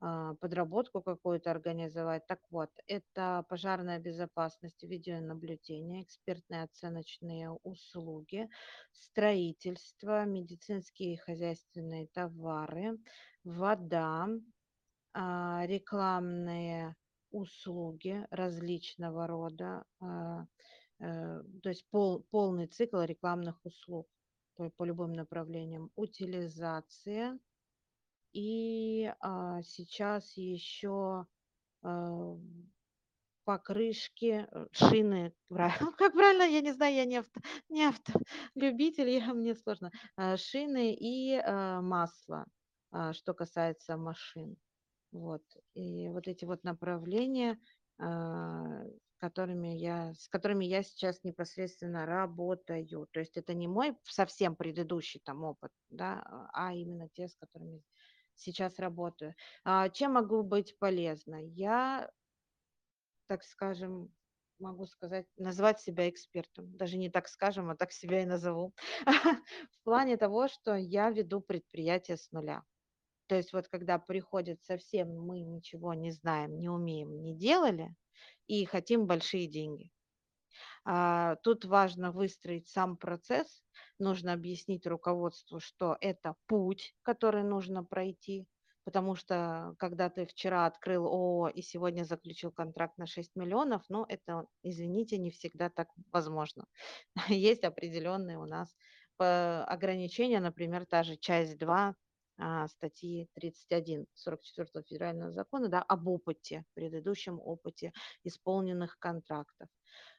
а, 0.00 0.34
подработку 0.36 1.02
какую-то 1.02 1.50
организовать. 1.50 2.26
Так 2.26 2.40
вот, 2.50 2.70
это 2.86 3.44
пожарная 3.48 3.98
безопасность, 3.98 4.82
видеонаблюдение, 4.82 6.02
экспертные 6.04 6.62
оценочные 6.64 7.50
услуги, 7.62 8.48
строительство, 8.92 10.24
медицинские 10.24 11.14
и 11.14 11.16
хозяйственные 11.18 12.08
товары, 12.08 12.98
вода, 13.44 14.28
а, 15.14 15.64
рекламные 15.66 16.96
услуги 17.30 18.26
различного 18.30 19.26
рода, 19.26 19.84
то 21.00 21.68
есть 21.68 21.86
пол, 21.90 22.26
полный 22.30 22.66
цикл 22.66 23.00
рекламных 23.00 23.64
услуг 23.64 24.06
по, 24.54 24.70
по 24.70 24.84
любым 24.84 25.14
направлениям, 25.14 25.90
утилизация. 25.96 27.38
И 28.32 29.12
а, 29.20 29.62
сейчас 29.62 30.36
еще 30.36 31.26
а, 31.82 32.36
покрышки, 33.44 34.46
э, 34.48 34.66
шины, 34.70 35.34
как 35.98 36.12
правильно, 36.12 36.44
я 36.44 36.60
не 36.60 36.72
знаю, 36.72 36.94
я 36.94 37.04
не 37.04 37.16
авто, 37.16 37.40
не 37.68 37.84
автолюбитель, 37.88 39.08
я, 39.08 39.34
мне 39.34 39.56
сложно, 39.56 39.90
а, 40.16 40.36
шины 40.36 40.94
и 40.94 41.34
а, 41.34 41.80
масло, 41.80 42.46
а, 42.92 43.12
что 43.12 43.34
касается 43.34 43.96
машин. 43.96 44.56
Вот. 45.10 45.42
И 45.74 46.08
вот 46.10 46.28
эти 46.28 46.44
вот 46.44 46.62
направления 46.62 47.58
а, 47.98 48.84
которыми 49.20 49.68
я, 49.68 50.14
с 50.14 50.28
которыми 50.28 50.64
я 50.64 50.82
сейчас 50.82 51.22
непосредственно 51.22 52.06
работаю. 52.06 53.06
То 53.12 53.20
есть 53.20 53.36
это 53.36 53.54
не 53.54 53.68
мой 53.68 53.96
совсем 54.04 54.56
предыдущий 54.56 55.20
там 55.24 55.44
опыт, 55.44 55.70
да, 55.90 56.48
а 56.52 56.74
именно 56.74 57.08
те, 57.10 57.28
с 57.28 57.36
которыми 57.36 57.82
сейчас 58.34 58.78
работаю. 58.78 59.34
А, 59.64 59.90
чем 59.90 60.14
могу 60.14 60.42
быть 60.42 60.78
полезна? 60.78 61.36
Я, 61.44 62.10
так 63.26 63.44
скажем, 63.44 64.12
могу 64.58 64.86
сказать, 64.86 65.26
назвать 65.36 65.80
себя 65.80 66.08
экспертом. 66.08 66.76
Даже 66.76 66.96
не 66.96 67.10
так 67.10 67.28
скажем, 67.28 67.70
а 67.70 67.76
так 67.76 67.92
себя 67.92 68.22
и 68.22 68.26
назову. 68.26 68.74
В 69.70 69.84
плане 69.84 70.16
того, 70.16 70.48
что 70.48 70.74
я 70.74 71.10
веду 71.10 71.40
предприятие 71.40 72.16
с 72.16 72.30
нуля. 72.32 72.62
То 73.30 73.36
есть 73.36 73.52
вот 73.52 73.68
когда 73.68 74.00
приходит 74.00 74.60
совсем 74.64 75.08
мы 75.24 75.38
ничего 75.42 75.94
не 75.94 76.10
знаем, 76.10 76.58
не 76.58 76.68
умеем, 76.68 77.22
не 77.22 77.32
делали, 77.32 77.94
и 78.48 78.64
хотим 78.64 79.06
большие 79.06 79.46
деньги. 79.46 79.92
А, 80.84 81.36
тут 81.44 81.64
важно 81.64 82.10
выстроить 82.10 82.66
сам 82.66 82.96
процесс, 82.96 83.62
нужно 84.00 84.32
объяснить 84.32 84.84
руководству, 84.84 85.60
что 85.60 85.96
это 86.00 86.34
путь, 86.46 86.96
который 87.02 87.44
нужно 87.44 87.84
пройти, 87.84 88.48
потому 88.82 89.14
что 89.14 89.76
когда 89.78 90.10
ты 90.10 90.26
вчера 90.26 90.66
открыл 90.66 91.06
ООО 91.06 91.50
и 91.50 91.62
сегодня 91.62 92.02
заключил 92.02 92.50
контракт 92.50 92.98
на 92.98 93.06
6 93.06 93.36
миллионов, 93.36 93.84
ну 93.88 94.04
это, 94.08 94.46
извините, 94.64 95.18
не 95.18 95.30
всегда 95.30 95.70
так 95.70 95.86
возможно. 96.10 96.64
Есть 97.28 97.62
определенные 97.62 98.40
у 98.40 98.46
нас 98.46 98.74
ограничения, 99.20 100.40
например, 100.40 100.86
та 100.86 101.02
же 101.02 101.16
часть 101.16 101.58
2 101.58 101.76
а, 101.76 101.94
статьи 102.68 103.28
31 103.34 104.06
44 104.14 104.84
федерального 104.84 105.32
закона 105.32 105.68
да, 105.68 105.82
об 105.82 106.08
опыте, 106.08 106.64
предыдущем 106.74 107.40
опыте 107.40 107.92
исполненных 108.24 108.98
контрактов. 108.98 109.68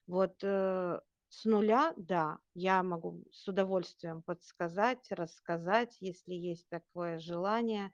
Вот 0.07 0.36
э, 0.43 0.99
с 1.30 1.45
нуля, 1.45 1.93
да, 1.95 2.39
я 2.53 2.84
могу 2.84 3.24
с 3.32 3.47
удовольствием 3.47 4.22
подсказать, 4.22 5.05
рассказать, 5.11 5.95
если 6.01 6.34
есть 6.34 6.67
такое 6.69 7.19
желание 7.19 7.86
а, 7.86 7.91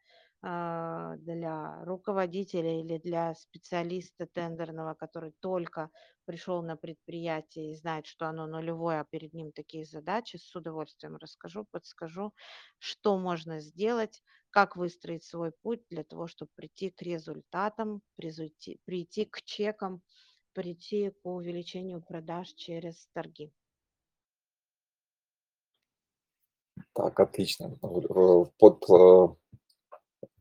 для 0.47 1.83
руководителя 1.83 2.79
или 2.79 2.97
для 2.99 3.33
специалиста 3.33 4.27
тендерного, 4.27 4.93
который 4.93 5.33
только 5.41 5.89
пришел 6.25 6.61
на 6.61 6.77
предприятие 6.77 7.71
и 7.71 7.75
знает, 7.75 8.05
что 8.05 8.27
оно 8.27 8.47
нулевое, 8.47 9.01
а 9.01 9.05
перед 9.05 9.33
ним 9.33 9.51
такие 9.51 9.85
задачи, 9.85 10.37
с 10.37 10.55
удовольствием 10.55 11.17
расскажу, 11.17 11.65
подскажу, 11.71 12.33
что 12.79 13.17
можно 13.17 13.59
сделать, 13.59 14.23
как 14.49 14.77
выстроить 14.77 15.25
свой 15.25 15.51
путь 15.51 15.81
для 15.89 16.03
того, 16.03 16.27
чтобы 16.27 16.51
прийти 16.55 16.91
к 16.91 17.01
результатам, 17.01 18.01
прийти, 18.15 18.79
прийти 18.85 19.25
к 19.25 19.41
чекам, 19.43 20.01
прийти 20.53 21.09
к 21.11 21.25
увеличению 21.25 22.01
продаж 22.01 22.53
через 22.53 23.07
торги. 23.13 23.51
Так, 26.93 27.19
отлично. 27.19 27.77
Под 28.57 28.83
э, 28.89 29.27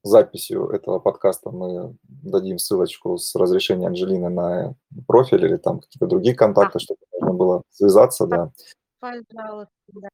записью 0.07 0.69
этого 0.69 0.99
подкаста 0.99 1.51
мы 1.51 1.97
дадим 2.03 2.59
ссылочку 2.59 3.19
с 3.19 3.35
разрешения 3.35 3.89
Анжелины 3.89 4.29
на 4.29 4.75
профиль 5.07 5.45
или 5.45 5.57
там 5.57 5.81
какие-то 5.81 6.07
другие 6.07 6.35
контакты, 6.35 6.79
чтобы 6.79 7.01
можно 7.13 7.37
было 7.37 7.63
связаться, 7.71 8.27
да. 8.27 8.53
Пожалуйста, 9.01 9.73
да. 9.89 10.09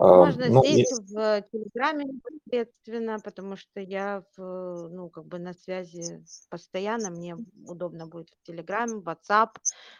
Можно 0.00 0.48
ну, 0.48 0.64
здесь 0.64 0.90
и... 0.90 1.12
в 1.12 1.44
Телеграме 1.52 2.06
непосредственно, 2.06 3.18
потому 3.20 3.56
что 3.56 3.80
я 3.80 4.24
в, 4.34 4.88
ну, 4.88 5.10
как 5.10 5.26
бы 5.26 5.38
на 5.38 5.52
связи 5.52 6.24
постоянно, 6.48 7.10
мне 7.10 7.36
удобно 7.66 8.06
будет 8.06 8.30
в 8.30 8.46
Телеграме, 8.46 9.02
WhatsApp, 9.02 9.50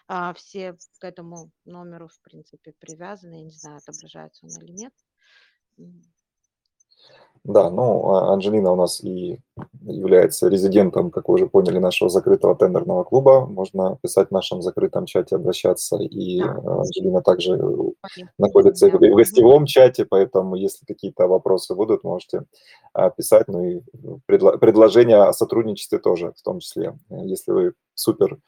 а, 0.09 0.33
все 0.33 0.79
к 1.01 1.05
этому 1.05 1.51
номеру, 1.67 2.09
в 2.09 2.19
принципе, 2.23 2.73
привязаны, 2.79 3.35
я 3.35 3.45
не 3.45 3.51
знаю, 3.51 3.77
отображается 3.77 4.47
он 4.47 4.65
или 4.65 4.73
нет. 4.73 4.95
Да, 7.43 7.71
ну, 7.71 8.07
а 8.11 8.35
Анжелина 8.35 8.71
у 8.73 8.77
нас 8.77 9.03
и 9.03 9.39
является 9.83 10.49
резидентом, 10.49 11.11
как 11.11 11.27
вы 11.29 11.37
уже 11.37 11.47
поняли, 11.47 11.79
нашего 11.79 12.11
закрытого 12.11 12.55
тендерного 12.55 13.03
клуба. 13.03 13.47
Можно 13.47 13.97
писать 14.03 14.29
в 14.29 14.33
нашем 14.33 14.61
закрытом 14.61 15.07
чате, 15.07 15.37
обращаться. 15.37 15.97
И 15.97 16.43
а, 16.43 16.81
Анжелина 16.81 17.23
также 17.23 17.59
находится 18.37 18.91
в 18.91 18.99
гостевом 18.99 19.65
чате, 19.65 20.05
поэтому 20.05 20.55
если 20.55 20.85
какие-то 20.85 21.29
вопросы 21.29 21.75
будут, 21.75 22.05
можете 22.05 22.45
а, 22.93 23.09
писать. 23.09 23.49
Ну 23.49 23.65
и 23.65 23.81
предложения 24.27 25.23
о 25.23 25.33
сотрудничестве 25.33 25.99
тоже, 25.99 26.35
в 26.37 26.43
том 26.43 26.61
числе, 26.61 26.99
если 27.09 27.53
вы 27.53 27.73
супер 27.95 28.39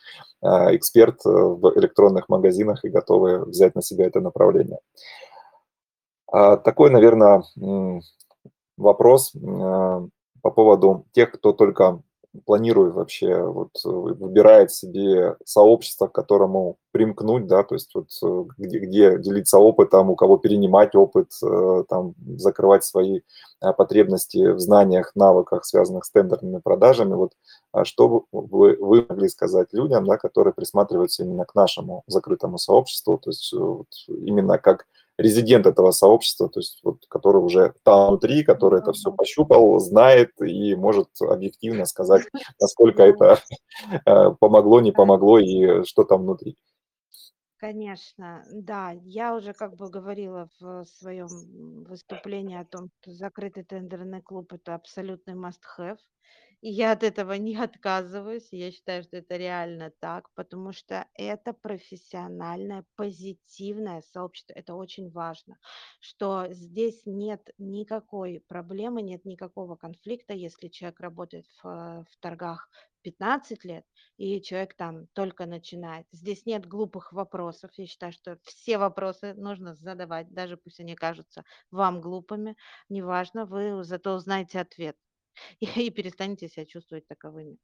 эксперт 0.43 1.25
в 1.25 1.73
электронных 1.79 2.29
магазинах 2.29 2.85
и 2.85 2.91
готовы 2.91 3.47
взять 3.47 3.75
на 3.75 3.81
себя 3.81 4.07
это 4.07 4.21
направление. 4.21 4.81
Такой, 6.31 6.91
наверное, 6.91 7.43
вопрос 8.77 9.35
э, 9.35 9.39
по 9.39 10.51
поводу 10.51 11.07
тех, 11.13 11.33
кто 11.33 11.53
только 11.53 12.03
планирует 12.47 12.95
вообще, 12.95 13.43
вот, 13.43 13.71
э, 13.85 13.89
выбирает 13.89 14.73
себе 14.73 15.37
сообщество, 15.45 16.07
к 16.07 16.13
которому 16.13 16.77
примкнуть, 16.91 17.47
да, 17.47 17.63
то 17.63 17.75
есть 17.75 17.91
вот 17.95 18.09
э, 18.23 18.45
где, 18.57 18.79
где 18.79 19.19
делиться 19.19 19.59
опытом, 19.59 20.11
у 20.11 20.17
кого 20.17 20.39
перенимать 20.39 20.95
опыт, 20.95 21.31
там, 21.89 22.15
закрывать 22.37 22.85
свои 22.85 23.21
потребности 23.61 24.53
в 24.53 24.59
знаниях, 24.59 25.13
навыках, 25.15 25.65
связанных 25.65 26.05
с 26.05 26.11
тендерными 26.11 26.59
продажами. 26.59 27.15
Вот 27.15 27.33
а 27.73 27.85
что 27.85 28.27
вы, 28.33 28.77
вы 28.77 29.07
могли 29.09 29.29
сказать 29.29 29.69
людям, 29.73 30.07
да, 30.07 30.17
которые 30.17 30.55
присматриваются 30.55 31.23
именно 31.23 31.45
к 31.45 31.55
нашему 31.55 32.03
закрытому 32.07 32.59
сообществу, 32.59 33.19
то 33.19 33.31
есть 33.31 33.53
вот, 33.53 33.89
именно 34.09 34.59
как 34.59 34.87
резидент 35.23 35.67
этого 35.67 35.91
сообщества, 35.93 36.49
то 36.49 36.61
есть 36.61 36.81
вот, 36.83 37.05
который 37.09 37.43
уже 37.43 37.75
там 37.83 38.09
внутри, 38.09 38.45
который 38.45 38.81
это 38.81 38.93
все 38.93 39.13
пощупал, 39.13 39.79
знает 39.81 40.31
и 40.41 40.75
может 40.75 41.09
объективно 41.21 41.85
сказать, 41.87 42.25
насколько 42.61 43.03
это 43.03 43.39
э, 44.05 44.31
помогло, 44.39 44.81
не 44.81 44.93
помогло 44.93 45.39
и 45.39 45.85
что 45.85 46.05
там 46.05 46.23
внутри. 46.23 46.57
Конечно, 47.63 48.45
да, 48.51 48.91
я 49.05 49.37
уже 49.37 49.53
как 49.53 49.77
бы 49.77 49.89
говорила 49.89 50.49
в 50.59 50.85
своем 50.85 51.29
выступлении 51.85 52.59
о 52.59 52.65
том, 52.65 52.91
что 53.01 53.13
закрытый 53.13 53.63
тендерный 53.63 54.21
клуб 54.21 54.53
это 54.53 54.75
абсолютный 54.75 55.35
must-have. 55.35 55.99
И 56.63 56.71
я 56.71 56.93
от 56.93 57.03
этого 57.03 57.33
не 57.33 57.57
отказываюсь. 57.57 58.49
Я 58.53 58.71
считаю, 58.71 59.03
что 59.03 59.17
это 59.17 59.37
реально 59.37 59.91
так, 59.99 60.31
потому 60.35 60.73
что 60.73 61.09
это 61.15 61.53
профессиональное, 61.53 62.85
позитивное 62.95 64.01
сообщество. 64.03 64.55
Это 64.55 64.75
очень 64.75 65.11
важно, 65.11 65.59
что 66.01 66.47
здесь 66.53 67.03
нет 67.05 67.51
никакой 67.59 68.45
проблемы, 68.47 69.03
нет 69.03 69.25
никакого 69.25 69.75
конфликта, 69.75 70.35
если 70.35 70.69
человек 70.69 71.01
работает 71.01 71.47
в, 71.63 72.05
в 72.09 72.17
торгах 72.21 72.69
15 73.03 73.65
лет, 73.65 73.85
и 74.17 74.41
человек 74.41 74.75
там 74.77 75.09
только 75.15 75.47
начинает. 75.47 76.07
Здесь 76.13 76.47
нет 76.47 76.65
глупых 76.67 77.13
вопросов. 77.13 77.73
Я 77.77 77.87
считаю, 77.87 78.13
что 78.13 78.39
все 78.45 78.79
вопросы 78.79 79.35
нужно 79.35 79.75
задавать, 79.75 80.33
даже 80.33 80.57
пусть 80.57 80.79
они 80.79 80.95
кажутся 80.95 81.45
вам 81.73 82.01
глупыми. 82.01 82.57
Неважно, 82.89 83.47
вы 83.47 83.83
зато 83.83 84.15
узнаете 84.15 84.61
ответ 84.61 84.97
и, 85.61 85.67
и 85.87 85.91
перестанете 85.91 86.49
себя 86.49 86.67
чувствовать 86.67 87.07
таковыми. 87.07 87.59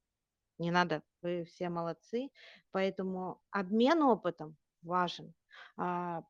Не 0.59 0.71
надо, 0.71 1.03
вы 1.23 1.45
все 1.45 1.69
молодцы, 1.69 2.31
поэтому 2.73 3.41
обмен 3.51 4.03
опытом 4.03 4.57
важен. 4.83 5.35
А, 5.77 6.25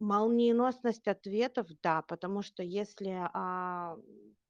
молниеносность 0.00 1.08
ответов, 1.08 1.68
да, 1.82 2.02
потому 2.02 2.42
что 2.42 2.62
если 2.62 3.10
а, 3.34 3.96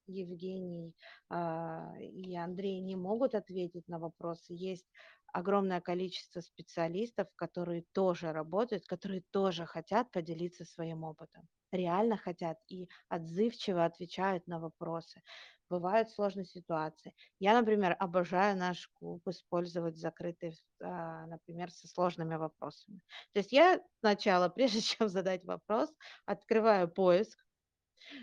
Евгений 0.06 0.94
а, 1.28 1.92
и 2.00 2.36
Андрей 2.36 2.80
не 2.80 2.96
могут 2.96 3.34
ответить 3.34 3.88
на 3.88 3.98
вопросы, 3.98 4.52
есть 4.54 4.86
огромное 5.32 5.80
количество 5.80 6.40
специалистов, 6.40 7.28
которые 7.36 7.84
тоже 7.92 8.32
работают, 8.32 8.86
которые 8.86 9.22
тоже 9.30 9.66
хотят 9.66 10.10
поделиться 10.12 10.64
своим 10.64 11.04
опытом, 11.04 11.48
реально 11.72 12.16
хотят 12.16 12.58
и 12.68 12.88
отзывчиво 13.08 13.84
отвечают 13.84 14.46
на 14.46 14.58
вопросы 14.58 15.22
бывают 15.70 16.10
сложные 16.10 16.44
ситуации. 16.44 17.14
Я, 17.38 17.58
например, 17.58 17.96
обожаю 17.98 18.56
наш 18.56 18.88
клуб 18.88 19.26
использовать 19.28 19.96
закрытый, 19.96 20.58
а, 20.82 21.26
например, 21.26 21.70
со 21.70 21.86
сложными 21.86 22.34
вопросами. 22.34 23.00
То 23.32 23.38
есть 23.38 23.52
я 23.52 23.80
сначала, 24.00 24.48
прежде 24.54 24.80
чем 24.80 25.08
задать 25.08 25.44
вопрос, 25.44 25.90
открываю 26.26 26.88
поиск, 26.88 27.38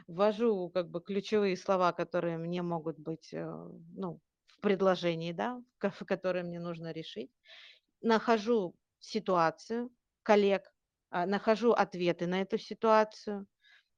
ввожу 0.08 0.70
как 0.70 0.90
бы 0.90 1.02
ключевые 1.02 1.56
слова, 1.56 1.94
которые 1.94 2.38
мне 2.38 2.62
могут 2.62 3.00
быть 3.00 3.34
э, 3.34 3.46
ну, 3.96 4.20
в 4.48 4.60
предложении, 4.60 5.32
да, 5.32 5.62
которые 6.06 6.44
мне 6.44 6.60
нужно 6.60 6.92
решить, 6.92 7.32
нахожу 8.02 8.76
ситуацию 9.00 9.90
коллег, 10.24 10.74
нахожу 11.12 11.72
ответы 11.72 12.28
на 12.28 12.42
эту 12.42 12.58
ситуацию, 12.58 13.48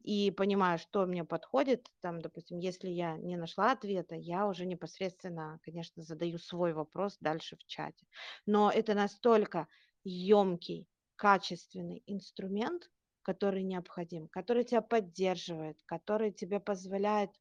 и 0.02 0.32
понимаю, 0.32 0.80
что 0.80 1.06
мне 1.06 1.26
подходит, 1.26 1.88
там, 2.02 2.22
допустим, 2.22 2.58
если 2.60 2.90
я 2.90 3.18
не 3.18 3.36
нашла 3.36 3.72
ответа, 3.72 4.16
я 4.16 4.48
уже 4.48 4.66
непосредственно, 4.66 5.60
конечно, 5.62 6.04
задаю 6.04 6.38
свой 6.38 6.74
вопрос 6.74 7.18
дальше 7.20 7.58
в 7.58 7.66
чате. 7.66 8.08
Но 8.46 8.72
это 8.72 8.94
настолько 8.94 9.68
емкий, 10.04 10.88
качественный 11.18 12.02
инструмент, 12.06 12.90
который 13.24 13.64
необходим, 13.64 14.30
который 14.30 14.64
тебя 14.64 14.82
поддерживает, 14.82 15.78
который 15.86 16.32
тебе 16.32 16.62
позволяет 16.62 17.32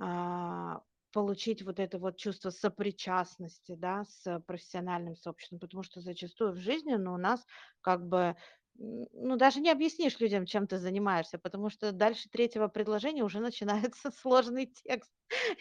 а, 0.00 0.82
получить 1.12 1.62
вот 1.62 1.78
это 1.78 1.98
вот 1.98 2.16
чувство 2.16 2.50
сопричастности, 2.50 3.76
да, 3.76 4.04
с 4.04 4.40
профессиональным 4.40 5.16
сообществом, 5.16 5.60
потому 5.60 5.84
что 5.84 6.00
зачастую 6.00 6.52
в 6.52 6.56
жизни, 6.56 6.94
ну, 6.94 7.14
у 7.14 7.18
нас 7.18 7.46
как 7.80 8.06
бы 8.08 8.36
ну, 8.76 9.36
даже 9.36 9.60
не 9.60 9.70
объяснишь 9.70 10.18
людям, 10.20 10.46
чем 10.46 10.66
ты 10.66 10.78
занимаешься, 10.78 11.38
потому 11.38 11.70
что 11.70 11.92
дальше 11.92 12.28
третьего 12.30 12.68
предложения 12.68 13.24
уже 13.24 13.40
начинается 13.40 14.10
сложный 14.10 14.66
текст, 14.66 15.12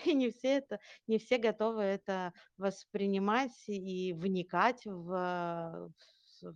и 0.06 0.14
не 0.14 0.32
все 0.32 0.58
это, 0.58 0.80
не 1.08 1.18
все 1.18 1.38
готовы 1.38 1.82
это 1.84 2.34
воспринимать 2.58 3.52
и 3.68 4.14
вникать 4.14 4.86
в, 4.86 5.92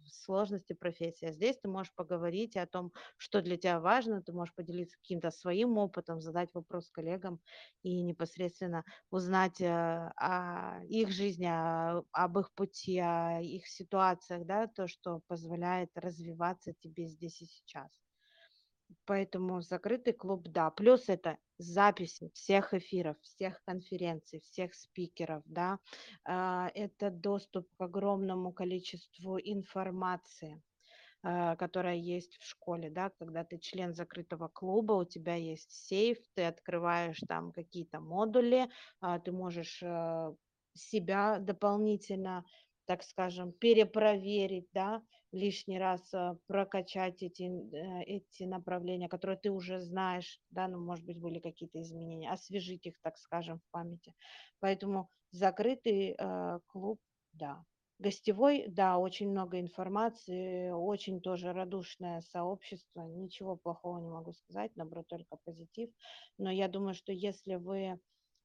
сложности 0.05 0.73
профессии. 0.73 1.25
А 1.25 1.31
здесь 1.31 1.57
ты 1.59 1.67
можешь 1.69 1.93
поговорить 1.95 2.55
о 2.57 2.67
том, 2.67 2.91
что 3.17 3.41
для 3.41 3.57
тебя 3.57 3.79
важно, 3.79 4.21
ты 4.21 4.33
можешь 4.33 4.55
поделиться 4.55 4.97
каким-то 4.97 5.31
своим 5.31 5.77
опытом, 5.77 6.21
задать 6.21 6.53
вопрос 6.53 6.89
коллегам 6.91 7.41
и 7.81 8.01
непосредственно 8.03 8.83
узнать 9.09 9.61
э, 9.61 9.67
о 9.67 10.81
их 10.85 11.09
жизни, 11.11 11.47
об 12.11 12.39
их 12.39 12.53
пути, 12.53 12.99
о 12.99 13.39
их 13.41 13.67
ситуациях, 13.67 14.45
да, 14.45 14.67
то, 14.67 14.87
что 14.87 15.21
позволяет 15.27 15.89
развиваться 15.95 16.73
тебе 16.73 17.07
здесь 17.07 17.41
и 17.41 17.45
сейчас. 17.45 18.01
Поэтому 19.05 19.61
закрытый 19.61 20.13
клуб, 20.13 20.47
да. 20.49 20.69
Плюс 20.71 21.09
это 21.09 21.37
записи 21.65 22.29
всех 22.33 22.73
эфиров, 22.73 23.17
всех 23.21 23.61
конференций, 23.63 24.41
всех 24.41 24.73
спикеров, 24.75 25.43
да. 25.45 25.79
А, 26.25 26.69
это 26.75 27.09
доступ 27.11 27.67
к 27.77 27.81
огромному 27.81 28.51
количеству 28.53 29.37
информации 29.39 30.61
а, 31.23 31.55
которая 31.55 31.95
есть 31.95 32.37
в 32.37 32.45
школе, 32.45 32.89
да, 32.89 33.09
когда 33.09 33.45
ты 33.45 33.57
член 33.57 33.93
закрытого 33.93 34.49
клуба, 34.49 34.93
у 34.93 35.05
тебя 35.05 35.35
есть 35.35 35.71
сейф, 35.71 36.17
ты 36.35 36.43
открываешь 36.43 37.19
там 37.27 37.51
какие-то 37.53 38.01
модули, 38.01 38.69
а, 38.99 39.19
ты 39.19 39.31
можешь 39.31 39.81
э, 39.81 40.35
себя 40.73 41.39
дополнительно, 41.39 42.45
так 42.85 43.03
скажем, 43.03 43.51
перепроверить, 43.53 44.67
да, 44.73 45.01
лишний 45.31 45.79
раз 45.79 46.13
э, 46.13 46.35
прокачать 46.47 47.23
эти, 47.23 47.43
э, 47.43 48.03
эти 48.03 48.43
направления, 48.43 49.09
которые 49.09 49.37
ты 49.37 49.51
уже 49.51 49.81
знаешь, 49.81 50.39
да, 50.51 50.67
ну, 50.67 50.79
может 50.79 51.05
быть, 51.05 51.19
были 51.19 51.39
какие-то 51.39 51.81
изменения, 51.81 52.31
освежить 52.31 52.85
их, 52.85 52.99
так 53.01 53.17
скажем, 53.17 53.59
в 53.59 53.71
памяти. 53.71 54.13
Поэтому 54.59 55.09
закрытый 55.31 56.15
э, 56.17 56.59
клуб, 56.67 56.99
да. 57.33 57.63
Гостевой, 57.99 58.65
да, 58.67 58.97
очень 58.97 59.29
много 59.29 59.59
информации, 59.59 60.71
очень 60.71 61.21
тоже 61.21 61.53
радушное 61.53 62.21
сообщество, 62.21 63.01
ничего 63.01 63.55
плохого 63.55 63.99
не 63.99 64.09
могу 64.09 64.33
сказать, 64.33 64.75
наоборот, 64.75 65.07
только 65.07 65.37
позитив. 65.45 65.89
Но 66.37 66.51
я 66.51 66.67
думаю, 66.67 66.95
что 66.95 67.11
если 67.13 67.55
вы 67.55 67.79
э, 67.79 67.97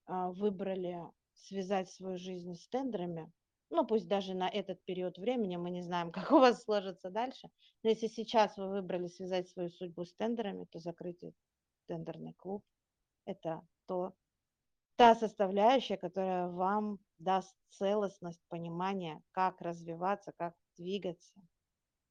выбрали 0.06 1.00
связать 1.34 1.90
свою 1.90 2.18
жизнь 2.18 2.54
с 2.54 2.68
тендерами, 2.68 3.32
ну 3.70 3.86
пусть 3.86 4.08
даже 4.08 4.34
на 4.34 4.48
этот 4.48 4.84
период 4.84 5.18
времени, 5.18 5.56
мы 5.56 5.70
не 5.70 5.82
знаем, 5.82 6.12
как 6.12 6.32
у 6.32 6.38
вас 6.38 6.62
сложится 6.62 7.10
дальше, 7.10 7.50
но 7.82 7.90
если 7.90 8.06
сейчас 8.08 8.56
вы 8.56 8.68
выбрали 8.68 9.08
связать 9.08 9.48
свою 9.48 9.70
судьбу 9.70 10.04
с 10.04 10.14
тендерами, 10.14 10.64
то 10.64 10.78
закрытый 10.78 11.34
тендерный 11.86 12.34
клуб– 12.34 12.64
это 13.24 13.62
то, 13.86 14.14
та 14.96 15.14
составляющая, 15.14 15.96
которая 15.96 16.48
вам 16.48 16.98
даст 17.18 17.54
целостность, 17.70 18.42
понимание, 18.48 19.22
как 19.30 19.60
развиваться, 19.60 20.32
как 20.36 20.54
двигаться, 20.76 21.40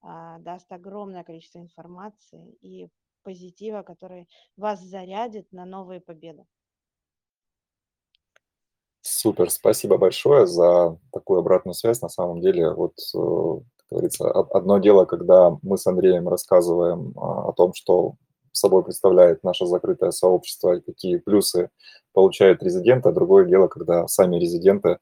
а, 0.02 0.40
даст 0.40 0.72
огромное 0.72 1.24
количество 1.24 1.60
информации 1.60 2.54
и 2.62 2.90
позитива, 3.24 3.84
который 3.84 4.30
вас 4.56 4.82
зарядит 4.82 5.52
на 5.52 5.66
новые 5.66 6.00
победы. 6.00 6.46
Супер, 9.20 9.50
спасибо 9.50 9.98
большое 9.98 10.46
за 10.46 10.96
такую 11.12 11.40
обратную 11.40 11.74
связь. 11.74 12.02
На 12.02 12.08
самом 12.08 12.40
деле, 12.40 12.70
вот, 12.70 12.94
э, 13.16 13.60
как 13.90 13.90
говорится, 13.90 14.30
одно 14.30 14.78
дело, 14.78 15.06
когда 15.06 15.58
мы 15.64 15.80
с 15.80 15.88
Андреем 15.88 16.30
рассказываем 16.30 17.14
а, 17.18 17.50
о 17.50 17.54
том, 17.54 17.74
что 17.74 18.14
собой 18.52 18.84
представляет 18.84 19.44
наше 19.44 19.66
закрытое 19.66 20.12
сообщество 20.12 20.76
и 20.76 20.82
какие 20.82 21.18
плюсы 21.18 21.72
получают 22.14 22.62
резиденты, 22.62 23.10
а 23.10 23.12
другое 23.12 23.46
дело, 23.46 23.68
когда 23.68 24.08
сами 24.08 24.36
резиденты 24.36 25.00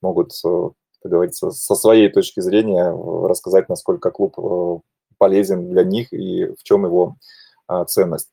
могут, 0.00 0.32
э, 0.46 0.70
как 1.02 1.12
говорится, 1.12 1.50
со 1.50 1.74
своей 1.74 2.08
точки 2.08 2.40
зрения 2.40 2.90
рассказать, 3.28 3.68
насколько 3.68 4.10
клуб 4.10 4.38
э, 4.38 4.78
полезен 5.18 5.68
для 5.68 5.84
них 5.84 6.10
и 6.14 6.46
в 6.58 6.62
чем 6.62 6.86
его 6.86 7.16
а, 7.66 7.84
ценность. 7.84 8.30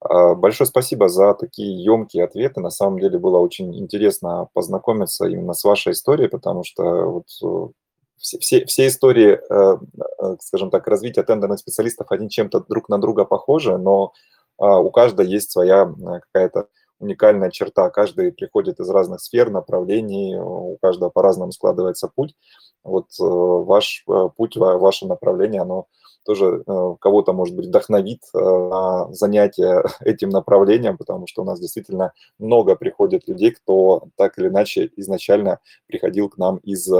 А, 0.00 0.34
большое 0.34 0.66
спасибо 0.66 1.08
за 1.08 1.34
такие 1.34 1.82
емкие 1.82 2.24
ответы. 2.24 2.60
На 2.60 2.70
самом 2.70 2.98
деле 2.98 3.18
было 3.18 3.38
очень 3.38 3.76
интересно 3.78 4.48
познакомиться 4.52 5.26
именно 5.26 5.54
с 5.54 5.64
вашей 5.64 5.92
историей, 5.92 6.28
потому 6.28 6.64
что 6.64 6.82
вот 6.82 7.26
э, 7.42 7.72
все, 8.18 8.38
все, 8.38 8.64
все 8.66 8.86
истории, 8.88 9.38
э, 9.38 9.78
э, 10.18 10.36
скажем 10.40 10.70
так, 10.70 10.86
развития 10.86 11.22
тендерных 11.22 11.58
специалистов, 11.60 12.08
они 12.10 12.28
чем-то 12.28 12.64
друг 12.68 12.88
на 12.88 12.98
друга 12.98 13.24
похожи, 13.24 13.76
но 13.78 14.12
а, 14.58 14.78
у 14.78 14.90
каждой 14.90 15.26
есть 15.26 15.50
своя 15.50 15.92
какая-то 16.32 16.68
уникальная 16.98 17.50
черта. 17.50 17.90
Каждый 17.90 18.32
приходит 18.32 18.80
из 18.80 18.88
разных 18.88 19.20
сфер, 19.20 19.50
направлений, 19.50 20.36
у 20.38 20.78
каждого 20.80 21.10
по-разному 21.10 21.52
складывается 21.52 22.08
путь. 22.08 22.34
Вот 22.82 23.08
ваш 23.18 24.04
путь, 24.36 24.56
ваше 24.56 25.06
направление, 25.06 25.60
оно 25.60 25.88
тоже 26.26 26.62
кого-то, 27.00 27.32
может 27.32 27.56
быть, 27.56 27.66
вдохновит 27.66 28.22
на 28.34 29.12
занятие 29.12 29.84
этим 30.00 30.30
направлением, 30.30 30.98
потому 30.98 31.26
что 31.26 31.42
у 31.42 31.44
нас 31.44 31.60
действительно 31.60 32.12
много 32.38 32.76
приходит 32.76 33.28
людей, 33.28 33.52
кто 33.52 34.08
так 34.16 34.38
или 34.38 34.48
иначе 34.48 34.90
изначально 34.96 35.60
приходил 35.86 36.28
к 36.28 36.36
нам 36.36 36.56
из 36.58 36.90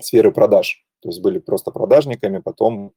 сферы 0.00 0.32
продаж. 0.32 0.83
То 1.04 1.10
есть 1.10 1.20
были 1.20 1.38
просто 1.38 1.70
продажниками, 1.70 2.38
потом 2.38 2.94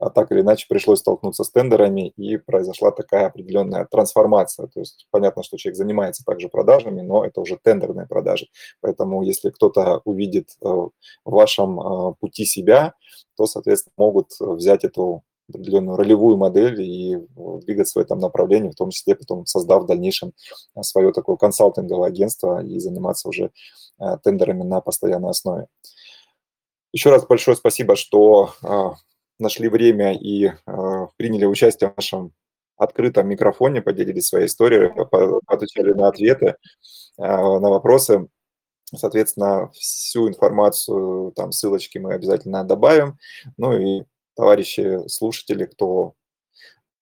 а 0.00 0.10
так 0.10 0.32
или 0.32 0.40
иначе 0.40 0.66
пришлось 0.68 0.98
столкнуться 0.98 1.44
с 1.44 1.50
тендерами, 1.50 2.08
и 2.08 2.38
произошла 2.38 2.90
такая 2.90 3.26
определенная 3.26 3.86
трансформация. 3.88 4.66
То 4.66 4.80
есть 4.80 5.06
понятно, 5.12 5.44
что 5.44 5.56
человек 5.56 5.76
занимается 5.76 6.24
также 6.24 6.48
продажами, 6.48 7.02
но 7.02 7.24
это 7.24 7.40
уже 7.40 7.56
тендерные 7.62 8.08
продажи. 8.08 8.48
Поэтому 8.80 9.22
если 9.22 9.50
кто-то 9.50 10.00
увидит 10.04 10.56
в 10.60 10.90
вашем 11.24 12.16
пути 12.18 12.44
себя, 12.46 12.94
то, 13.36 13.46
соответственно, 13.46 13.94
могут 13.96 14.32
взять 14.40 14.82
эту 14.82 15.22
определенную 15.48 15.96
ролевую 15.96 16.36
модель 16.36 16.80
и 16.82 17.16
двигаться 17.62 18.00
в 18.00 18.02
этом 18.02 18.18
направлении, 18.18 18.70
в 18.70 18.76
том 18.76 18.90
числе 18.90 19.14
потом 19.14 19.46
создав 19.46 19.84
в 19.84 19.86
дальнейшем 19.86 20.32
э, 20.74 20.82
свое 20.82 21.12
такое 21.12 21.36
консалтинговое 21.36 22.08
агентство 22.08 22.64
и 22.64 22.78
заниматься 22.80 23.28
уже 23.28 23.52
тендерами 24.24 24.64
на 24.64 24.80
постоянной 24.80 25.30
основе. 25.30 25.68
Еще 26.94 27.10
раз 27.10 27.26
большое 27.26 27.56
спасибо, 27.56 27.96
что 27.96 28.54
э, 28.62 28.90
нашли 29.40 29.68
время 29.68 30.14
и 30.14 30.44
э, 30.44 30.52
приняли 31.16 31.44
участие 31.44 31.90
в 31.90 31.96
нашем 31.96 32.32
открытом 32.76 33.26
микрофоне, 33.26 33.82
поделились 33.82 34.28
своей 34.28 34.46
историей, 34.46 34.92
отвечали 35.48 35.92
на 35.92 36.06
ответы, 36.06 36.46
э, 36.46 36.54
на 37.18 37.68
вопросы. 37.68 38.28
Соответственно, 38.94 39.72
всю 39.72 40.28
информацию, 40.28 41.32
там 41.32 41.50
ссылочки 41.50 41.98
мы 41.98 42.14
обязательно 42.14 42.62
добавим. 42.62 43.18
Ну 43.56 43.76
и 43.76 44.04
товарищи 44.36 45.00
слушатели, 45.08 45.64
кто 45.64 46.14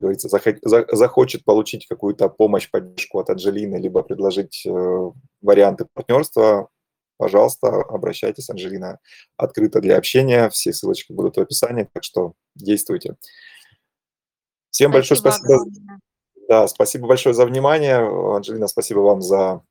говорится, 0.00 0.30
захочет 0.96 1.44
получить 1.44 1.86
какую-то 1.86 2.30
помощь, 2.30 2.70
поддержку 2.70 3.18
от 3.18 3.28
Анжелины, 3.28 3.76
либо 3.76 4.02
предложить 4.02 4.66
варианты 5.42 5.86
партнерства, 5.92 6.70
пожалуйста, 7.22 7.68
обращайтесь, 7.68 8.50
Анжелина 8.50 8.98
открыта 9.36 9.80
для 9.80 9.96
общения, 9.96 10.50
все 10.50 10.72
ссылочки 10.72 11.12
будут 11.12 11.36
в 11.36 11.40
описании, 11.40 11.88
так 11.92 12.02
что 12.02 12.32
действуйте. 12.56 13.14
Всем 14.70 14.90
спасибо 14.90 14.92
большое 14.92 15.20
спасибо. 15.20 15.54
Огромное. 15.54 16.00
Да, 16.48 16.66
спасибо 16.66 17.06
большое 17.06 17.32
за 17.32 17.46
внимание. 17.46 17.98
Анжелина, 17.98 18.66
спасибо 18.66 18.98
вам 18.98 19.22
за 19.22 19.62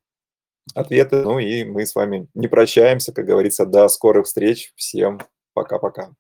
ответы. 0.73 1.23
Ну 1.23 1.39
и 1.39 1.65
мы 1.65 1.85
с 1.85 1.93
вами 1.93 2.29
не 2.35 2.47
прощаемся, 2.47 3.11
как 3.11 3.25
говорится, 3.25 3.65
до 3.65 3.89
скорых 3.89 4.27
встреч. 4.27 4.71
Всем 4.77 5.19
пока-пока. 5.53 6.13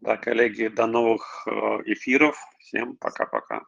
Да, 0.00 0.16
коллеги, 0.16 0.66
до 0.66 0.86
новых 0.86 1.46
э, 1.46 1.50
эфиров. 1.92 2.36
Всем 2.58 2.96
пока-пока. 2.96 3.62